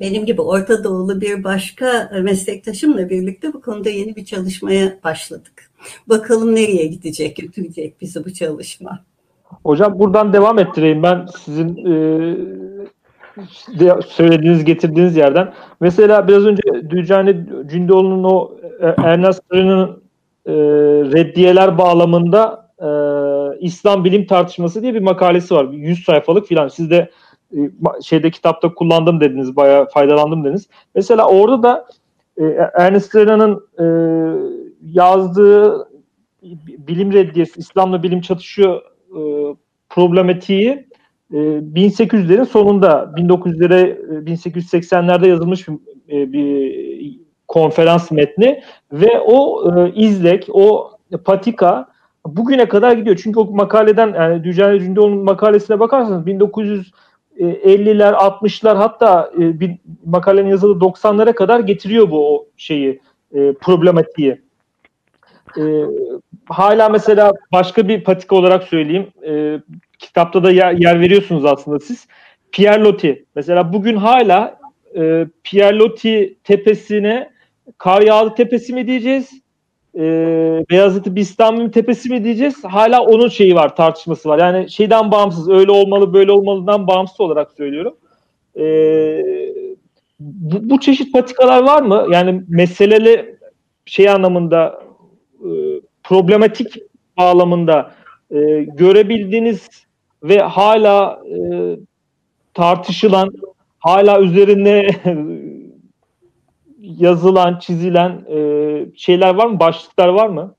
benim 0.00 0.26
gibi 0.26 0.42
Orta 0.42 0.84
Doğulu 0.84 1.20
bir 1.20 1.44
başka 1.44 2.10
meslektaşımla 2.22 3.10
birlikte 3.10 3.52
bu 3.52 3.60
konuda 3.60 3.90
yeni 3.90 4.16
bir 4.16 4.24
çalışmaya 4.24 4.98
başladık. 5.04 5.70
Bakalım 6.06 6.54
nereye 6.54 6.86
gidecek, 6.86 7.36
götürecek 7.36 8.00
bizi 8.00 8.24
bu 8.24 8.32
çalışma. 8.32 9.04
Hocam 9.64 9.98
buradan 9.98 10.32
devam 10.32 10.58
ettireyim 10.58 11.02
ben 11.02 11.26
sizin 11.44 11.86
e, 11.86 12.36
söylediğiniz, 14.06 14.64
getirdiğiniz 14.64 15.16
yerden. 15.16 15.52
Mesela 15.80 16.28
biraz 16.28 16.46
önce 16.46 16.62
Dücani 16.90 17.46
Cündoğlu'nun 17.70 18.24
o 18.24 18.56
e, 18.80 18.86
Ernest 18.86 19.42
Rı'nın 19.52 20.02
e, 20.50 20.54
reddiyeler 21.12 21.78
bağlamında 21.78 22.70
e, 22.78 22.88
İslam 23.60 24.04
bilim 24.04 24.26
tartışması 24.26 24.82
diye 24.82 24.94
bir 24.94 25.00
makalesi 25.00 25.54
var. 25.54 25.64
100 25.72 26.04
sayfalık 26.04 26.46
filan. 26.46 26.68
Siz 26.68 26.90
de 26.90 27.10
e, 27.52 27.58
şeyde 28.02 28.30
kitapta 28.30 28.74
kullandım 28.74 29.20
dediniz, 29.20 29.56
bayağı 29.56 29.88
faydalandım 29.88 30.44
dediniz. 30.44 30.68
Mesela 30.94 31.28
orada 31.28 31.62
da 31.62 31.86
e, 32.36 32.44
Ernest 32.78 33.16
Renan'ın 33.16 33.64
e, 33.78 33.86
yazdığı 34.92 35.88
bilim 36.78 37.12
reddiyesi, 37.12 37.60
İslam'la 37.60 38.02
bilim 38.02 38.20
çatışıyor 38.20 38.82
e, 39.16 39.20
problematiği 39.88 40.86
e, 41.32 41.36
1800'lerin 41.36 42.46
sonunda 42.46 43.12
1900'lere 43.16 43.98
1880'lerde 44.24 45.28
yazılmış 45.28 45.68
bir, 45.68 45.74
e, 46.08 46.32
bir 46.32 46.89
konferans 47.50 48.10
metni 48.10 48.62
ve 48.92 49.20
o 49.26 49.64
e, 49.76 49.92
izlek, 49.94 50.48
o 50.52 50.90
patika 51.24 51.86
bugüne 52.26 52.68
kadar 52.68 52.92
gidiyor. 52.92 53.20
Çünkü 53.22 53.40
o 53.40 53.44
makaleden 53.44 54.14
yani 54.14 54.44
Dücane 54.44 54.80
Cündoğlu'nun 54.80 55.24
makalesine 55.24 55.80
bakarsanız 55.80 56.26
1900 56.26 56.92
50'ler, 57.40 58.12
60'lar 58.12 58.76
hatta 58.76 59.30
e, 59.38 59.60
bir 59.60 59.76
makalenin 60.04 60.50
yazılı 60.50 60.80
90'lara 60.80 61.32
kadar 61.32 61.60
getiriyor 61.60 62.10
bu 62.10 62.34
o 62.34 62.46
şeyi, 62.56 63.00
e, 63.34 63.52
problematiği. 63.52 64.40
E, 65.58 65.62
hala 66.48 66.88
mesela 66.88 67.32
başka 67.52 67.88
bir 67.88 68.04
patika 68.04 68.36
olarak 68.36 68.64
söyleyeyim. 68.64 69.06
E, 69.26 69.60
kitapta 69.98 70.44
da 70.44 70.50
yer, 70.50 70.72
yer 70.72 71.00
veriyorsunuz 71.00 71.44
aslında 71.44 71.78
siz. 71.78 72.06
Pierre 72.52 72.84
Loti. 72.84 73.24
Mesela 73.34 73.72
bugün 73.72 73.96
hala 73.96 74.58
e, 74.96 75.26
Pierre 75.44 75.78
Loti 75.78 76.36
tepesine 76.44 77.30
kar 77.78 78.02
yağlı 78.02 78.34
tepesi 78.34 78.72
mi 78.72 78.86
diyeceğiz? 78.86 79.30
E, 79.94 80.02
Beyazıt 80.70 81.06
Bistami 81.06 81.70
tepesi 81.70 82.08
mi 82.10 82.24
diyeceğiz? 82.24 82.64
Hala 82.64 83.02
onun 83.04 83.28
şeyi 83.28 83.54
var, 83.54 83.76
tartışması 83.76 84.28
var. 84.28 84.38
Yani 84.38 84.70
şeyden 84.70 85.10
bağımsız, 85.10 85.48
öyle 85.48 85.70
olmalı, 85.70 86.14
böyle 86.14 86.32
olmalıdan 86.32 86.86
bağımsız 86.86 87.20
olarak 87.20 87.52
söylüyorum. 87.52 87.96
E, 88.56 88.62
bu, 90.20 90.70
bu 90.70 90.80
çeşit 90.80 91.12
patikalar 91.12 91.62
var 91.62 91.82
mı? 91.82 92.06
Yani 92.10 92.42
meseleli 92.48 93.36
şey 93.84 94.08
anlamında 94.08 94.82
e, 95.40 95.48
problematik 96.02 96.76
bağlamında 97.18 97.94
e, 98.30 98.36
görebildiğiniz 98.62 99.68
ve 100.22 100.38
hala 100.38 101.22
e, 101.26 101.36
tartışılan, 102.54 103.30
hala 103.78 104.20
üzerine 104.20 104.88
yazılan, 106.82 107.58
çizilen 107.58 108.10
e, 108.10 108.38
şeyler 108.96 109.34
var 109.34 109.46
mı? 109.46 109.60
Başlıklar 109.60 110.08
var 110.08 110.28
mı? 110.28 110.54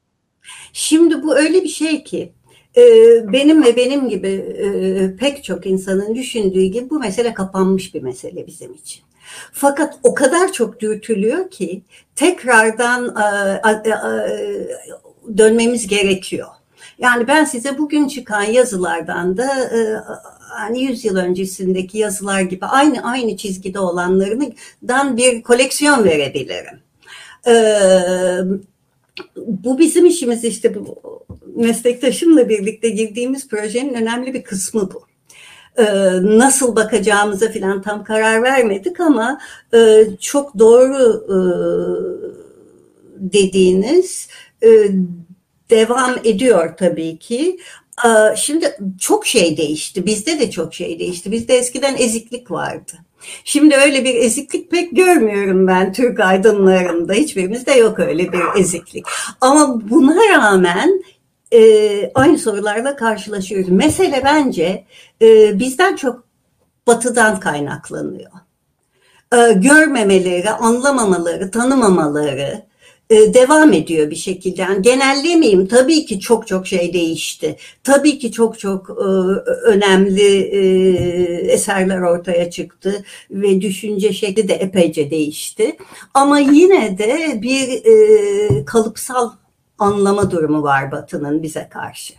Şimdi 0.74 1.24
bu 1.24 1.38
öyle 1.38 1.63
bir 1.63 1.69
şey 1.69 2.03
ki 2.03 2.32
e, 2.78 2.84
benim 3.34 3.63
ve 3.63 3.76
benim 3.76 4.09
gibi 4.09 4.28
e, 4.28 5.15
pek 5.15 5.43
çok 5.43 5.65
insanın 5.65 6.15
düşündüğü 6.15 6.63
gibi 6.63 6.89
bu 6.89 6.99
mesele 6.99 7.34
kapanmış 7.34 7.93
bir 7.93 8.01
mesele 8.01 8.47
bizim 8.47 8.74
için. 8.74 9.03
Fakat 9.53 9.99
o 10.03 10.13
kadar 10.13 10.51
çok 10.51 10.80
dürtülüyor 10.80 11.49
ki 11.49 11.82
tekrardan 12.15 13.15
e, 13.86 13.91
dönmemiz 15.38 15.88
gerekiyor. 15.88 16.47
Yani 16.99 17.28
ben 17.28 17.43
size 17.43 17.78
bugün 17.78 18.07
çıkan 18.07 18.43
yazılardan 18.43 19.38
da 19.38 19.49
hani 20.51 20.83
100 20.83 21.05
yıl 21.05 21.15
öncesindeki 21.15 21.97
yazılar 21.97 22.41
gibi 22.41 22.65
aynı 22.65 23.03
aynı 23.03 23.37
çizgide 23.37 23.79
olanlarından 23.79 25.17
bir 25.17 25.41
koleksiyon 25.41 26.03
verebilirim. 26.03 26.79
Ee, 27.47 27.53
bu 29.35 29.79
bizim 29.79 30.05
işimiz 30.05 30.43
işte 30.43 30.75
bu 30.75 31.01
meslektaşımla 31.55 32.49
birlikte 32.49 32.89
girdiğimiz 32.89 33.47
projenin 33.47 33.93
önemli 33.93 34.33
bir 34.33 34.43
kısmı 34.43 34.89
bu. 34.93 35.05
Ee, 35.77 35.85
nasıl 36.21 36.75
bakacağımıza 36.75 37.49
filan 37.49 37.81
tam 37.81 38.03
karar 38.03 38.43
vermedik 38.43 38.99
ama 38.99 39.39
e, 39.73 40.03
çok 40.19 40.59
doğru 40.59 41.25
e, 41.27 41.37
dediğiniz 43.33 44.27
e, 44.63 44.69
devam 45.69 46.15
ediyor 46.23 46.73
tabii 46.77 47.17
ki. 47.17 47.59
Ee, 48.05 48.35
şimdi 48.35 48.77
çok 48.99 49.25
şey 49.25 49.57
değişti. 49.57 50.05
Bizde 50.05 50.39
de 50.39 50.51
çok 50.51 50.73
şey 50.73 50.99
değişti. 50.99 51.31
Bizde 51.31 51.57
eskiden 51.57 51.95
eziklik 51.97 52.51
vardı. 52.51 52.91
Şimdi 53.43 53.75
öyle 53.75 54.05
bir 54.05 54.15
eziklik 54.15 54.71
pek 54.71 54.95
görmüyorum 54.95 55.67
ben 55.67 55.93
Türk 55.93 56.19
aydınlarında. 56.19 57.13
Hiçbirimizde 57.13 57.71
yok 57.71 57.99
öyle 57.99 58.31
bir 58.31 58.59
eziklik. 58.59 59.05
Ama 59.41 59.89
buna 59.89 60.15
rağmen 60.37 61.03
e, 61.53 62.11
aynı 62.15 62.37
sorularla 62.37 62.95
karşılaşıyoruz. 62.95 63.69
Mesele 63.69 64.21
bence 64.25 64.85
e, 65.21 65.59
bizden 65.59 65.95
çok 65.95 66.23
batıdan 66.87 67.39
kaynaklanıyor. 67.39 68.31
E, 69.33 69.53
görmemeleri, 69.53 70.49
anlamamaları, 70.49 71.51
tanımamaları, 71.51 72.70
devam 73.12 73.74
ediyor 73.74 74.09
bir 74.09 74.16
şekilde. 74.16 74.62
Yani 74.62 74.82
genellemeyeyim. 74.82 75.68
Tabii 75.68 76.05
ki 76.05 76.20
çok 76.20 76.47
çok 76.47 76.68
şey 76.68 76.93
değişti. 76.93 77.55
Tabii 77.84 78.20
ki 78.20 78.32
çok 78.32 78.59
çok 78.59 78.89
e, 78.89 79.03
önemli 79.66 80.38
e, 80.38 80.62
eserler 81.51 82.01
ortaya 82.01 82.51
çıktı 82.51 83.03
ve 83.32 83.62
düşünce 83.62 84.14
şekli 84.14 84.47
de 84.47 84.53
epeyce 84.53 85.12
değişti. 85.12 85.78
Ama 86.14 86.39
yine 86.39 86.97
de 86.97 87.41
bir 87.41 87.86
e, 87.86 88.66
kalıpsal 88.66 89.32
anlama 89.80 90.32
durumu 90.32 90.64
var 90.64 90.91
Batı'nın 90.91 91.43
bize 91.43 91.68
karşı. 91.72 92.14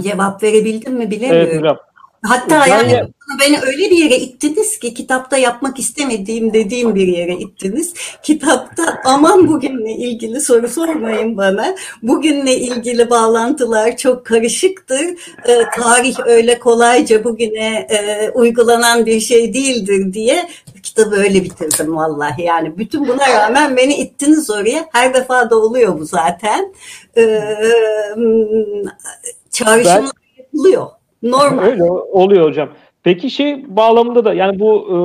Cevap 0.00 0.42
verebildim 0.42 0.94
mi 0.94 1.10
bilemiyorum. 1.10 1.48
Evet, 1.50 1.60
hocam. 1.60 1.76
Hatta 2.24 2.66
yani, 2.66 2.92
yani 2.92 3.08
beni 3.40 3.60
öyle 3.60 3.90
bir 3.90 3.96
yere 3.96 4.16
ittiniz 4.16 4.78
ki 4.78 4.94
kitapta 4.94 5.36
yapmak 5.36 5.78
istemediğim 5.78 6.52
dediğim 6.52 6.94
bir 6.94 7.06
yere 7.06 7.34
ittiniz. 7.34 7.94
Kitapta 8.22 9.00
aman 9.04 9.48
bugünle 9.48 9.92
ilgili 9.92 10.40
soru 10.40 10.68
sormayın 10.68 11.36
bana. 11.36 11.74
Bugünle 12.02 12.56
ilgili 12.56 13.10
bağlantılar 13.10 13.96
çok 13.96 14.26
karışıktır. 14.26 15.04
E, 15.48 15.64
tarih 15.76 16.16
öyle 16.26 16.58
kolayca 16.58 17.24
bugüne 17.24 17.86
e, 17.90 18.30
uygulanan 18.30 19.06
bir 19.06 19.20
şey 19.20 19.54
değildir 19.54 20.12
diye 20.12 20.48
kitabı 20.82 21.16
öyle 21.16 21.44
bitirdim 21.44 21.96
vallahi. 21.96 22.42
Yani 22.42 22.78
bütün 22.78 23.08
buna 23.08 23.28
rağmen 23.34 23.76
beni 23.76 23.96
ittiniz 23.96 24.50
oraya. 24.50 24.88
Her 24.92 25.14
defa 25.14 25.50
da 25.50 25.58
oluyor 25.58 26.00
bu 26.00 26.04
zaten. 26.04 26.74
E, 27.16 27.40
çağrışımlar 29.50 30.12
yapılıyor. 30.38 30.86
Normal. 31.24 31.62
Öyle 31.62 31.82
oluyor 31.92 32.46
hocam. 32.46 32.68
Peki 33.02 33.30
şey 33.30 33.76
bağlamında 33.76 34.24
da 34.24 34.34
yani 34.34 34.60
bu 34.60 34.86
e, 34.88 34.96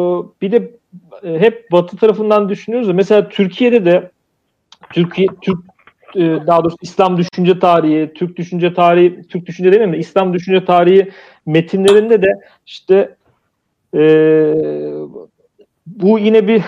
bir 0.41 0.51
de 0.51 0.71
e, 1.23 1.39
hep 1.39 1.71
Batı 1.71 1.97
tarafından 1.97 2.49
düşünüyoruz 2.49 2.89
da 2.89 2.93
mesela 2.93 3.29
Türkiye'de 3.29 3.85
de 3.85 4.11
Türkiye 4.93 5.27
Türk 5.41 5.59
e, 6.15 6.21
daha 6.47 6.63
doğrusu 6.63 6.77
İslam 6.81 7.17
düşünce 7.17 7.59
tarihi, 7.59 8.13
Türk 8.13 8.37
düşünce 8.37 8.73
tarihi, 8.73 9.21
Türk 9.29 9.45
düşünce 9.45 9.71
demeyeyim 9.71 9.93
de 9.93 9.99
İslam 9.99 10.33
düşünce 10.33 10.65
tarihi 10.65 11.11
metinlerinde 11.45 12.21
de 12.21 12.33
işte 12.65 13.15
e, 13.95 14.01
bu 15.87 16.19
yine 16.19 16.47
bir 16.47 16.63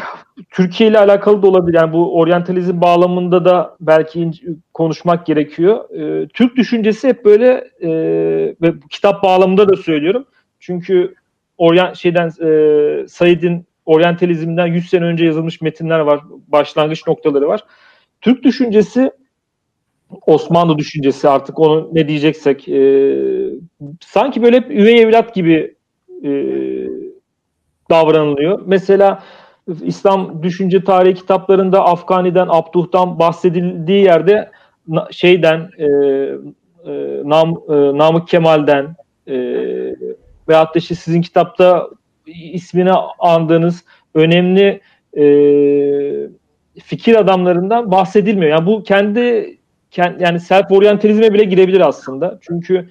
Türkiye 0.50 0.90
ile 0.90 1.00
alakalı 1.00 1.42
da 1.42 1.48
olabilir. 1.48 1.78
Yani 1.78 1.94
bu 1.94 2.20
oryantalizm 2.20 2.82
bağlamında 2.82 3.46
da 3.46 3.76
belki 3.80 4.32
konuşmak 4.74 5.26
gerekiyor. 5.26 5.90
E, 5.90 6.28
Türk 6.28 6.56
düşüncesi 6.56 7.08
hep 7.08 7.26
böyle 7.26 7.68
e, 7.82 7.90
ve 8.62 8.74
kitap 8.90 9.24
bağlamında 9.24 9.70
da 9.70 9.78
söylüyorum. 9.78 10.26
Çünkü 10.60 11.16
oryan 11.58 11.94
şeyden 11.94 12.28
e, 12.28 13.08
Said'in 13.08 13.66
oryantalizmden 13.86 14.68
100 14.68 14.90
sene 14.90 15.06
önce 15.06 15.26
yazılmış 15.26 15.62
metinler 15.62 16.00
var. 16.00 16.20
Başlangıç 16.48 17.08
noktaları 17.08 17.48
var. 17.48 17.64
Türk 18.22 18.44
düşüncesi 18.44 19.12
Osmanlı 20.26 20.78
düşüncesi 20.78 21.30
artık 21.30 21.60
onu 21.60 21.90
ne 21.92 22.08
diyeceksek 22.08 22.70
e, 22.70 23.16
sanki 24.02 24.44
böyle 24.44 24.58
hep 24.58 24.72
üvey 24.72 25.02
evlat 25.02 25.36
gibi 25.36 25.76
e, 26.24 26.32
davranılıyor. 27.90 28.62
Mesela 28.66 29.24
İslam 29.84 30.44
düşünce 30.44 30.84
tarihi 30.84 31.14
kitaplarında 31.14 31.86
Afgani'den, 31.86 32.48
Abduh'tan 32.50 33.20
bahsedildiği 33.20 34.04
yerde 34.04 34.52
şeyden 35.12 35.70
e, 35.78 35.86
e, 35.86 37.22
Nam, 37.24 37.62
e, 37.70 37.74
Namık 37.74 38.28
Kemal'den 38.28 38.96
e, 39.28 39.36
veyahut 40.50 40.76
da 40.76 40.80
işte 40.80 40.96
sizin 40.96 41.22
kitapta 41.22 41.90
ismini 42.28 42.92
andığınız 43.20 43.86
önemli 44.14 44.82
e, 45.18 45.24
fikir 46.84 47.16
adamlarından 47.16 47.92
bahsedilmiyor. 47.92 48.52
Yani 48.52 48.66
bu 48.66 48.84
kendi 48.84 49.58
yani 50.20 50.40
self 50.40 50.72
oryantalizme 50.72 51.34
bile 51.34 51.44
girebilir 51.44 51.88
aslında. 51.88 52.40
Çünkü 52.42 52.90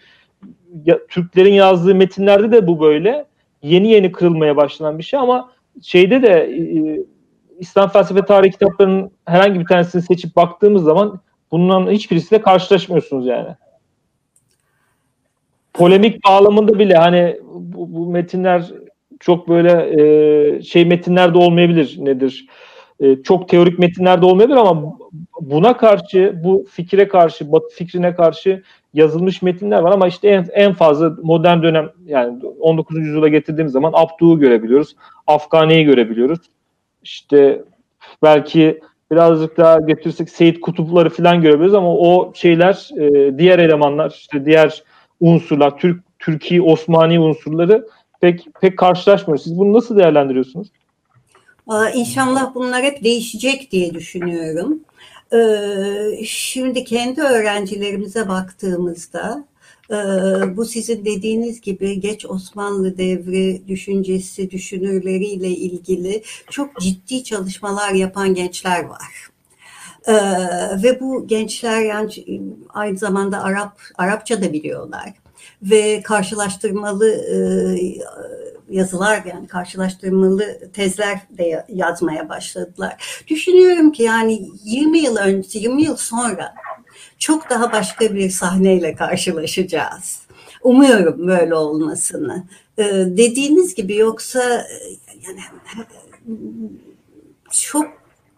ya, 0.85 0.99
Türklerin 1.09 1.53
yazdığı 1.53 1.95
metinlerde 1.95 2.53
de 2.53 2.67
bu 2.67 2.81
böyle. 2.81 3.25
Yeni 3.63 3.89
yeni 3.89 4.13
kırılmaya 4.13 4.57
başlanan 4.57 4.99
bir 4.99 5.03
şey 5.03 5.21
ama 5.21 5.51
şeyde 5.83 6.23
de 6.23 6.33
e, 6.33 7.01
İslam 7.59 7.89
felsefe 7.89 8.25
tarihi 8.25 8.51
kitaplarının 8.51 9.11
herhangi 9.27 9.61
bir 9.61 9.67
tanesini 9.67 10.03
seçip 10.03 10.37
baktığımız 10.37 10.83
zaman 10.83 11.21
bundan 11.51 11.91
hiçbirisiyle 11.91 12.43
karşılaşmıyorsunuz 12.43 13.27
yani. 13.27 13.49
Polemik 15.73 16.25
bağlamında 16.25 16.79
bile 16.79 16.95
hani 16.95 17.37
bu, 17.55 17.95
bu 17.95 18.11
metinler 18.11 18.73
çok 19.21 19.49
böyle 19.49 20.01
e, 20.01 20.63
şey 20.63 20.85
metinlerde 20.85 21.39
olmayabilir 21.39 21.97
nedir? 21.99 22.47
E, 23.01 23.23
çok 23.23 23.49
teorik 23.49 23.79
metinlerde 23.79 24.27
olmayabilir 24.27 24.57
ama 24.57 24.99
buna 25.41 25.77
karşı, 25.77 26.41
bu 26.45 26.67
fikre 26.71 27.09
karşı, 27.09 27.53
Batı 27.53 27.75
fikrine 27.75 28.15
karşı 28.15 28.63
yazılmış 28.95 29.43
metinler 29.43 29.81
var 29.81 29.93
ama 29.93 30.09
işte 30.09 30.29
en, 30.29 30.47
en 30.53 30.73
fazla 30.73 31.17
modern 31.23 31.63
dönem 31.63 31.91
yani 32.07 32.43
19. 32.61 32.99
yüzyıla 32.99 33.29
getirdiğimiz 33.29 33.73
zaman 33.73 33.93
Abdu'yu 33.95 34.39
görebiliyoruz. 34.39 34.97
Afgani'yi 35.27 35.85
görebiliyoruz. 35.85 36.39
İşte 37.03 37.63
belki 38.23 38.81
birazcık 39.11 39.57
daha 39.57 39.81
getirsek 39.81 40.31
Seyit 40.31 40.61
Kutupları 40.61 41.11
falan 41.11 41.43
görebiliriz 41.43 41.75
ama 41.75 41.97
o 41.97 42.33
şeyler 42.35 42.89
e, 42.99 43.39
diğer 43.39 43.59
elemanlar 43.59 44.11
işte 44.11 44.45
diğer 44.45 44.83
unsurlar 45.21 45.79
Türk 45.79 46.03
Türkiye 46.19 46.63
Osmani 46.63 47.21
unsurları 47.21 47.89
pek 48.21 48.47
pek 48.61 48.79
karşılaşmıyoruz. 48.79 49.45
Siz 49.45 49.59
bunu 49.59 49.73
nasıl 49.73 49.97
değerlendiriyorsunuz? 49.97 50.69
İnşallah 51.95 52.55
bunlar 52.55 52.83
hep 52.83 53.05
değişecek 53.05 53.73
diye 53.73 53.95
düşünüyorum. 53.95 54.81
Ee, 55.33 56.25
şimdi 56.25 56.85
kendi 56.85 57.23
öğrencilerimize 57.23 58.29
baktığımızda 58.29 59.45
e, 59.91 59.95
bu 60.57 60.65
sizin 60.65 61.05
dediğiniz 61.05 61.61
gibi 61.61 62.01
geç 62.01 62.27
Osmanlı 62.27 62.99
devri 62.99 63.69
düşüncesi, 63.69 64.51
düşünürleriyle 64.51 65.49
ilgili 65.49 66.23
çok 66.51 66.81
ciddi 66.81 67.25
çalışmalar 67.25 67.93
yapan 67.93 68.35
gençler 68.35 68.85
var. 68.85 69.31
Ee, 70.07 70.15
ve 70.83 71.01
bu 71.01 71.27
gençler 71.27 71.81
yani 71.81 72.11
aynı 72.69 72.99
zamanda 72.99 73.43
Arap 73.43 73.81
Arapça 73.99 74.43
da 74.43 74.53
biliyorlar 74.53 75.13
ve 75.63 76.03
karşılaştırmalı 76.03 77.09
e, 77.09 77.37
yazılar 78.71 79.25
yani 79.25 79.47
karşılaştırmalı 79.47 80.71
tezler 80.73 81.21
de 81.31 81.67
yazmaya 81.69 82.29
başladılar. 82.29 83.23
Düşünüyorum 83.29 83.93
ki 83.93 84.03
yani 84.03 84.49
20 84.65 84.99
yıl 84.99 85.17
önce 85.17 85.59
20 85.59 85.83
yıl 85.83 85.97
sonra 85.97 86.55
çok 87.19 87.51
daha 87.51 87.73
başka 87.73 88.15
bir 88.15 88.31
sahneyle 88.31 88.95
karşılaşacağız. 88.95 90.21
Umuyorum 90.63 91.27
böyle 91.27 91.55
olmasını. 91.55 92.45
Ee, 92.79 92.85
dediğiniz 93.07 93.75
gibi 93.75 93.97
yoksa 93.97 94.67
yani 95.27 95.41
çok 97.51 97.87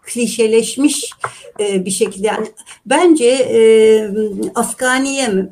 klişeleşmiş 0.02 1.10
e, 1.60 1.84
bir 1.84 1.90
şekilde 1.90 2.26
yani 2.26 2.46
bence 2.86 3.26
e, 3.28 3.60
Afganiye 4.54 5.50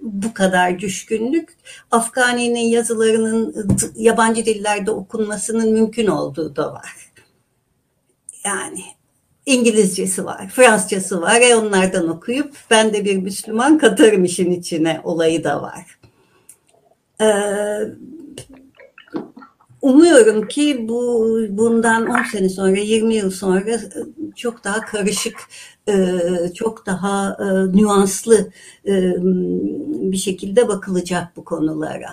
bu 0.00 0.34
kadar 0.34 0.78
düşkünlük 0.78 1.56
Afgani'nin 1.90 2.60
yazılarının 2.60 3.68
yabancı 3.96 4.46
dillerde 4.46 4.90
okunmasının 4.90 5.72
mümkün 5.72 6.06
olduğu 6.06 6.56
da 6.56 6.72
var. 6.72 7.10
Yani 8.44 8.82
İngilizcesi 9.46 10.24
var, 10.24 10.48
Fransızcası 10.48 11.20
var. 11.20 11.40
E 11.40 11.54
onlardan 11.54 12.08
okuyup 12.08 12.54
ben 12.70 12.92
de 12.92 13.04
bir 13.04 13.16
Müslüman 13.16 13.78
katarım 13.78 14.24
işin 14.24 14.50
içine 14.50 15.00
olayı 15.04 15.44
da 15.44 15.62
var. 15.62 15.98
Ee, 17.20 17.26
umuyorum 19.82 20.48
ki 20.48 20.88
bu 20.88 21.26
bundan 21.50 22.06
10 22.06 22.22
sene 22.22 22.48
sonra, 22.48 22.78
20 22.78 23.14
yıl 23.14 23.30
sonra 23.30 23.80
çok 24.36 24.64
daha 24.64 24.80
karışık 24.80 25.36
e, 25.88 25.94
çok 26.54 26.86
daha 26.86 27.36
e, 27.40 27.76
nüanslı 27.76 28.50
e, 28.86 29.12
bir 30.12 30.16
şekilde 30.16 30.68
bakılacak 30.68 31.36
bu 31.36 31.44
konulara. 31.44 32.10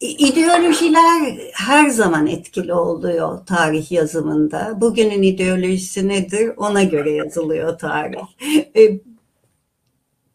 İdeolojiler 0.00 1.38
her 1.52 1.88
zaman 1.88 2.26
etkili 2.26 2.74
oluyor 2.74 3.46
tarih 3.46 3.92
yazımında. 3.92 4.80
Bugünün 4.80 5.22
ideolojisi 5.22 6.08
nedir? 6.08 6.52
Ona 6.56 6.82
göre 6.82 7.12
yazılıyor 7.12 7.78
tarih. 7.78 8.24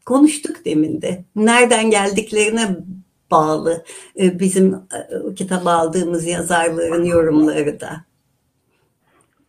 Konuştuk 0.06 0.64
demin 0.64 1.02
de. 1.02 1.24
Nereden 1.36 1.90
geldiklerine 1.90 2.76
bağlı 3.30 3.84
bizim 4.16 4.76
kitap 5.36 5.66
aldığımız 5.66 6.26
yazarların 6.26 7.04
yorumları 7.04 7.80
da. 7.80 8.04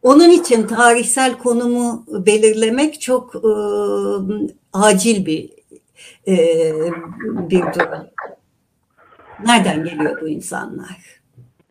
Onun 0.02 0.30
için 0.30 0.68
tarihsel 0.68 1.38
konumu 1.38 2.06
belirlemek 2.08 3.02
çok 3.02 3.36
e, 3.36 3.52
acil 4.74 5.26
bir 5.26 5.50
e, 6.28 6.36
bir 7.50 7.62
durum. 7.62 8.08
Nereden 9.46 9.84
geliyor 9.84 10.22
bu 10.22 10.30
insanlar? 10.30 11.22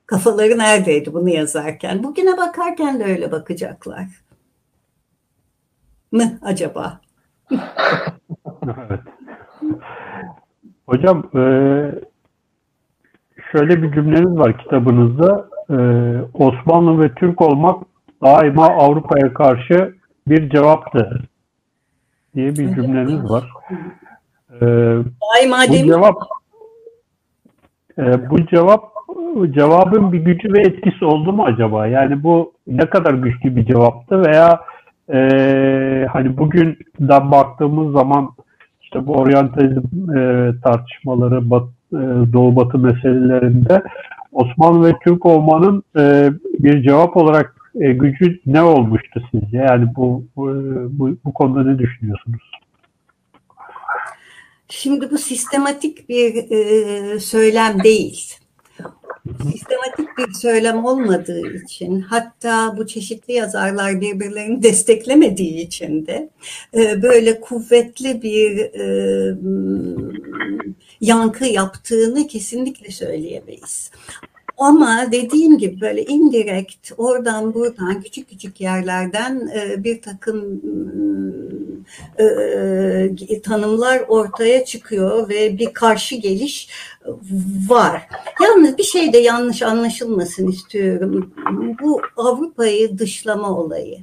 Kafaları 0.07 0.59
neredeydi 0.59 1.15
bunu 1.15 1.29
yazarken? 1.29 2.05
Bugüne 2.05 2.37
bakarken 2.37 3.01
de 3.01 3.05
öyle 3.05 3.33
bakacaklar. 3.33 4.07
Mı 6.13 6.39
acaba? 6.43 7.01
evet. 8.91 9.01
Hocam 10.91 11.25
e, 11.35 11.43
şöyle 13.53 13.83
bir 13.83 13.93
cümleniz 13.93 14.39
var 14.39 14.59
kitabınızda. 14.59 15.49
E, 15.71 15.77
Osmanlı 16.35 17.03
ve 17.03 17.15
Türk 17.15 17.43
olmak 17.43 17.83
daima 18.23 18.67
Avrupa'ya 18.67 19.35
karşı 19.35 19.95
bir 20.27 20.51
cevaptı 20.51 21.23
diye 22.35 22.49
bir 22.49 22.75
cümleniz 22.75 23.31
var. 23.31 23.51
Daima 24.61 25.57
bu 25.69 25.87
cevap 25.87 26.17
e, 27.99 28.31
bu 28.31 28.47
cevap 28.47 28.85
cevabın 29.51 30.13
bir 30.13 30.19
gücü 30.19 30.53
ve 30.53 30.61
etkisi 30.61 31.05
oldu 31.05 31.33
mu 31.33 31.45
acaba? 31.45 31.87
Yani 31.87 32.23
bu 32.23 32.53
ne 32.67 32.91
kadar 32.91 33.15
güçlü 33.15 33.57
bir 33.57 33.65
cevaptı 33.65 34.23
veya 34.27 34.61
e, 35.13 35.19
hani 36.13 36.39
bugünden 36.39 37.31
baktığımız 37.31 37.93
zaman 37.93 38.31
işte 38.91 39.07
bu 39.07 39.13
oryantalizm 39.13 40.17
e, 40.17 40.53
tartışmaları 40.65 41.51
bat, 41.51 41.69
e, 41.93 41.97
Doğu 42.33 42.57
Batı 42.57 42.79
meselelerinde 42.79 43.83
Osmanlı 44.33 44.89
ve 44.89 44.95
Türk 45.05 45.27
olmanın 45.27 45.83
e, 45.99 46.31
bir 46.59 46.83
cevap 46.83 47.17
olarak 47.17 47.57
e, 47.81 47.93
gücü 47.93 48.41
ne 48.47 48.63
olmuştu 48.63 49.23
sizce? 49.31 49.59
Yani 49.59 49.87
bu, 49.97 50.25
bu, 50.37 50.53
bu, 50.91 51.17
bu 51.25 51.33
konuda 51.33 51.71
ne 51.71 51.79
düşünüyorsunuz? 51.79 52.51
Şimdi 54.69 55.11
bu 55.11 55.19
sistematik 55.19 56.09
bir 56.09 56.51
e, 56.51 57.21
söylem 57.21 57.85
değil. 57.85 58.40
Sistematik 59.53 60.19
bir 60.19 60.33
söylem 60.33 60.85
olmadığı 60.85 61.57
için 61.57 62.01
hatta 62.01 62.77
bu 62.77 62.87
çeşitli 62.87 63.33
yazarlar 63.33 64.01
birbirlerini 64.01 64.63
desteklemediği 64.63 65.67
için 65.67 66.07
de 66.07 66.31
e, 66.75 67.03
böyle 67.03 67.41
kuvvetli 67.41 68.23
bir 68.23 68.59
e, 68.59 69.37
yankı 71.01 71.45
yaptığını 71.45 72.27
kesinlikle 72.27 72.91
söyleyemeyiz. 72.91 73.91
Ama 74.61 75.13
dediğim 75.13 75.59
gibi 75.59 75.81
böyle 75.81 76.05
indirekt 76.05 76.93
oradan 76.99 77.55
buradan 77.55 78.03
küçük 78.03 78.29
küçük 78.29 78.61
yerlerden 78.61 79.51
e, 79.55 79.85
bir 79.85 80.03
takım 80.03 80.61
e, 82.19 82.25
e, 83.29 83.43
tanımlar 83.43 84.03
ortaya 84.09 84.65
çıkıyor 84.65 85.29
ve 85.29 85.59
bir 85.59 85.75
karşı 85.75 86.17
geliş 86.17 86.69
var. 87.69 88.09
Yalnız 88.43 88.79
bir 88.79 88.83
şey 88.83 89.13
de 89.13 89.19
yanlış 89.19 89.63
anlaşılmasın 89.63 90.49
istiyorum. 90.49 91.35
Bu 91.83 92.01
Avrupa'yı 92.17 92.99
dışlama 92.99 93.59
olayı. 93.59 93.99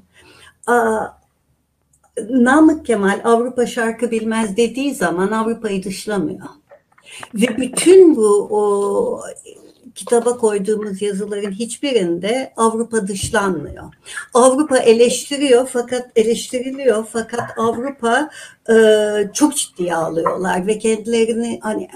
Namık 2.29 2.85
Kemal 2.85 3.21
Avrupa 3.23 3.65
şarkı 3.65 4.11
bilmez 4.11 4.57
dediği 4.57 4.95
zaman 4.95 5.31
Avrupa'yı 5.31 5.83
dışlamıyor. 5.83 6.47
Ve 7.33 7.57
bütün 7.57 8.15
bu 8.15 8.47
o 8.51 9.21
kitaba 9.97 10.37
koyduğumuz 10.37 11.01
yazıların 11.01 11.51
hiçbirinde 11.51 12.53
Avrupa 12.57 13.07
dışlanmıyor. 13.07 13.93
Avrupa 14.33 14.77
eleştiriyor 14.77 15.69
fakat 15.73 16.11
eleştiriliyor 16.15 17.05
fakat 17.13 17.57
Avrupa 17.57 18.29
çok 19.33 19.55
ciddiye 19.55 19.95
alıyorlar 19.95 20.67
ve 20.67 20.79
kendilerini 20.79 21.59
hani 21.61 21.87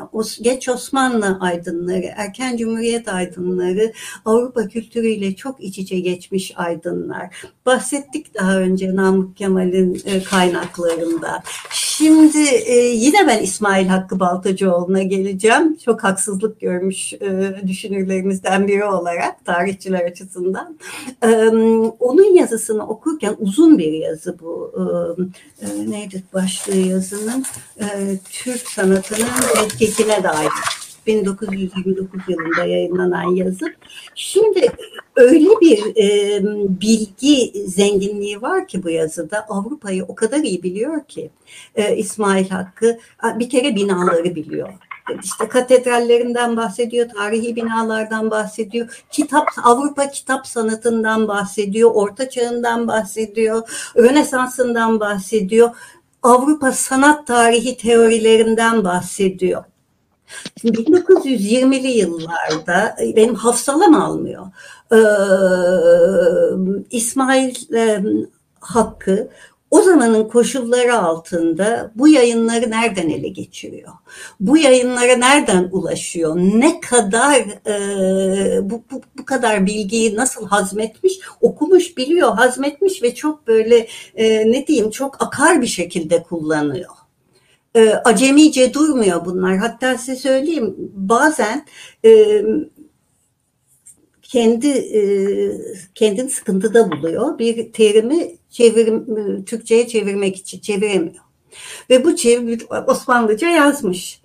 geç 0.42 0.70
Osmanlı 0.70 1.38
aydınları, 1.40 2.06
erken 2.16 2.58
Cumhuriyet 2.58 3.08
aydınları 3.08 3.94
Avrupa 4.26 4.68
kültürüyle 4.68 5.36
çok 5.36 5.64
iç 5.64 5.78
içe 5.78 6.00
geçmiş 6.00 6.54
aydınlar. 6.56 7.36
Bahsettik 7.66 8.36
daha 8.36 8.58
önce 8.58 8.96
Namık 8.96 9.38
Kemal'in 9.38 10.02
e, 10.06 10.24
kaynaklarında. 10.24 11.44
Şimdi 11.72 12.48
e, 12.66 12.76
yine 12.76 13.28
ben 13.28 13.44
İsmail 13.44 13.88
Hakkı 13.88 14.20
Baltacıoğlu'na 14.20 15.04
geleceğim. 15.04 15.78
Çok 15.86 16.04
haksızlık 16.04 16.60
görmüş 16.60 17.14
e, 17.14 17.56
düşünürlerimizden 17.68 18.68
biri 18.68 18.86
olarak 18.86 19.46
tarihçiler 19.46 20.06
açısından. 20.06 20.78
E, 21.24 21.28
onun 22.00 22.36
yazısını 22.36 22.88
okurken 22.88 23.36
uzun 23.40 23.78
bir 23.78 23.94
yazı 23.94 24.40
bu. 24.40 24.72
E, 25.62 25.66
e, 25.66 25.92
neydi 25.92 26.24
başlığı 26.62 26.80
yazının? 26.80 27.46
E, 27.80 27.86
Türk 28.32 28.70
sanatının 28.70 29.64
etkisine 29.64 30.24
dair. 30.24 30.52
1929 31.08 32.22
yılında 32.28 32.66
yayınlanan 32.66 33.36
yazı. 33.36 33.74
Şimdi 34.16 34.72
öyle 35.16 35.50
bir 35.62 35.96
e, 35.96 36.40
bilgi 36.82 37.52
zenginliği 37.68 38.42
var 38.42 38.68
ki 38.68 38.84
bu 38.84 38.90
yazıda 38.90 39.46
Avrupa'yı 39.50 40.04
o 40.04 40.16
kadar 40.16 40.38
iyi 40.38 40.64
biliyor 40.64 41.04
ki 41.06 41.30
e, 41.76 41.96
İsmail 41.96 42.50
Hakkı 42.50 43.00
bir 43.40 43.50
kere 43.50 43.76
binaları 43.76 44.36
biliyor. 44.36 44.70
İşte 45.24 45.48
katedrallerinden 45.48 46.58
bahsediyor, 46.58 47.10
tarihi 47.10 47.56
binalardan 47.56 48.32
bahsediyor, 48.32 49.04
kitap 49.12 49.48
Avrupa 49.64 50.10
kitap 50.10 50.48
sanatından 50.48 51.28
bahsediyor, 51.28 51.92
Orta 51.94 52.30
Çağ'ından 52.30 52.88
bahsediyor, 52.88 53.70
Rönesans'ından 53.98 55.00
bahsediyor, 55.00 55.70
Avrupa 56.24 56.72
sanat 56.72 57.28
tarihi 57.28 57.78
teorilerinden 57.78 58.84
bahsediyor. 58.84 59.64
Şimdi 60.62 60.78
1920'li 60.78 61.88
yıllarda 61.88 62.96
benim 63.16 63.36
hafsalam 63.36 63.96
almıyor. 63.96 64.48
Ee, 64.92 64.98
İsmail 66.92 67.74
e, 67.74 68.04
Hakkı 68.60 69.30
o 69.72 69.82
zamanın 69.82 70.28
koşulları 70.28 70.98
altında 70.98 71.92
bu 71.96 72.08
yayınları 72.08 72.72
nereden 72.72 73.10
ele 73.10 73.28
geçiriyor? 73.28 73.94
Bu 74.40 74.58
yayınlara 74.58 75.16
nereden 75.16 75.70
ulaşıyor? 75.72 76.36
Ne 76.36 76.80
kadar 76.80 77.38
e, 77.68 78.70
bu, 78.70 78.84
bu, 78.92 79.02
bu 79.18 79.26
kadar 79.26 79.66
bilgiyi 79.66 80.16
nasıl 80.16 80.48
hazmetmiş? 80.48 81.20
Okumuş, 81.42 81.98
biliyor, 81.98 82.34
hazmetmiş 82.34 83.04
ve 83.04 83.16
çok 83.16 83.48
böyle 83.48 83.88
e, 84.16 84.52
ne 84.52 84.68
diyeyim 84.68 84.90
çok 84.90 85.24
akar 85.24 85.62
bir 85.62 85.68
şekilde 85.68 86.24
kullanıyor 86.24 86.92
e, 87.76 87.90
acemice 87.90 88.74
durmuyor 88.74 89.26
bunlar. 89.26 89.58
Hatta 89.58 89.98
size 89.98 90.16
söyleyeyim 90.16 90.76
bazen 90.94 91.66
e, 92.06 92.42
kendi 94.32 94.68
e, 94.68 95.02
kendini 95.96 96.30
sıkıntıda 96.30 96.92
buluyor. 96.92 97.40
Bir 97.40 97.74
terimi 97.74 98.36
çevirim, 98.50 99.46
Türkçe'ye 99.46 99.88
çevirmek 99.88 100.38
için 100.38 100.60
çeviremiyor. 100.60 101.24
Ve 101.90 102.06
bu 102.06 102.16
çevir 102.16 102.66
Osmanlıca 102.88 103.48
yazmış. 103.48 104.22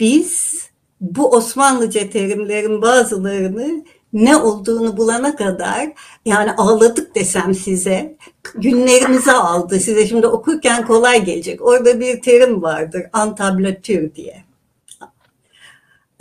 Biz 0.00 0.58
bu 1.00 1.30
Osmanlıca 1.30 2.10
terimlerin 2.10 2.82
bazılarını 2.82 3.84
ne 4.12 4.36
olduğunu 4.36 4.96
bulana 4.96 5.36
kadar 5.36 5.92
yani 6.26 6.52
ağladık 6.52 7.14
desem 7.14 7.54
size 7.54 8.16
günlerimizi 8.54 9.32
aldı. 9.32 9.80
Size 9.80 10.06
şimdi 10.06 10.26
okurken 10.26 10.86
kolay 10.86 11.24
gelecek. 11.24 11.62
Orada 11.62 12.00
bir 12.00 12.22
terim 12.22 12.62
vardır 12.62 13.02
antablatür 13.12 14.14
diye. 14.14 14.51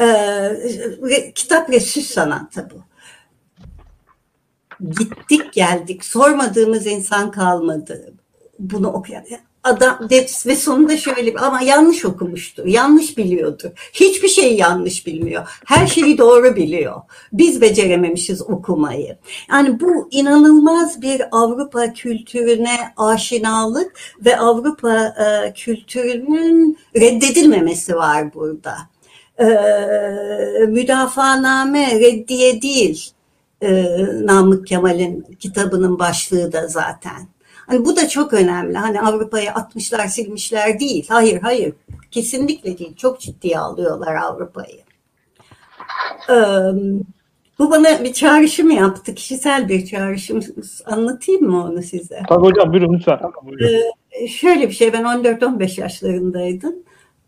Ee, 0.02 1.32
kitap 1.36 1.70
ve 1.70 1.80
süs 1.80 2.12
sanatı 2.12 2.70
bu. 2.72 2.84
Gittik 5.00 5.54
geldik 5.54 6.06
sormadığımız 6.06 6.86
insan 6.86 7.32
kalmadı. 7.32 8.14
Bunu 8.60 8.88
okuyan 8.88 9.24
adam 9.64 10.08
ve 10.46 10.56
sonunda 10.56 10.98
şöyle 10.98 11.40
ama 11.40 11.62
yanlış 11.62 12.06
okumuştu. 12.06 12.64
Yanlış 12.68 13.18
biliyordu. 13.18 13.74
Hiçbir 13.94 14.28
şeyi 14.28 14.58
yanlış 14.58 15.08
bilmiyor. 15.08 15.60
Her 15.66 15.88
şeyi 15.88 16.18
doğru 16.18 16.56
biliyor. 16.56 17.02
Biz 17.34 17.62
becerememişiz 17.62 18.42
okumayı. 18.42 19.18
Yani 19.52 19.80
bu 19.80 20.08
inanılmaz 20.12 21.02
bir 21.02 21.22
Avrupa 21.32 21.94
kültürüne 21.94 22.78
aşinalık 22.98 23.94
ve 24.26 24.38
Avrupa 24.38 25.06
e, 25.06 25.54
kültürünün 25.54 26.78
reddedilmemesi 26.96 27.96
var 27.96 28.34
burada. 28.34 28.74
E, 29.42 30.66
müdafaaname 30.68 32.00
reddiye 32.00 32.62
değil. 32.62 33.12
E, 33.62 33.86
Namık 34.26 34.68
Kemal'in 34.68 35.22
kitabının 35.40 36.00
başlığı 36.00 36.52
da 36.52 36.68
zaten. 36.68 37.28
Hani 37.68 37.86
bu 37.86 37.96
da 37.96 38.10
çok 38.10 38.34
önemli. 38.34 38.78
Hani 38.78 39.02
Avrupa'yı 39.02 39.52
atmışlar 39.52 40.08
silmişler 40.08 40.80
değil. 40.80 41.06
Hayır 41.10 41.42
hayır 41.42 41.74
kesinlikle 42.12 42.78
değil. 42.78 42.96
Çok 42.96 43.20
ciddiye 43.20 43.60
alıyorlar 43.60 44.16
Avrupa'yı. 44.16 44.82
Ee, 46.30 46.36
bu 47.60 47.72
bana 47.72 48.04
bir 48.04 48.14
çağrışım 48.14 48.72
yaptı. 48.72 49.16
Kişisel 49.16 49.70
bir 49.70 49.86
çağrışım. 49.86 50.40
Anlatayım 50.86 51.44
mı 51.48 51.64
onu 51.64 51.82
size? 51.82 52.22
Tabii 52.30 52.46
hocam 52.46 52.74
buyurun 52.74 52.94
lütfen. 52.94 53.20
Ee, 54.12 54.28
şöyle 54.28 54.68
bir 54.68 54.74
şey 54.74 54.94
ben 54.94 55.04
14-15 55.04 55.82
yaşlarındaydım. 55.82 56.76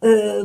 Ee, 0.06 0.42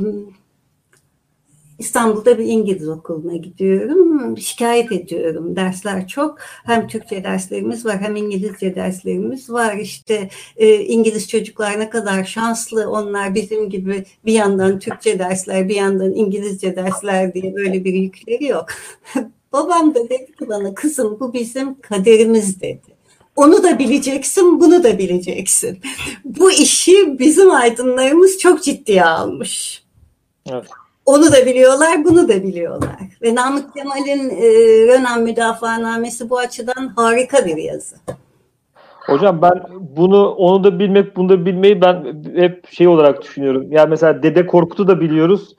İstanbul'da 1.78 2.38
bir 2.38 2.44
İngiliz 2.44 2.88
okuluna 2.88 3.36
gidiyorum. 3.36 4.38
Şikayet 4.38 4.92
ediyorum. 4.92 5.56
Dersler 5.56 6.08
çok. 6.08 6.38
Hem 6.40 6.88
Türkçe 6.88 7.24
derslerimiz 7.24 7.86
var 7.86 8.00
hem 8.00 8.16
İngilizce 8.16 8.74
derslerimiz 8.74 9.50
var. 9.50 9.76
İşte 9.76 10.28
e, 10.56 10.76
İngiliz 10.84 11.28
çocuklar 11.28 11.80
ne 11.80 11.90
kadar 11.90 12.24
şanslı. 12.24 12.90
Onlar 12.90 13.34
bizim 13.34 13.70
gibi 13.70 14.04
bir 14.26 14.32
yandan 14.32 14.78
Türkçe 14.78 15.18
dersler 15.18 15.68
bir 15.68 15.74
yandan 15.74 16.14
İngilizce 16.14 16.76
dersler 16.76 17.34
diye 17.34 17.54
böyle 17.54 17.84
bir 17.84 17.94
yükleri 17.94 18.44
yok. 18.44 18.66
Babam 19.52 19.94
da 19.94 20.04
dedi 20.04 20.26
ki 20.38 20.48
bana 20.48 20.74
kızım 20.74 21.20
bu 21.20 21.32
bizim 21.32 21.80
kaderimiz 21.80 22.60
dedi. 22.60 22.98
Onu 23.36 23.62
da 23.62 23.78
bileceksin, 23.78 24.60
bunu 24.60 24.84
da 24.84 24.98
bileceksin. 24.98 25.78
Bu 26.24 26.50
işi 26.50 27.18
bizim 27.18 27.50
aydınlarımız 27.50 28.38
çok 28.38 28.62
ciddiye 28.62 29.04
almış. 29.04 29.82
Evet. 30.50 30.66
Onu 31.08 31.32
da 31.32 31.46
biliyorlar, 31.46 32.04
bunu 32.04 32.28
da 32.28 32.42
biliyorlar. 32.42 32.96
Ve 33.22 33.34
Namık 33.34 33.74
Kemal'in 33.74 34.30
e, 34.30 34.46
Rönan 34.86 35.22
Müdafaanamesi 35.22 36.30
bu 36.30 36.38
açıdan 36.38 36.92
harika 36.96 37.46
bir 37.46 37.56
yazı. 37.56 37.96
Hocam 39.06 39.42
ben 39.42 39.62
bunu 39.96 40.28
onu 40.28 40.64
da 40.64 40.78
bilmek, 40.78 41.16
bunu 41.16 41.28
da 41.28 41.46
bilmeyi 41.46 41.80
ben 41.80 42.24
hep 42.34 42.72
şey 42.72 42.88
olarak 42.88 43.22
düşünüyorum. 43.22 43.66
Yani 43.70 43.90
mesela 43.90 44.22
Dede 44.22 44.46
Korkut'u 44.46 44.88
da 44.88 45.00
biliyoruz. 45.00 45.56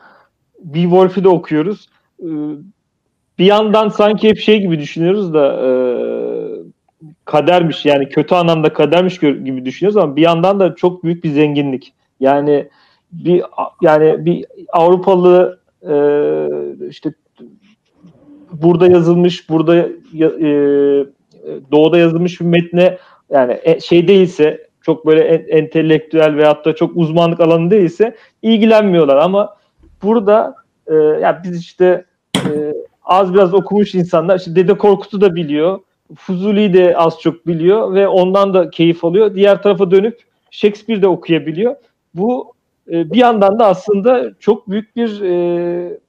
Beowulf'u 0.60 1.24
da 1.24 1.30
okuyoruz. 1.30 1.90
Ee, 2.24 2.28
bir 3.40 3.46
yandan 3.46 3.90
sanki 3.90 4.30
hep 4.30 4.38
şey 4.40 4.60
gibi 4.60 4.80
düşünüyoruz 4.80 5.34
da 5.34 5.68
e, 5.68 5.70
kadermiş 7.26 7.86
yani 7.86 8.10
kötü 8.10 8.36
anlamda 8.36 8.74
kadermiş 8.74 9.20
gibi 9.20 9.66
düşünüyoruz 9.66 9.98
ama 9.98 10.16
bir 10.16 10.22
yandan 10.22 10.60
da 10.60 10.76
çok 10.76 11.04
büyük 11.04 11.24
bir 11.24 11.32
zenginlik. 11.32 11.94
Yani 12.20 12.70
bir 13.12 13.44
yani 13.82 14.26
bir 14.26 14.46
Avrupalı 14.74 15.60
e, 15.90 15.94
işte 16.90 17.14
burada 18.52 18.88
yazılmış, 18.88 19.50
burada 19.50 19.78
e, 19.78 19.88
doğuda 21.72 21.98
yazılmış 21.98 22.42
bir 22.42 22.46
metne 22.46 22.98
yani 23.30 23.60
e, 23.64 23.80
şey 23.80 24.08
değilse 24.08 24.70
çok 24.82 25.06
böyle 25.06 25.22
en, 25.22 25.58
entelektüel 25.58 26.36
veyahut 26.36 26.66
da 26.66 26.76
çok 26.76 26.98
uzmanlık 26.98 27.40
alanı 27.40 27.72
değilse 27.72 28.16
ilgilenmiyorlar 28.42 29.18
ama 29.18 29.56
burada 30.04 30.56
e, 30.88 30.94
ya 30.96 31.42
biz 31.44 31.60
işte 31.60 32.06
e, 32.36 32.74
az 33.04 33.34
biraz 33.34 33.54
okumuş 33.54 33.96
insanlar 33.96 34.40
işte 34.40 34.56
Dede 34.56 34.78
Korkut'u 34.78 35.22
da 35.22 35.36
biliyor. 35.36 35.80
Fuzuli'yi 36.16 36.74
de 36.74 36.98
az 36.98 37.20
çok 37.22 37.48
biliyor 37.48 37.94
ve 37.94 38.08
ondan 38.08 38.54
da 38.54 38.70
keyif 38.70 39.06
alıyor. 39.06 39.36
Diğer 39.36 39.64
tarafa 39.64 39.92
dönüp 39.92 40.20
Shakespeare 40.52 41.02
de 41.02 41.08
okuyabiliyor. 41.08 41.76
Bu 42.14 42.54
bir 42.90 43.18
yandan 43.18 43.60
da 43.60 43.66
aslında 43.66 44.40
çok 44.40 44.70
büyük 44.70 44.96
bir 44.96 45.22
e, 45.22 46.00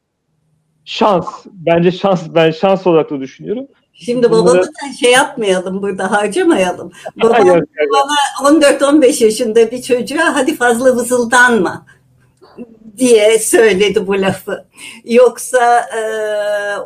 şans. 0.84 1.26
Bence 1.46 1.92
şans, 1.92 2.22
ben 2.34 2.50
şans 2.50 2.86
olarak 2.86 3.10
da 3.10 3.20
düşünüyorum. 3.20 3.66
Şimdi 3.92 4.30
babamı 4.30 4.62
da 4.62 4.92
şey 5.00 5.12
yapmayalım 5.12 5.82
burada 5.82 6.10
harcamayalım. 6.10 6.92
Babam 7.22 7.60
bana 7.92 8.50
14-15 8.50 9.24
yaşında 9.24 9.70
bir 9.70 9.82
çocuğa 9.82 10.36
hadi 10.36 10.56
fazla 10.56 10.96
vızıldanma. 10.96 11.86
diye 12.96 13.38
söyledi 13.38 14.06
bu 14.06 14.20
lafı. 14.20 14.64
Yoksa 15.04 15.78
e, 15.78 16.00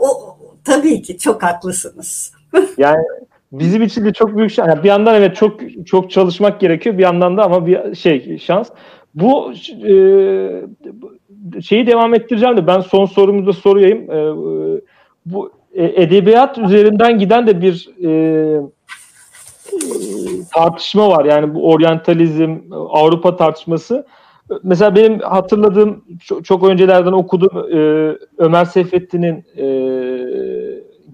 o 0.01 0.37
tabii 0.65 1.03
ki 1.03 1.19
çok 1.19 1.43
haklısınız. 1.43 2.33
yani 2.79 3.05
bizim 3.53 3.83
için 3.83 4.05
de 4.05 4.13
çok 4.13 4.37
büyük 4.37 4.51
şans. 4.51 4.69
Yani 4.69 4.83
bir 4.83 4.89
yandan 4.89 5.15
evet 5.15 5.37
çok 5.37 5.61
çok 5.87 6.11
çalışmak 6.11 6.61
gerekiyor 6.61 6.99
bir 6.99 7.03
yandan 7.03 7.37
da 7.37 7.45
ama 7.45 7.67
bir 7.67 7.95
şey 7.95 8.39
şans. 8.39 8.69
Bu 9.15 9.53
e, 9.89 9.95
şeyi 11.63 11.87
devam 11.87 12.15
ettireceğim 12.15 12.57
de 12.57 12.67
ben 12.67 12.81
son 12.81 13.05
sorumu 13.05 13.47
da 13.47 13.53
sorayım. 13.53 14.11
E, 14.11 14.35
bu 15.27 15.51
e, 15.75 16.03
edebiyat 16.03 16.59
üzerinden 16.59 17.19
giden 17.19 17.47
de 17.47 17.61
bir 17.63 17.89
e, 18.05 18.11
tartışma 20.55 21.09
var. 21.09 21.25
Yani 21.25 21.55
bu 21.55 21.71
oryantalizm, 21.71 22.57
Avrupa 22.73 23.37
tartışması. 23.37 24.07
Mesela 24.63 24.97
benim 24.97 25.21
hatırladığım 25.21 26.05
çok, 26.25 26.45
çok 26.45 26.69
öncelerden 26.69 27.13
okuduğum 27.13 27.59
e, 27.59 27.79
Ömer 28.39 28.65
Seyfettin'in 28.65 29.45
e, 29.57 29.67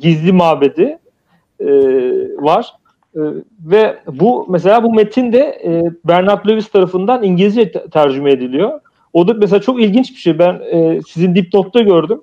Gizli 0.00 0.32
Mabedi 0.32 0.98
e, 1.60 1.66
var. 2.38 2.79
E, 3.16 3.20
ve 3.64 3.96
bu 4.06 4.46
mesela 4.48 4.82
bu 4.82 4.94
metin 4.94 5.32
de 5.32 5.60
e, 5.64 5.82
Bernard 6.04 6.48
Lewis 6.48 6.68
tarafından 6.68 7.22
İngilizce 7.22 7.72
tercüme 7.72 8.32
ediliyor. 8.32 8.80
O 9.12 9.28
da 9.28 9.34
mesela 9.34 9.60
çok 9.60 9.82
ilginç 9.82 10.10
bir 10.10 10.16
şey. 10.16 10.38
Ben 10.38 10.60
e, 10.72 11.00
sizin 11.08 11.34
dipnotta 11.34 11.80
gördüm. 11.80 12.22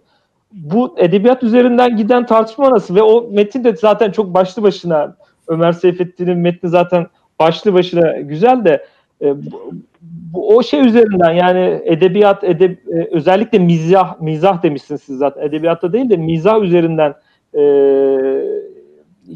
Bu 0.51 0.95
edebiyat 0.97 1.43
üzerinden 1.43 1.97
giden 1.97 2.25
tartışma 2.25 2.71
nasıl? 2.71 2.95
Ve 2.95 3.01
o 3.01 3.29
metin 3.31 3.63
de 3.63 3.75
zaten 3.75 4.11
çok 4.11 4.33
başlı 4.33 4.63
başına 4.63 5.15
Ömer 5.47 5.71
Seyfettin'in 5.71 6.38
metni 6.38 6.69
zaten 6.69 7.07
başlı 7.39 7.73
başına 7.73 8.11
güzel 8.11 8.65
de 8.65 8.85
e, 9.21 9.45
bu, 9.51 9.73
bu, 10.01 10.55
o 10.55 10.63
şey 10.63 10.88
üzerinden 10.88 11.33
yani 11.33 11.81
edebiyat 11.85 12.43
edeb, 12.43 12.77
e, 12.88 13.07
özellikle 13.11 13.59
mizah 13.59 14.21
mizah 14.21 14.63
demişsiniz 14.63 15.01
siz 15.01 15.17
zaten 15.17 15.41
edebiyatta 15.41 15.93
değil 15.93 16.09
de 16.09 16.17
mizah 16.17 16.61
üzerinden 16.61 17.13
e, 17.53 17.61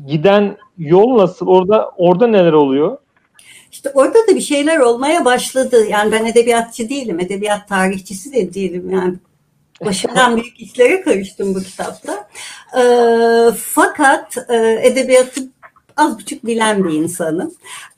giden 0.07 0.57
yol 0.77 1.17
nasıl? 1.17 1.47
Orada 1.47 1.91
orada 1.97 2.27
neler 2.27 2.53
oluyor? 2.53 2.97
İşte 3.71 3.91
orada 3.93 4.27
da 4.27 4.35
bir 4.35 4.41
şeyler 4.41 4.79
olmaya 4.79 5.25
başladı. 5.25 5.87
Yani 5.89 6.11
ben 6.11 6.25
edebiyatçı 6.25 6.89
değilim, 6.89 7.19
edebiyat 7.19 7.67
tarihçisi 7.67 8.33
de 8.33 8.53
değilim. 8.53 8.89
Yani 8.89 9.15
başından 9.85 10.35
büyük 10.35 10.59
işlere 10.59 11.01
karıştım 11.01 11.55
bu 11.55 11.59
kitapta. 11.59 12.27
E, 12.77 12.83
fakat 13.57 14.37
e, 14.49 14.79
edebiyatı 14.83 15.41
az 15.97 16.19
buçuk 16.19 16.45
bilen 16.45 16.83
bir 16.83 16.93
insanım. 16.93 17.53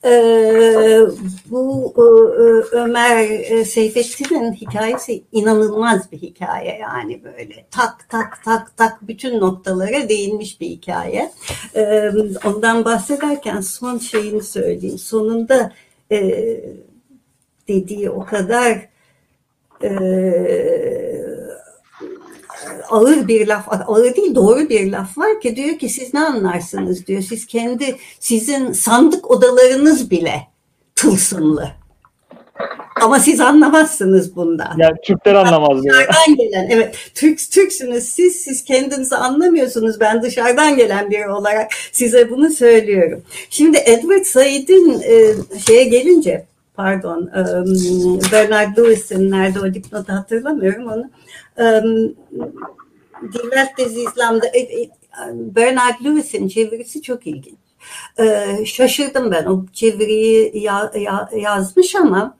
Ee, 0.05 0.99
bu 1.45 1.93
e, 1.97 2.75
Ömer 2.75 3.29
e, 3.29 3.65
Seyfettin'in 3.65 4.53
hikayesi 4.53 5.23
inanılmaz 5.31 6.11
bir 6.11 6.17
hikaye 6.17 6.77
yani 6.77 7.23
böyle 7.23 7.65
tak 7.71 8.09
tak 8.09 8.39
tak 8.45 8.77
tak 8.77 9.07
bütün 9.07 9.39
noktalara 9.39 10.09
değinmiş 10.09 10.61
bir 10.61 10.67
hikaye. 10.67 11.31
Ee, 11.75 12.11
ondan 12.45 12.85
bahsederken 12.85 13.61
son 13.61 13.97
şeyini 13.97 14.43
söyleyeyim. 14.43 14.97
Sonunda 14.97 15.71
e, 16.11 16.19
dediği 17.67 18.09
o 18.09 18.25
kadar 18.25 18.89
e, 19.83 19.89
ağır 22.89 23.27
bir 23.27 23.47
laf, 23.47 23.67
ağır 23.87 24.15
değil 24.15 24.35
doğru 24.35 24.69
bir 24.69 24.91
laf 24.91 25.17
var 25.17 25.41
ki 25.41 25.55
diyor 25.55 25.77
ki 25.77 25.89
siz 25.89 26.13
ne 26.13 26.19
anlarsınız 26.19 27.07
diyor. 27.07 27.21
Siz 27.21 27.45
kendi 27.45 27.95
sizin 28.19 28.71
sandık 28.71 29.31
odalarınız 29.31 30.11
bile 30.11 30.47
tılsımlı. 30.95 31.71
Ama 33.01 33.19
siz 33.19 33.39
anlamazsınız 33.39 34.35
bundan. 34.35 34.75
Yani 34.77 34.95
Türkler 35.05 35.33
anlamaz. 35.33 35.83
Dışarıdan 35.83 36.35
gelen, 36.37 36.67
evet 36.69 36.95
Türk, 37.15 37.51
Türksünüz 37.51 38.03
siz, 38.03 38.35
siz 38.35 38.63
kendinizi 38.63 39.15
anlamıyorsunuz. 39.15 39.99
Ben 39.99 40.21
dışarıdan 40.21 40.77
gelen 40.77 41.11
biri 41.11 41.29
olarak 41.29 41.71
size 41.91 42.29
bunu 42.29 42.49
söylüyorum. 42.49 43.23
Şimdi 43.49 43.77
Edward 43.77 44.23
Said'in 44.23 45.01
e, 45.01 45.33
şeye 45.67 45.83
gelince, 45.83 46.45
pardon, 46.75 47.21
um, 47.21 48.19
Bernard 48.31 48.77
Lewis'in 48.77 49.31
nerede 49.31 49.59
o 49.59 49.73
dipnotu 49.73 50.13
hatırlamıyorum 50.13 50.87
onu. 50.87 51.09
Welt 53.31 53.77
des 53.77 53.97
İslam'da 53.97 54.47
e, 54.47 54.59
e, 54.59 54.89
Bernard 55.33 56.05
Lewis'in 56.05 56.47
çevirisi 56.47 57.01
çok 57.01 57.27
ilginç. 57.27 57.55
Şaşırdım 58.65 59.31
ben 59.31 59.45
o 59.45 59.65
çeviriyi 59.73 60.51
ya, 60.63 60.91
ya, 60.99 61.29
yazmış 61.35 61.95
ama 61.95 62.37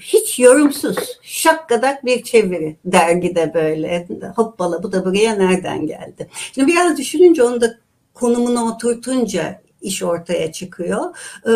hiç 0.00 0.38
yorumsuz 0.38 0.96
şakkadak 1.22 2.04
bir 2.04 2.22
çeviri 2.22 2.76
dergide 2.84 3.54
böyle 3.54 4.08
hoppala 4.36 4.82
bu 4.82 4.92
da 4.92 5.04
buraya 5.04 5.34
nereden 5.34 5.86
geldi. 5.86 6.28
Şimdi 6.54 6.72
biraz 6.72 6.98
düşününce 6.98 7.42
onu 7.42 7.60
da 7.60 7.78
konumuna 8.14 8.64
oturtunca 8.64 9.62
iş 9.84 10.02
ortaya 10.02 10.52
çıkıyor. 10.52 11.16
Ee, 11.46 11.52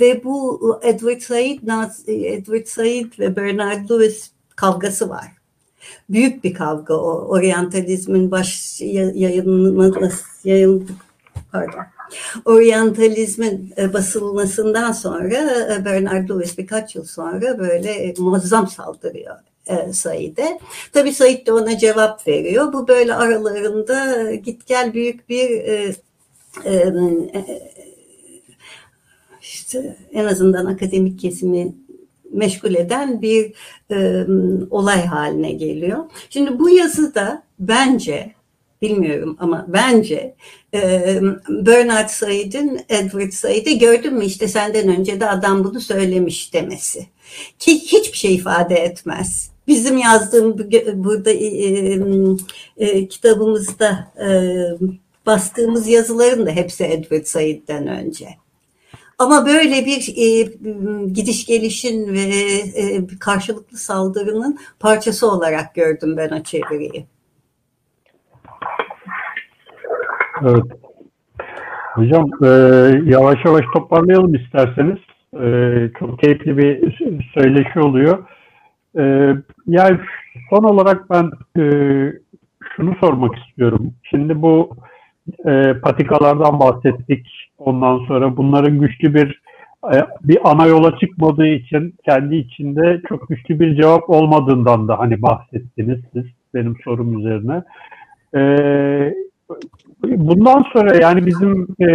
ve 0.00 0.24
bu 0.24 0.80
Edward 0.82 1.20
Said, 1.20 1.58
Edward 2.06 2.66
Said 2.66 3.18
ve 3.18 3.36
Bernard 3.36 3.90
Lewis 3.90 4.30
kavgası 4.56 5.08
var. 5.08 5.26
Büyük 6.10 6.44
bir 6.44 6.54
kavga 6.54 6.94
o. 6.94 7.28
Oryantalizmin 7.28 8.30
baş 8.30 8.80
yayınlanması, 8.80 10.24
yayıldık, 10.44 10.96
pardon. 11.52 11.84
Oryantalizmin 12.44 13.72
e, 13.78 13.92
basılmasından 13.92 14.92
sonra 14.92 15.34
e, 15.74 15.84
Bernard 15.84 16.30
Lewis 16.30 16.58
birkaç 16.58 16.94
yıl 16.94 17.04
sonra 17.04 17.58
böyle 17.58 17.90
e, 17.90 18.14
muazzam 18.18 18.68
saldırıyor 18.68 19.36
Said'e. 19.92 20.58
Tabii 20.92 21.12
Said 21.12 21.46
de 21.46 21.52
ona 21.52 21.78
cevap 21.78 22.28
veriyor. 22.28 22.72
Bu 22.72 22.88
böyle 22.88 23.14
aralarında 23.14 24.34
git 24.34 24.66
gel 24.66 24.94
büyük 24.94 25.28
bir 25.28 25.50
e, 26.64 26.74
e, 26.74 27.72
işte 29.42 29.96
en 30.12 30.24
azından 30.24 30.66
akademik 30.66 31.20
kesimi 31.20 31.74
meşgul 32.32 32.74
eden 32.74 33.22
bir 33.22 33.52
e, 33.90 34.26
olay 34.70 35.06
haline 35.06 35.52
geliyor. 35.52 36.04
Şimdi 36.30 36.58
bu 36.58 36.70
yazıda 36.70 37.42
bence 37.58 38.32
bilmiyorum 38.82 39.36
ama 39.40 39.66
bence 39.68 40.34
e, 40.74 41.20
Bernard 41.48 42.08
Said'in 42.08 42.80
Edward 42.88 43.32
Said'i 43.32 43.78
gördün 43.78 44.14
mü 44.14 44.24
işte 44.24 44.48
senden 44.48 44.88
önce 44.88 45.20
de 45.20 45.28
adam 45.28 45.64
bunu 45.64 45.80
söylemiş 45.80 46.54
demesi. 46.54 47.06
Ki 47.58 47.78
hiçbir 47.78 48.18
şey 48.18 48.34
ifade 48.34 48.74
etmez. 48.74 49.50
Bizim 49.66 49.98
yazdığım 49.98 50.58
burada 50.94 51.30
e, 51.30 51.98
e, 52.76 53.08
kitabımızda 53.08 54.12
e, 54.20 54.28
bastığımız 55.28 55.88
yazıların 55.88 56.46
da 56.46 56.50
hepsi 56.50 56.84
Edward 56.84 57.24
Said'den 57.24 57.86
önce. 57.86 58.26
Ama 59.18 59.46
böyle 59.46 59.84
bir 59.86 60.14
e, 60.16 60.42
gidiş 61.06 61.46
gelişin 61.46 62.12
ve 62.12 62.24
e, 62.82 63.06
karşılıklı 63.20 63.76
saldırının 63.76 64.58
parçası 64.80 65.30
olarak 65.30 65.74
gördüm 65.74 66.16
ben 66.16 66.40
o 66.40 66.42
çeviriyi. 66.42 67.06
Evet. 70.42 70.64
Hocam 71.94 72.30
e, 72.44 72.48
yavaş 73.04 73.44
yavaş 73.44 73.64
toparlayalım 73.74 74.34
isterseniz. 74.34 74.98
E, 75.34 75.48
çok 75.98 76.18
keyifli 76.18 76.58
bir 76.58 76.98
söyleşi 77.34 77.80
oluyor. 77.80 78.28
E, 78.98 79.02
yani 79.66 79.98
son 80.50 80.62
olarak 80.62 81.10
ben 81.10 81.30
e, 81.56 81.62
şunu 82.76 82.94
sormak 83.00 83.38
istiyorum. 83.38 83.94
Şimdi 84.10 84.42
bu 84.42 84.76
e, 85.46 85.80
patikalardan 85.82 86.60
bahsettik. 86.60 87.26
Ondan 87.58 87.98
sonra 87.98 88.36
bunların 88.36 88.80
güçlü 88.80 89.14
bir 89.14 89.42
e, 89.94 89.96
bir 90.24 90.38
ana 90.44 90.66
yola 90.66 90.98
çıkmadığı 90.98 91.46
için 91.46 91.94
kendi 92.04 92.36
içinde 92.36 93.00
çok 93.08 93.28
güçlü 93.28 93.60
bir 93.60 93.80
cevap 93.82 94.10
olmadığından 94.10 94.88
da 94.88 94.98
hani 94.98 95.22
bahsettiniz 95.22 96.00
siz 96.12 96.24
benim 96.54 96.76
sorum 96.84 97.18
üzerine. 97.18 97.62
E, 98.34 99.14
bundan 100.02 100.64
sonra 100.72 100.96
yani 100.96 101.26
bizim 101.26 101.66
e, 101.88 101.90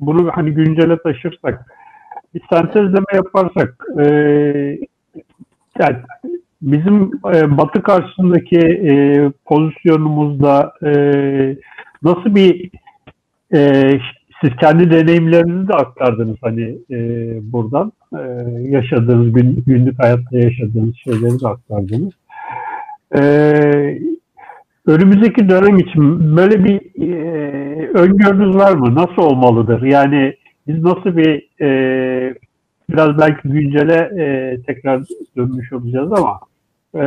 bunu 0.00 0.30
hani 0.32 0.50
güncele 0.50 0.98
taşırsak 1.02 1.74
bir 2.34 2.42
sentezleme 2.50 3.06
yaparsak 3.14 3.84
e, 3.98 4.04
yani 5.80 5.96
bizim 6.62 7.10
e, 7.34 7.58
Batı 7.58 7.82
karşısındaki 7.82 8.58
e, 8.58 8.92
pozisyonumuzda 9.44 10.72
e, 10.84 10.90
nasıl 12.02 12.34
bir 12.34 12.70
e, 13.54 13.90
siz 14.40 14.50
kendi 14.60 14.90
deneyimlerinizi 14.90 15.68
de 15.68 15.74
aktardınız 15.74 16.36
hani 16.40 16.78
e, 16.90 16.98
buradan 17.52 17.92
e, 18.12 18.22
yaşadığınız 18.60 19.32
gün, 19.32 19.64
günlük 19.66 19.98
hayatta 19.98 20.38
yaşadığınız 20.38 20.96
şeyleri 20.96 21.40
de 21.40 21.48
aktardınız. 21.48 22.12
E, 23.16 23.20
önümüzdeki 24.86 25.48
dönem 25.48 25.78
için 25.78 26.36
böyle 26.36 26.64
bir 26.64 26.80
e, 27.02 27.88
öngörünüz 27.88 28.56
var 28.56 28.72
mı? 28.72 28.94
Nasıl 28.94 29.22
olmalıdır? 29.22 29.82
Yani 29.82 30.34
biz 30.68 30.82
nasıl 30.82 31.16
bir 31.16 31.48
e, 31.60 32.34
biraz 32.90 33.18
belki 33.18 33.48
güncele 33.48 34.10
e, 34.18 34.56
tekrar 34.66 35.00
dönmüş 35.36 35.72
olacağız 35.72 36.12
ama 36.12 36.40
e, 36.94 37.02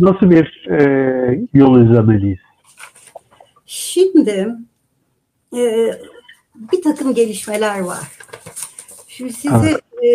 nasıl 0.00 0.30
bir 0.30 0.66
e, 0.70 1.40
yol 1.54 1.80
izlemeliyiz? 1.80 2.51
Şimdi 3.74 4.56
e, 5.56 5.92
bir 6.72 6.82
takım 6.82 7.14
gelişmeler 7.14 7.80
var. 7.80 8.18
Şimdi 9.08 9.32
size 9.32 9.80
e, 10.04 10.10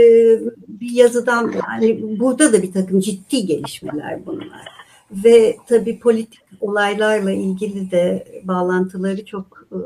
bir 0.68 0.92
yazıdan 0.92 1.54
yani 1.68 2.20
burada 2.20 2.54
da 2.54 2.64
bir 2.64 2.72
takım 2.72 3.00
ciddi 3.00 3.46
gelişmeler 3.46 4.26
bunlar. 4.26 4.68
Ve 5.12 5.58
tabii 5.68 6.00
politik 6.00 6.42
olaylarla 6.62 7.32
ilgili 7.32 7.92
de 7.92 8.28
bağlantıları 8.44 9.26
çok 9.26 9.68
e, 9.72 9.80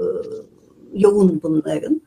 yoğun 0.93 1.41
bunların. 1.43 2.01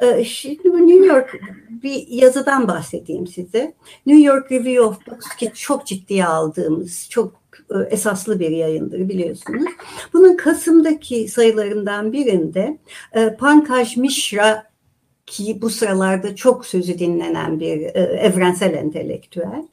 E, 0.00 0.24
şimdi 0.24 0.86
New 0.86 1.06
York 1.06 1.40
bir 1.82 2.06
yazıdan 2.08 2.68
bahsedeyim 2.68 3.26
size. 3.26 3.74
New 4.06 4.26
York 4.26 4.52
Review 4.52 4.80
of 4.80 5.06
Books 5.06 5.36
ki 5.36 5.52
çok 5.54 5.86
ciddiye 5.86 6.26
aldığımız, 6.26 7.08
çok 7.10 7.45
esaslı 7.90 8.40
bir 8.40 8.50
yayındır 8.50 9.08
biliyorsunuz. 9.08 9.72
Bunun 10.12 10.36
Kasım'daki 10.36 11.28
sayılarından 11.28 12.12
birinde 12.12 12.78
e, 13.12 13.36
Pankaj 13.36 13.96
Mishra 13.96 14.66
ki 15.26 15.58
bu 15.62 15.70
sıralarda 15.70 16.36
çok 16.36 16.66
sözü 16.66 16.98
dinlenen 16.98 17.60
bir 17.60 17.80
e, 17.80 18.00
evrensel 18.00 18.74
entelektüel. 18.74 19.68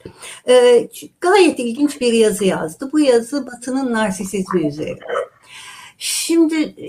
E, 0.48 0.88
gayet 1.20 1.58
ilginç 1.58 2.00
bir 2.00 2.12
yazı 2.12 2.44
yazdı. 2.44 2.90
Bu 2.92 3.00
yazı 3.00 3.46
Batı'nın 3.46 3.92
narsisizmi 3.92 4.66
üzerine. 4.66 4.98
Şimdi 5.98 6.54
e, 6.62 6.88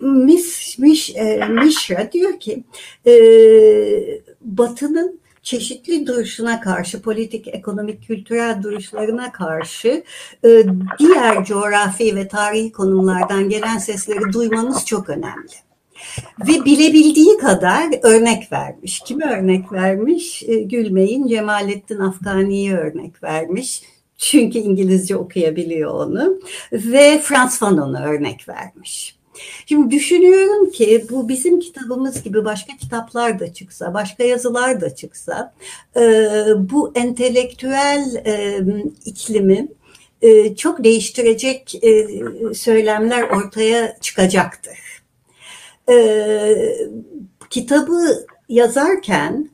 Miss, 0.00 0.78
Mish, 0.78 1.16
e, 1.16 1.48
Mishra 1.48 2.12
diyor 2.12 2.40
ki 2.40 2.64
e, 3.06 3.12
Batı'nın 4.40 5.21
çeşitli 5.42 6.06
duruşuna 6.06 6.60
karşı, 6.60 7.02
politik, 7.02 7.48
ekonomik, 7.48 8.06
kültürel 8.06 8.62
duruşlarına 8.62 9.32
karşı 9.32 10.04
e, 10.44 10.64
diğer 10.98 11.44
coğrafi 11.44 12.16
ve 12.16 12.28
tarihi 12.28 12.72
konumlardan 12.72 13.48
gelen 13.48 13.78
sesleri 13.78 14.32
duymamız 14.32 14.86
çok 14.86 15.08
önemli. 15.08 15.52
Ve 16.48 16.64
bilebildiği 16.64 17.38
kadar 17.38 17.90
örnek 18.02 18.52
vermiş. 18.52 19.00
Kimi 19.00 19.24
örnek 19.24 19.72
vermiş? 19.72 20.42
E, 20.42 20.54
gülmeyin 20.54 21.26
Cemalettin 21.26 21.98
Afgani'yi 21.98 22.74
örnek 22.74 23.22
vermiş. 23.22 23.82
Çünkü 24.18 24.58
İngilizce 24.58 25.16
okuyabiliyor 25.16 25.94
onu. 25.94 26.40
Ve 26.72 27.18
Frans 27.18 27.58
Fanon'u 27.58 27.98
örnek 27.98 28.48
vermiş. 28.48 29.16
Şimdi 29.66 29.90
düşünüyorum 29.90 30.70
ki 30.70 31.06
bu 31.10 31.28
bizim 31.28 31.60
kitabımız 31.60 32.22
gibi 32.22 32.44
başka 32.44 32.76
kitaplar 32.76 33.40
da 33.40 33.52
çıksa, 33.52 33.94
başka 33.94 34.24
yazılar 34.24 34.80
da 34.80 34.94
çıksa 34.94 35.54
e, 35.96 36.00
bu 36.56 36.92
entelektüel 36.94 38.22
e, 38.26 38.60
iklimi 39.04 39.68
e, 40.22 40.56
çok 40.56 40.84
değiştirecek 40.84 41.74
söylemler 42.54 43.22
ortaya 43.22 43.98
çıkacaktır. 44.00 44.78
Kitabı 47.50 48.26
yazarken 48.48 49.50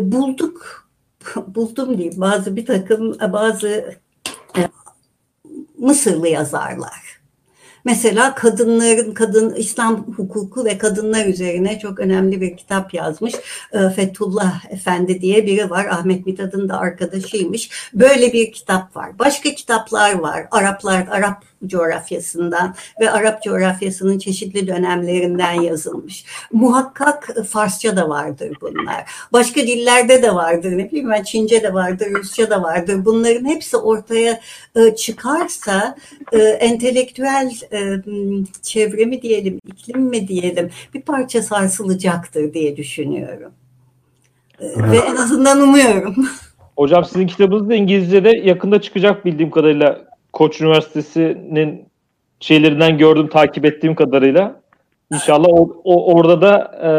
bulduk, 0.00 0.88
buldum 1.46 1.98
diyeyim 1.98 2.20
bazı 2.20 2.56
bir 2.56 2.66
takım 2.66 3.18
bazı 3.32 3.94
Mısırlı 5.78 6.28
yazarlar 6.28 7.09
Mesela 7.84 8.34
kadınların, 8.34 9.14
kadın 9.14 9.54
İslam 9.54 10.04
hukuku 10.16 10.64
ve 10.64 10.78
kadınlar 10.78 11.26
üzerine 11.26 11.78
çok 11.78 12.00
önemli 12.00 12.40
bir 12.40 12.56
kitap 12.56 12.94
yazmış. 12.94 13.34
Ee, 13.72 13.88
Fethullah 13.88 14.64
Efendi 14.70 15.20
diye 15.20 15.46
biri 15.46 15.70
var. 15.70 15.86
Ahmet 15.86 16.26
Mithat'ın 16.26 16.68
da 16.68 16.78
arkadaşıymış. 16.78 17.70
Böyle 17.94 18.32
bir 18.32 18.52
kitap 18.52 18.96
var. 18.96 19.18
Başka 19.18 19.50
kitaplar 19.50 20.14
var. 20.14 20.46
Araplar, 20.50 21.06
Arap 21.10 21.49
coğrafyasından 21.66 22.74
ve 23.00 23.10
Arap 23.10 23.42
coğrafyasının 23.42 24.18
çeşitli 24.18 24.66
dönemlerinden 24.66 25.52
yazılmış. 25.52 26.24
Muhakkak 26.52 27.30
Farsça 27.48 27.96
da 27.96 28.08
vardır 28.08 28.56
bunlar. 28.60 29.10
Başka 29.32 29.60
dillerde 29.60 30.22
de 30.22 30.34
vardır. 30.34 30.78
Ne 30.78 30.90
bileyim 30.90 31.10
ben 31.10 31.22
Çince 31.22 31.62
de 31.62 31.74
vardır, 31.74 32.08
Rusça 32.10 32.50
da 32.50 32.62
vardır. 32.62 33.04
Bunların 33.04 33.44
hepsi 33.44 33.76
ortaya 33.76 34.40
e, 34.76 34.94
çıkarsa 34.94 35.96
e, 36.32 36.38
entelektüel 36.38 37.50
e, 37.72 37.78
çevremi 38.62 39.22
diyelim, 39.22 39.60
iklim 39.66 40.00
mi 40.00 40.28
diyelim 40.28 40.70
bir 40.94 41.02
parça 41.02 41.42
sarsılacaktır 41.42 42.54
diye 42.54 42.76
düşünüyorum. 42.76 43.52
Ve 44.60 44.98
en 44.98 45.16
azından 45.16 45.60
umuyorum. 45.60 46.14
Hocam 46.76 47.04
sizin 47.04 47.26
kitabınız 47.26 47.68
da 47.68 47.74
İngilizce'de 47.74 48.28
yakında 48.28 48.80
çıkacak 48.80 49.24
bildiğim 49.24 49.50
kadarıyla 49.50 50.09
Koç 50.40 50.60
Üniversitesi'nin 50.60 51.88
şeylerinden 52.40 52.98
gördüm, 52.98 53.28
takip 53.28 53.64
ettiğim 53.64 53.94
kadarıyla. 53.94 54.60
İnşallah 55.12 55.48
o, 55.48 55.80
o 55.84 56.14
orada 56.14 56.42
da 56.42 56.54
e, 56.82 56.90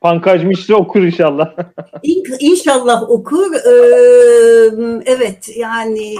Pankaj 0.00 0.44
Mişri 0.44 0.74
okur 0.74 1.02
inşallah. 1.02 1.56
İnşallah 2.40 3.10
okur. 3.10 3.54
Ee, 3.54 5.02
evet 5.06 5.50
yani 5.56 6.14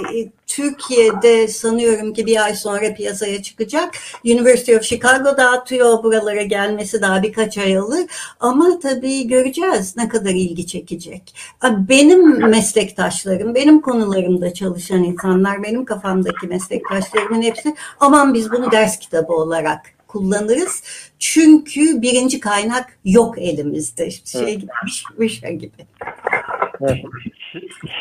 Türkiye'de 0.47 1.47
sanıyorum 1.47 2.13
ki 2.13 2.25
bir 2.25 2.43
ay 2.43 2.55
sonra 2.55 2.93
piyasaya 2.93 3.41
çıkacak. 3.41 3.93
University 4.25 4.75
of 4.75 4.83
Chicago 4.83 5.37
dağıtıyor. 5.37 6.03
Buralara 6.03 6.41
gelmesi 6.41 7.01
daha 7.01 7.23
birkaç 7.23 7.57
ay 7.57 7.77
alır. 7.77 8.05
Ama 8.39 8.79
tabii 8.79 9.27
göreceğiz 9.27 9.97
ne 9.97 10.07
kadar 10.07 10.31
ilgi 10.31 10.67
çekecek. 10.67 11.35
Benim 11.63 12.49
meslektaşlarım, 12.49 13.55
benim 13.55 13.81
konularımda 13.81 14.53
çalışan 14.53 15.03
insanlar, 15.03 15.63
benim 15.63 15.85
kafamdaki 15.85 16.47
meslektaşlarımın 16.47 17.41
hepsi 17.41 17.75
aman 17.99 18.33
biz 18.33 18.51
bunu 18.51 18.71
ders 18.71 18.99
kitabı 18.99 19.33
olarak 19.33 20.00
kullanırız. 20.11 20.83
Çünkü 21.19 22.01
birinci 22.01 22.39
kaynak 22.39 22.85
yok 23.05 23.37
elimizde. 23.37 24.11
Şey 24.11 24.55
gibi, 24.55 24.71
bir 25.19 25.29
şey 25.29 25.55
gibi. 25.55 25.71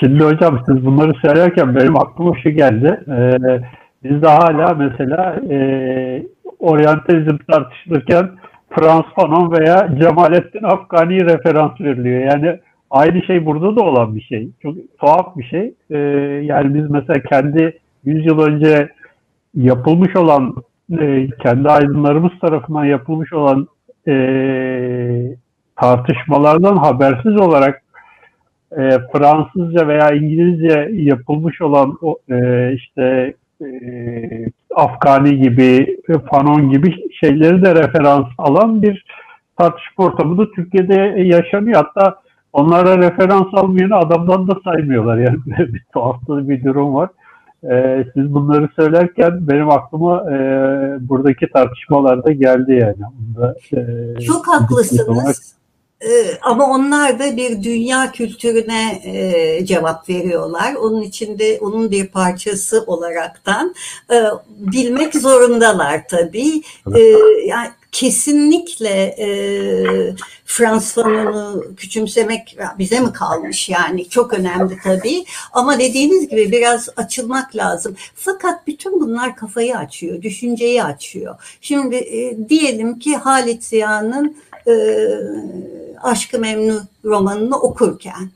Şimdi 0.00 0.24
hocam 0.24 0.62
siz 0.66 0.86
bunları 0.86 1.12
söylerken 1.14 1.76
benim 1.76 1.98
aklıma 1.98 2.38
şu 2.42 2.50
geldi. 2.50 3.00
Ee, 3.08 3.60
bizde 4.04 4.28
hala 4.28 4.74
mesela 4.74 5.40
e, 5.50 5.56
oryantalizm 6.58 7.36
tartışılırken 7.50 8.30
Frans 8.70 9.04
Fanon 9.16 9.52
veya 9.52 9.88
Cemalettin 10.00 10.62
Afgani 10.62 11.24
referans 11.24 11.80
veriliyor. 11.80 12.20
Yani 12.20 12.60
aynı 12.90 13.22
şey 13.22 13.46
burada 13.46 13.76
da 13.76 13.80
olan 13.80 14.16
bir 14.16 14.22
şey. 14.22 14.48
Çok 14.62 14.74
tuhaf 15.00 15.36
bir 15.36 15.44
şey. 15.44 15.74
Ee, 15.90 15.98
yani 16.44 16.74
biz 16.74 16.90
mesela 16.90 17.22
kendi 17.22 17.78
100 18.04 18.26
yıl 18.26 18.38
önce 18.38 18.88
yapılmış 19.54 20.16
olan 20.16 20.54
e, 21.00 21.28
kendi 21.42 21.68
aydınlarımız 21.68 22.32
tarafından 22.40 22.84
yapılmış 22.84 23.32
olan 23.32 23.68
e, 24.08 24.14
tartışmalardan 25.76 26.76
habersiz 26.76 27.40
olarak 27.40 27.82
e, 28.72 28.90
Fransızca 29.12 29.88
veya 29.88 30.10
İngilizce 30.10 30.88
yapılmış 30.92 31.60
olan 31.60 31.98
e, 32.30 32.72
işte 32.74 33.34
e, 33.62 33.66
Afgani 34.74 35.40
gibi, 35.40 35.96
Fanon 36.30 36.70
gibi 36.70 36.94
şeyleri 37.20 37.62
de 37.62 37.74
referans 37.74 38.26
alan 38.38 38.82
bir 38.82 39.04
tartışma 39.58 40.04
ortamı 40.04 40.38
da 40.38 40.50
Türkiye'de 40.50 40.94
yaşanıyor. 41.22 41.84
Hatta 41.84 42.20
onlara 42.52 42.98
referans 42.98 43.54
almayanı 43.54 43.96
adamdan 43.96 44.48
da 44.48 44.60
saymıyorlar. 44.64 45.18
Yani 45.18 45.38
bir 45.74 45.82
tuhafta 45.92 46.48
bir 46.48 46.64
durum 46.64 46.94
var. 46.94 47.10
Ee, 47.64 48.04
siz 48.14 48.34
bunları 48.34 48.68
söylerken 48.76 49.48
benim 49.48 49.70
aklıma 49.70 50.32
e, 50.32 50.38
buradaki 51.00 51.50
tartışmalarda 51.52 52.32
geldi 52.32 52.72
yani. 52.72 52.96
Bunda, 53.18 53.54
e, 53.72 54.20
Çok 54.20 54.48
haklısınız. 54.48 55.59
Ee, 56.04 56.38
ama 56.42 56.70
onlar 56.70 57.18
da 57.18 57.36
bir 57.36 57.62
dünya 57.62 58.12
kültürüne 58.12 59.02
e, 59.04 59.66
cevap 59.66 60.08
veriyorlar. 60.08 60.74
Onun 60.74 61.02
içinde 61.02 61.58
onun 61.60 61.90
bir 61.90 62.06
parçası 62.06 62.84
olaraktan 62.86 63.74
e, 64.12 64.22
bilmek 64.48 65.14
zorundalar 65.14 66.08
tabii. 66.08 66.62
E, 66.96 67.00
yani 67.46 67.68
kesinlikle 67.92 69.14
e, 69.18 69.28
Frans 70.44 70.94
Fanon'u 70.94 71.74
küçümsemek 71.76 72.56
bize 72.78 73.00
mi 73.00 73.12
kalmış 73.12 73.68
yani 73.68 74.08
çok 74.08 74.32
önemli 74.32 74.78
tabii 74.84 75.24
ama 75.52 75.78
dediğiniz 75.78 76.28
gibi 76.28 76.52
biraz 76.52 76.88
açılmak 76.96 77.56
lazım. 77.56 77.96
Fakat 78.14 78.66
bütün 78.66 79.00
bunlar 79.00 79.36
kafayı 79.36 79.76
açıyor, 79.76 80.22
düşünceyi 80.22 80.84
açıyor. 80.84 81.58
Şimdi 81.60 81.96
e, 81.96 82.48
diyelim 82.48 82.98
ki 82.98 83.16
Halit 83.16 83.64
Ziya'nın 83.64 84.36
e, 84.66 84.72
Aşkı 86.02 86.38
Memnu 86.38 86.80
romanını 87.04 87.60
okurken 87.60 88.30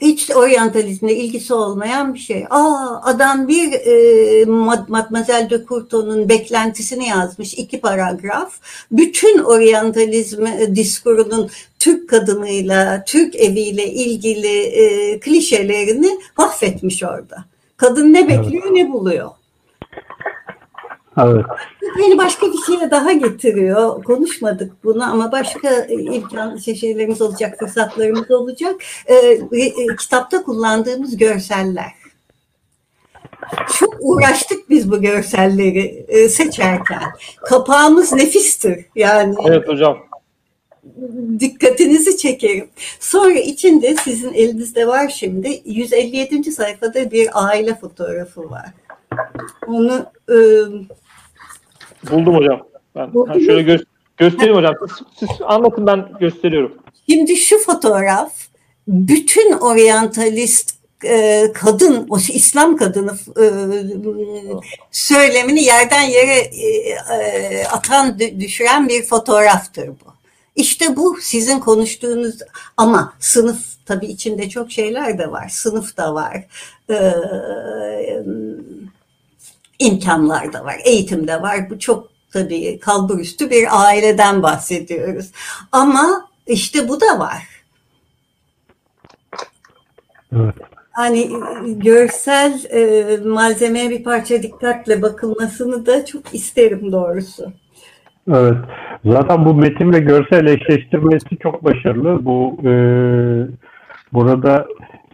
hiç 0.00 0.30
oryantalizmle 0.30 1.16
ilgisi 1.16 1.54
olmayan 1.54 2.14
bir 2.14 2.18
şey. 2.18 2.44
Aa 2.50 3.00
adam 3.02 3.48
bir 3.48 3.72
e, 3.72 4.44
Mademoiselle 4.88 5.50
de 5.50 5.64
Courto'nun 5.68 6.28
beklentisini 6.28 7.08
yazmış 7.08 7.54
iki 7.54 7.80
paragraf. 7.80 8.52
Bütün 8.92 9.38
oryantalizm 9.38 10.46
e, 10.46 10.76
diskurunun 10.76 11.50
Türk 11.78 12.08
kadınıyla, 12.08 13.04
Türk 13.06 13.36
eviyle 13.36 13.92
ilgili 13.92 14.58
e, 14.58 15.20
klişelerini 15.20 16.18
mahvetmiş 16.38 17.02
orada. 17.02 17.44
Kadın 17.76 18.12
ne 18.12 18.28
bekliyor 18.28 18.64
evet. 18.66 18.72
ne 18.72 18.92
buluyor. 18.92 19.30
Evet. 21.18 21.44
Beni 21.98 22.18
başka 22.18 22.46
bir 22.46 22.58
şeye 22.66 22.90
daha 22.90 23.12
getiriyor. 23.12 24.04
Konuşmadık 24.04 24.84
bunu 24.84 25.04
ama 25.04 25.32
başka 25.32 25.84
imkan 25.88 26.56
şeylerimiz 26.56 27.22
olacak, 27.22 27.58
fırsatlarımız 27.58 28.30
olacak. 28.30 28.74
Ee, 29.06 29.14
e, 29.52 29.96
kitapta 29.98 30.42
kullandığımız 30.42 31.16
görseller. 31.16 31.92
Çok 33.78 33.94
uğraştık 34.00 34.70
biz 34.70 34.90
bu 34.90 35.00
görselleri 35.00 36.04
e, 36.08 36.28
seçerken. 36.28 37.02
Kapağımız 37.44 38.12
nefistir. 38.12 38.84
Yani 38.96 39.34
Evet 39.48 39.68
hocam. 39.68 39.98
Dikkatinizi 41.40 42.16
çekerim. 42.16 42.68
Sonra 43.00 43.38
içinde 43.38 43.96
sizin 43.96 44.32
elinizde 44.32 44.86
var 44.86 45.08
şimdi 45.08 45.62
157. 45.64 46.52
sayfada 46.52 47.10
bir 47.10 47.28
aile 47.32 47.74
fotoğrafı 47.74 48.50
var. 48.50 48.66
Onu 49.66 50.06
e, 50.28 50.36
Buldum 52.10 52.34
hocam. 52.34 52.60
Ben 52.94 53.10
ha, 53.26 53.34
şöyle 53.34 53.62
gö 53.62 53.78
göstereyim 54.16 54.56
hocam. 54.56 54.74
Siz, 54.88 55.28
siz 55.28 55.28
anlatın 55.44 55.86
ben 55.86 56.08
gösteriyorum. 56.20 56.72
Şimdi 57.10 57.36
şu 57.36 57.58
fotoğraf 57.58 58.32
bütün 58.88 59.52
oryantalist 59.52 60.76
e, 61.04 61.44
kadın, 61.54 62.06
o 62.10 62.18
İslam 62.18 62.76
kadını 62.76 63.12
e, 63.40 63.46
söylemini 64.90 65.64
yerden 65.64 66.02
yere 66.02 66.38
e, 66.38 66.68
e, 67.14 67.64
atan, 67.66 68.18
düşüren 68.18 68.88
bir 68.88 69.02
fotoğraftır 69.02 69.88
bu. 69.88 70.16
İşte 70.56 70.96
bu 70.96 71.18
sizin 71.20 71.60
konuştuğunuz 71.60 72.38
ama 72.76 73.12
sınıf 73.20 73.58
tabii 73.86 74.06
içinde 74.06 74.48
çok 74.48 74.72
şeyler 74.72 75.18
de 75.18 75.30
var. 75.30 75.48
Sınıf 75.48 75.96
da 75.96 76.14
var. 76.14 76.44
E, 76.90 76.94
imkanlar 79.78 80.52
da 80.52 80.64
var, 80.64 80.76
eğitim 80.84 81.28
de 81.28 81.42
var. 81.42 81.70
Bu 81.70 81.78
çok 81.78 82.08
tabii 82.32 82.78
kalburüstü 82.80 83.50
bir 83.50 83.84
aileden 83.86 84.42
bahsediyoruz. 84.42 85.30
Ama 85.72 86.28
işte 86.46 86.88
bu 86.88 87.00
da 87.00 87.18
var. 87.18 87.42
Evet. 90.32 90.54
Hani 90.90 91.30
görsel 91.66 92.64
e, 92.70 93.16
malzemeye 93.16 93.90
bir 93.90 94.04
parça 94.04 94.42
dikkatle 94.42 95.02
bakılmasını 95.02 95.86
da 95.86 96.04
çok 96.04 96.34
isterim 96.34 96.92
doğrusu. 96.92 97.52
Evet. 98.30 98.56
Zaten 99.04 99.44
bu 99.44 99.54
metin 99.54 99.92
ve 99.92 99.98
görsel 99.98 100.46
eşleştirmesi 100.46 101.36
çok 101.42 101.64
başarılı. 101.64 102.24
Bu 102.24 102.58
e, 102.64 102.72
burada 104.12 104.66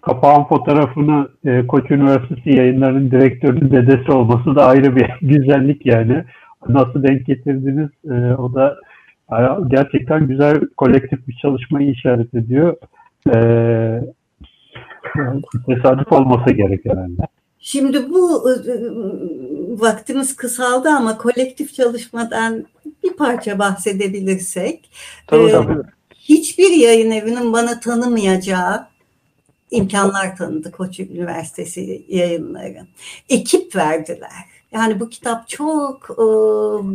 kapağın 0.02 0.44
fotoğrafını 0.44 1.28
e, 1.44 1.66
Koç 1.66 1.90
Üniversitesi 1.90 2.50
yayınlarının 2.50 3.10
direktörünün 3.10 3.70
dedesi 3.70 4.12
olması 4.12 4.56
da 4.56 4.66
ayrı 4.66 4.96
bir 4.96 5.10
güzellik 5.22 5.86
yani. 5.86 6.24
Nasıl 6.68 7.02
denk 7.02 7.26
getirdiniz 7.26 7.90
e, 8.04 8.34
o 8.34 8.54
da 8.54 8.76
e, 9.32 9.36
gerçekten 9.68 10.26
güzel 10.26 10.60
kolektif 10.76 11.28
bir 11.28 11.36
çalışmayı 11.42 11.90
işaret 11.90 12.34
ediyor. 12.34 12.76
E, 13.26 13.34
tesadüf 15.66 16.12
olması 16.12 16.50
gerek 16.50 16.84
herhalde. 16.84 17.22
Şimdi 17.58 18.10
bu 18.10 18.50
e, 18.50 18.52
e, 18.52 18.74
vaktimiz 19.80 20.36
kısaldı 20.36 20.88
ama 20.88 21.18
kolektif 21.18 21.74
çalışmadan 21.74 22.66
bir 23.04 23.12
parça 23.12 23.58
bahsedebilirsek. 23.58 24.90
Tabii, 25.26 25.50
tabii. 25.50 25.78
Hiçbir 26.14 26.70
yayın 26.70 27.10
evinin 27.10 27.52
bana 27.52 27.80
tanımayacağı 27.80 28.91
imkanlar 29.72 30.36
tanıdı 30.36 30.70
Koç 30.72 31.00
Üniversitesi 31.00 32.04
yayınları. 32.08 32.86
Ekip 33.28 33.76
verdiler. 33.76 34.44
Yani 34.72 35.00
bu 35.00 35.08
kitap 35.08 35.48
çok 35.48 36.10
e, 36.10 36.24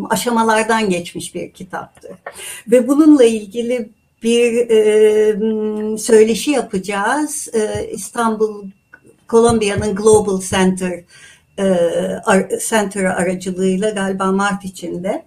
aşamalardan 0.09 0.89
geçmiş 0.89 1.35
bir 1.35 1.51
kitaptı. 1.51 2.17
Ve 2.67 2.87
bununla 2.87 3.23
ilgili 3.23 3.89
bir 4.23 4.69
e, 4.69 5.97
söyleşi 5.97 6.51
yapacağız. 6.51 7.49
E, 7.53 7.89
İstanbul 7.91 8.65
Kolombiya'nın 9.27 9.95
Global 9.95 10.41
Center 10.41 11.03
e, 11.59 12.59
Center 12.69 13.03
aracılığıyla 13.03 13.89
galiba 13.89 14.31
Mart 14.31 14.65
içinde 14.65 15.25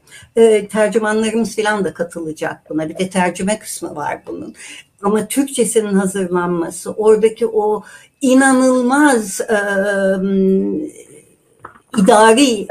tercümanlarımız 0.71 1.57
falan 1.57 1.85
da 1.85 1.95
katılacak 1.95 2.71
buna. 2.71 2.89
Bir 2.89 2.99
de 2.99 3.11
tercüme 3.11 3.59
kısmı 3.59 3.97
var 3.97 4.23
bunun 4.27 4.55
ama 5.03 5.27
Türkçesinin 5.27 5.95
hazırlanması, 5.95 6.91
oradaki 6.91 7.47
o 7.47 7.83
inanılmaz 8.21 9.41
e, 9.41 9.59
idari 11.99 12.67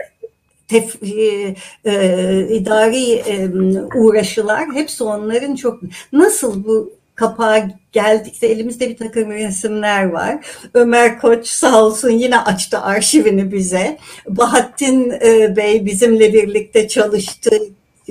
tef, 0.67 1.03
e, 1.03 1.55
e, 1.85 2.47
idari 2.49 3.11
e, 3.13 3.49
uğraşılar 3.95 4.65
hepsi 4.73 5.03
onların 5.03 5.55
çok 5.55 5.79
nasıl 6.13 6.63
bu 6.63 6.99
kapağa 7.15 7.67
geldikse 7.91 8.47
elimizde 8.47 8.89
bir 8.89 8.97
takım 8.97 9.31
resimler 9.31 10.05
var. 10.05 10.45
Ömer 10.73 11.19
Koç 11.19 11.47
sağ 11.47 11.83
olsun 11.85 12.09
yine 12.09 12.39
açtı 12.39 12.79
arşivini 12.79 13.51
bize. 13.51 13.97
Bahattin 14.27 15.11
e, 15.11 15.55
Bey 15.55 15.85
bizimle 15.85 16.33
birlikte 16.33 16.87
çalıştı 16.87 17.59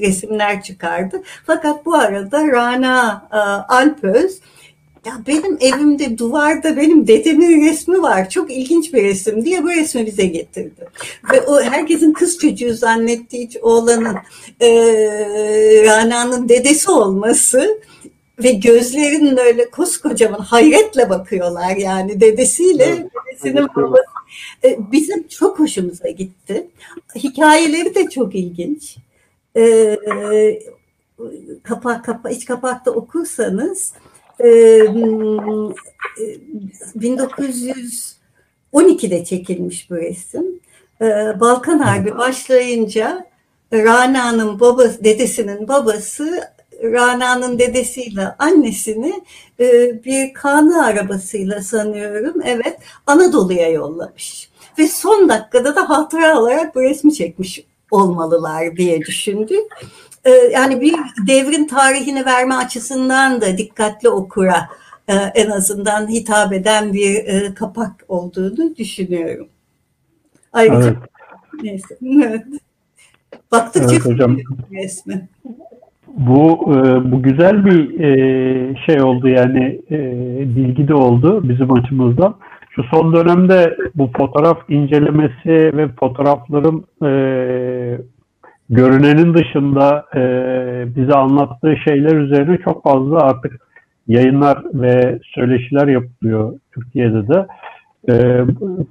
resimler 0.03 0.63
çıkardı. 0.63 1.23
Fakat 1.47 1.87
bu 1.87 1.95
arada 1.95 2.47
Rana 2.47 3.29
e, 3.33 3.37
Alpöz 3.75 4.41
ya 5.07 5.13
benim 5.27 5.59
evimde 5.61 6.19
duvarda 6.19 6.77
benim 6.77 7.07
dedemin 7.07 7.67
resmi 7.67 8.03
var. 8.03 8.31
Çok 8.31 8.51
ilginç 8.51 8.95
bir 8.95 9.05
resim 9.05 9.45
diye 9.45 9.63
bu 9.63 9.71
resmi 9.71 10.07
bize 10.07 10.27
getirdi. 10.27 10.87
Ve 11.33 11.41
o 11.41 11.63
herkesin 11.63 12.13
kız 12.13 12.39
çocuğu 12.39 12.75
zannettiği 12.75 13.51
oğlanın 13.63 14.17
e, 14.61 14.69
Rana'nın 15.85 16.49
dedesi 16.49 16.91
olması 16.91 17.81
ve 18.43 18.53
gözlerinin 18.53 19.37
öyle 19.37 19.71
koskocaman 19.71 20.39
hayretle 20.39 21.11
bakıyorlar 21.11 21.77
yani 21.77 22.21
dedesiyle 22.21 22.85
evet, 22.85 23.07
dedesinin 23.27 23.69
babası. 23.77 24.03
E, 24.65 24.79
bizim 24.93 25.29
çok 25.29 25.59
hoşumuza 25.59 26.09
gitti. 26.09 26.67
Hikayeleri 27.15 27.95
de 27.95 28.11
çok 28.11 28.35
ilginç 28.35 28.97
e, 29.59 29.99
kapak, 31.63 32.05
kapak, 32.05 32.33
iç 32.33 32.45
kapakta 32.45 32.91
okursanız 32.91 33.93
e, 34.41 34.49
1912'de 36.97 39.25
çekilmiş 39.25 39.91
bu 39.91 39.97
resim. 39.97 40.61
E, 41.01 41.05
Balkan 41.41 41.79
Harbi 41.79 42.17
başlayınca 42.17 43.27
Rana'nın 43.73 44.61
babası, 44.61 45.05
dedesinin 45.05 45.69
babası 45.69 46.41
Rana'nın 46.83 47.59
dedesiyle 47.59 48.35
annesini 48.39 49.23
e, 49.61 49.65
bir 50.05 50.35
kanı 50.35 50.85
arabasıyla 50.85 51.63
sanıyorum 51.63 52.43
evet 52.45 52.79
Anadolu'ya 53.07 53.69
yollamış. 53.69 54.51
Ve 54.79 54.89
son 54.89 55.29
dakikada 55.29 55.77
da 55.77 55.89
hatıra 55.89 56.41
olarak 56.41 56.75
bu 56.75 56.83
resmi 56.83 57.15
çekmiş 57.15 57.65
olmalılar 57.91 58.77
diye 58.77 59.01
düşündük. 59.01 59.65
Ee, 60.25 60.31
yani 60.31 60.81
bir 60.81 60.95
devrin 61.27 61.67
tarihini 61.67 62.27
verme 62.27 62.55
açısından 62.55 63.41
da 63.41 63.59
dikkatli 63.59 64.09
okura 64.09 64.69
e, 65.09 65.15
en 65.15 65.51
azından 65.51 66.09
hitap 66.09 66.53
eden 66.53 66.93
bir 66.93 67.15
e, 67.15 67.55
kapak 67.55 68.05
olduğunu 68.09 68.77
düşünüyorum. 68.77 69.49
Ayrıca 70.53 70.89
evet. 70.89 70.97
neyse. 71.63 71.99
Evet. 72.25 72.45
Baktıkça 73.53 73.95
evet, 73.95 74.05
hocam. 74.05 74.37
resmi. 74.73 75.29
Bu 76.07 76.75
e, 76.75 77.13
bu 77.13 77.23
güzel 77.23 77.65
bir 77.65 77.99
şey 78.87 79.03
oldu 79.03 79.29
yani 79.29 79.81
bilgi 80.57 80.89
de 80.89 80.95
oldu 80.95 81.49
bizim 81.49 81.73
açımızdan. 81.73 82.37
Şu 82.79 82.85
son 82.85 83.13
dönemde 83.15 83.77
bu 83.95 84.11
fotoğraf 84.17 84.71
incelemesi 84.71 85.77
ve 85.77 85.89
fotoğrafların 86.01 86.85
e, 87.03 87.11
görünenin 88.71 89.35
dışında 89.35 90.05
e, 90.15 90.21
bize 90.97 91.13
anlattığı 91.13 91.77
şeyler 91.77 92.17
üzerine 92.17 92.59
çok 92.65 92.85
fazla 92.85 93.19
artık 93.19 93.61
yayınlar 94.09 94.63
ve 94.75 95.19
söyleşiler 95.35 95.89
yapılıyor 95.89 96.59
Türkiye'de 96.75 97.29
de. 97.29 97.47
E, 98.09 98.45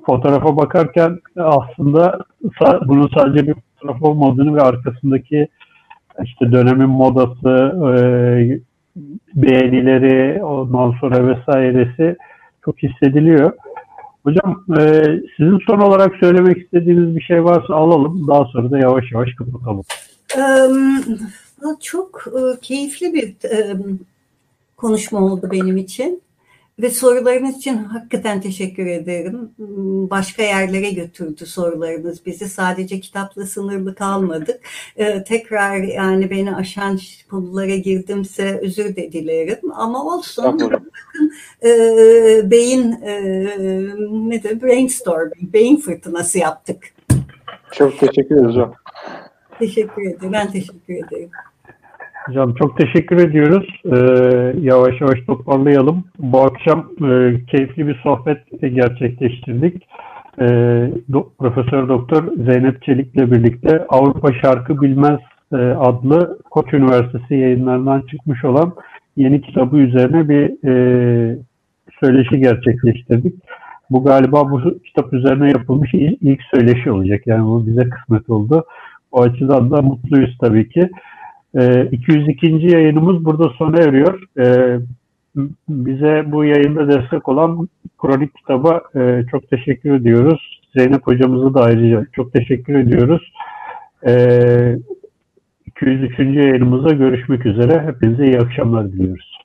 fotoğrafa 0.06 0.58
bakarken 0.58 1.20
aslında 1.38 2.20
bunun 2.86 3.10
sadece 3.18 3.48
bir 3.48 3.54
fotoğraf 3.54 4.04
olmadığını 4.04 4.56
ve 4.56 4.62
arkasındaki 4.62 5.48
işte 6.24 6.52
dönemin 6.52 6.90
modası, 6.90 7.76
e, 7.98 8.00
beğenileri, 9.36 10.44
ondan 10.44 10.92
sonra 10.92 11.28
vesairesi 11.28 12.16
çok 12.66 12.84
hissediliyor. 12.84 13.52
Hocam 14.28 14.66
e, 14.80 15.04
sizin 15.38 15.60
son 15.68 15.80
olarak 15.80 16.16
söylemek 16.20 16.58
istediğiniz 16.58 17.16
bir 17.16 17.22
şey 17.22 17.44
varsa 17.44 17.76
alalım. 17.76 18.28
Daha 18.28 18.46
sonra 18.46 18.72
da 18.72 18.78
yavaş 18.78 19.12
yavaş 19.12 19.30
kapatalım. 19.34 19.84
Çok 21.82 22.26
e, 22.28 22.60
keyifli 22.62 23.14
bir 23.14 23.36
konuşma 24.78 25.20
oldu 25.20 25.50
benim 25.52 25.78
için. 25.78 26.22
Ve 26.82 26.90
sorularınız 26.90 27.58
için 27.58 27.78
hakikaten 27.78 28.42
teşekkür 28.42 28.86
ederim. 28.86 29.52
Başka 30.10 30.44
yerlere 30.44 30.92
götürdü 30.92 31.46
sorularınız 31.46 32.26
bizi. 32.26 32.50
Sadece 32.50 33.00
kitapla 33.00 33.46
sınırlı 33.46 33.96
kalmadık. 33.96 34.60
Ee, 34.98 35.24
tekrar 35.24 35.78
yani 35.78 36.30
beni 36.30 36.56
aşan 36.56 37.00
konulara 37.30 37.76
girdimse 37.76 38.60
özür 38.64 38.96
de 38.96 39.12
dilerim. 39.12 39.72
Ama 39.74 40.06
olsun. 40.06 40.46
Bakın, 40.46 40.92
e, 41.64 41.72
beyin 42.52 42.92
e, 42.92 43.22
nedir? 44.30 44.62
Brainstorming, 44.62 45.54
beyin 45.54 45.78
fırtınası 45.78 46.38
yaptık. 46.40 46.84
Çok 47.72 48.00
teşekkür 48.00 48.36
ederiz 48.36 48.50
hocam. 48.50 48.74
Teşekkür 49.60 50.02
ederim. 50.02 50.34
Ben 50.34 50.52
teşekkür 50.52 50.94
ederim. 50.94 51.30
Hocam 52.28 52.54
çok 52.54 52.78
teşekkür 52.78 53.18
ediyoruz. 53.18 53.68
Ee, 53.86 54.60
yavaş 54.62 55.02
yavaş 55.02 55.20
toparlayalım. 55.28 56.04
Bu 56.20 56.42
akşam 56.42 56.80
e, 56.80 57.36
keyifli 57.46 57.88
bir 57.88 58.00
sohbet 58.04 58.38
gerçekleştirdik. 58.62 59.88
Ee, 60.42 60.46
do, 61.14 61.30
Profesör 61.40 61.90
Doktor 61.90 62.24
Zeynep 62.38 62.84
Çelik'le 62.84 63.32
birlikte 63.32 63.86
Avrupa 63.90 64.34
Şarkı 64.34 64.82
Bilmez 64.82 65.20
e, 65.54 65.56
adlı 65.58 66.40
Koç 66.52 66.74
Üniversitesi 66.74 67.36
yayınlarından 67.36 68.02
çıkmış 68.02 68.46
olan 68.46 68.74
yeni 69.18 69.42
kitabı 69.42 69.78
üzerine 69.78 70.30
bir 70.30 70.68
e, 70.70 71.38
söyleşi 72.04 72.40
gerçekleştirdik. 72.40 73.36
Bu 73.90 74.04
galiba 74.04 74.52
bu 74.52 74.62
kitap 74.84 75.14
üzerine 75.14 75.50
yapılmış 75.50 75.94
ilk 75.94 76.42
söyleşi 76.54 76.92
olacak. 76.92 77.22
Yani 77.26 77.46
bu 77.46 77.68
bize 77.68 77.90
kısmet 77.90 78.30
oldu. 78.30 78.64
O 79.12 79.22
açıdan 79.22 79.72
da 79.72 79.82
mutluyuz 79.82 80.38
tabii 80.42 80.70
ki. 80.70 80.90
202. 81.92 82.48
Ee, 82.48 82.72
yayınımız 82.72 83.26
burada 83.26 83.50
sona 83.50 83.78
eriyor. 83.78 84.24
Ee, 84.40 84.80
bize 85.70 86.24
bu 86.32 86.46
yayında 86.46 86.88
destek 86.88 87.30
olan 87.30 87.68
Kronik 88.02 88.36
kitaba 88.36 88.82
e, 88.96 89.24
çok 89.32 89.50
teşekkür 89.50 89.94
ediyoruz. 89.94 90.62
Zeynep 90.78 91.08
hocamızı 91.08 91.54
da 91.54 91.62
ayrıca 91.62 92.06
çok 92.14 92.34
teşekkür 92.34 92.76
ediyoruz. 92.76 93.32
203. 95.66 96.20
Ee, 96.20 96.24
yayınımızda 96.24 96.94
görüşmek 96.94 97.46
üzere. 97.46 97.84
Hepinize 97.88 98.26
iyi 98.26 98.40
akşamlar 98.40 98.92
diliyoruz. 98.92 99.37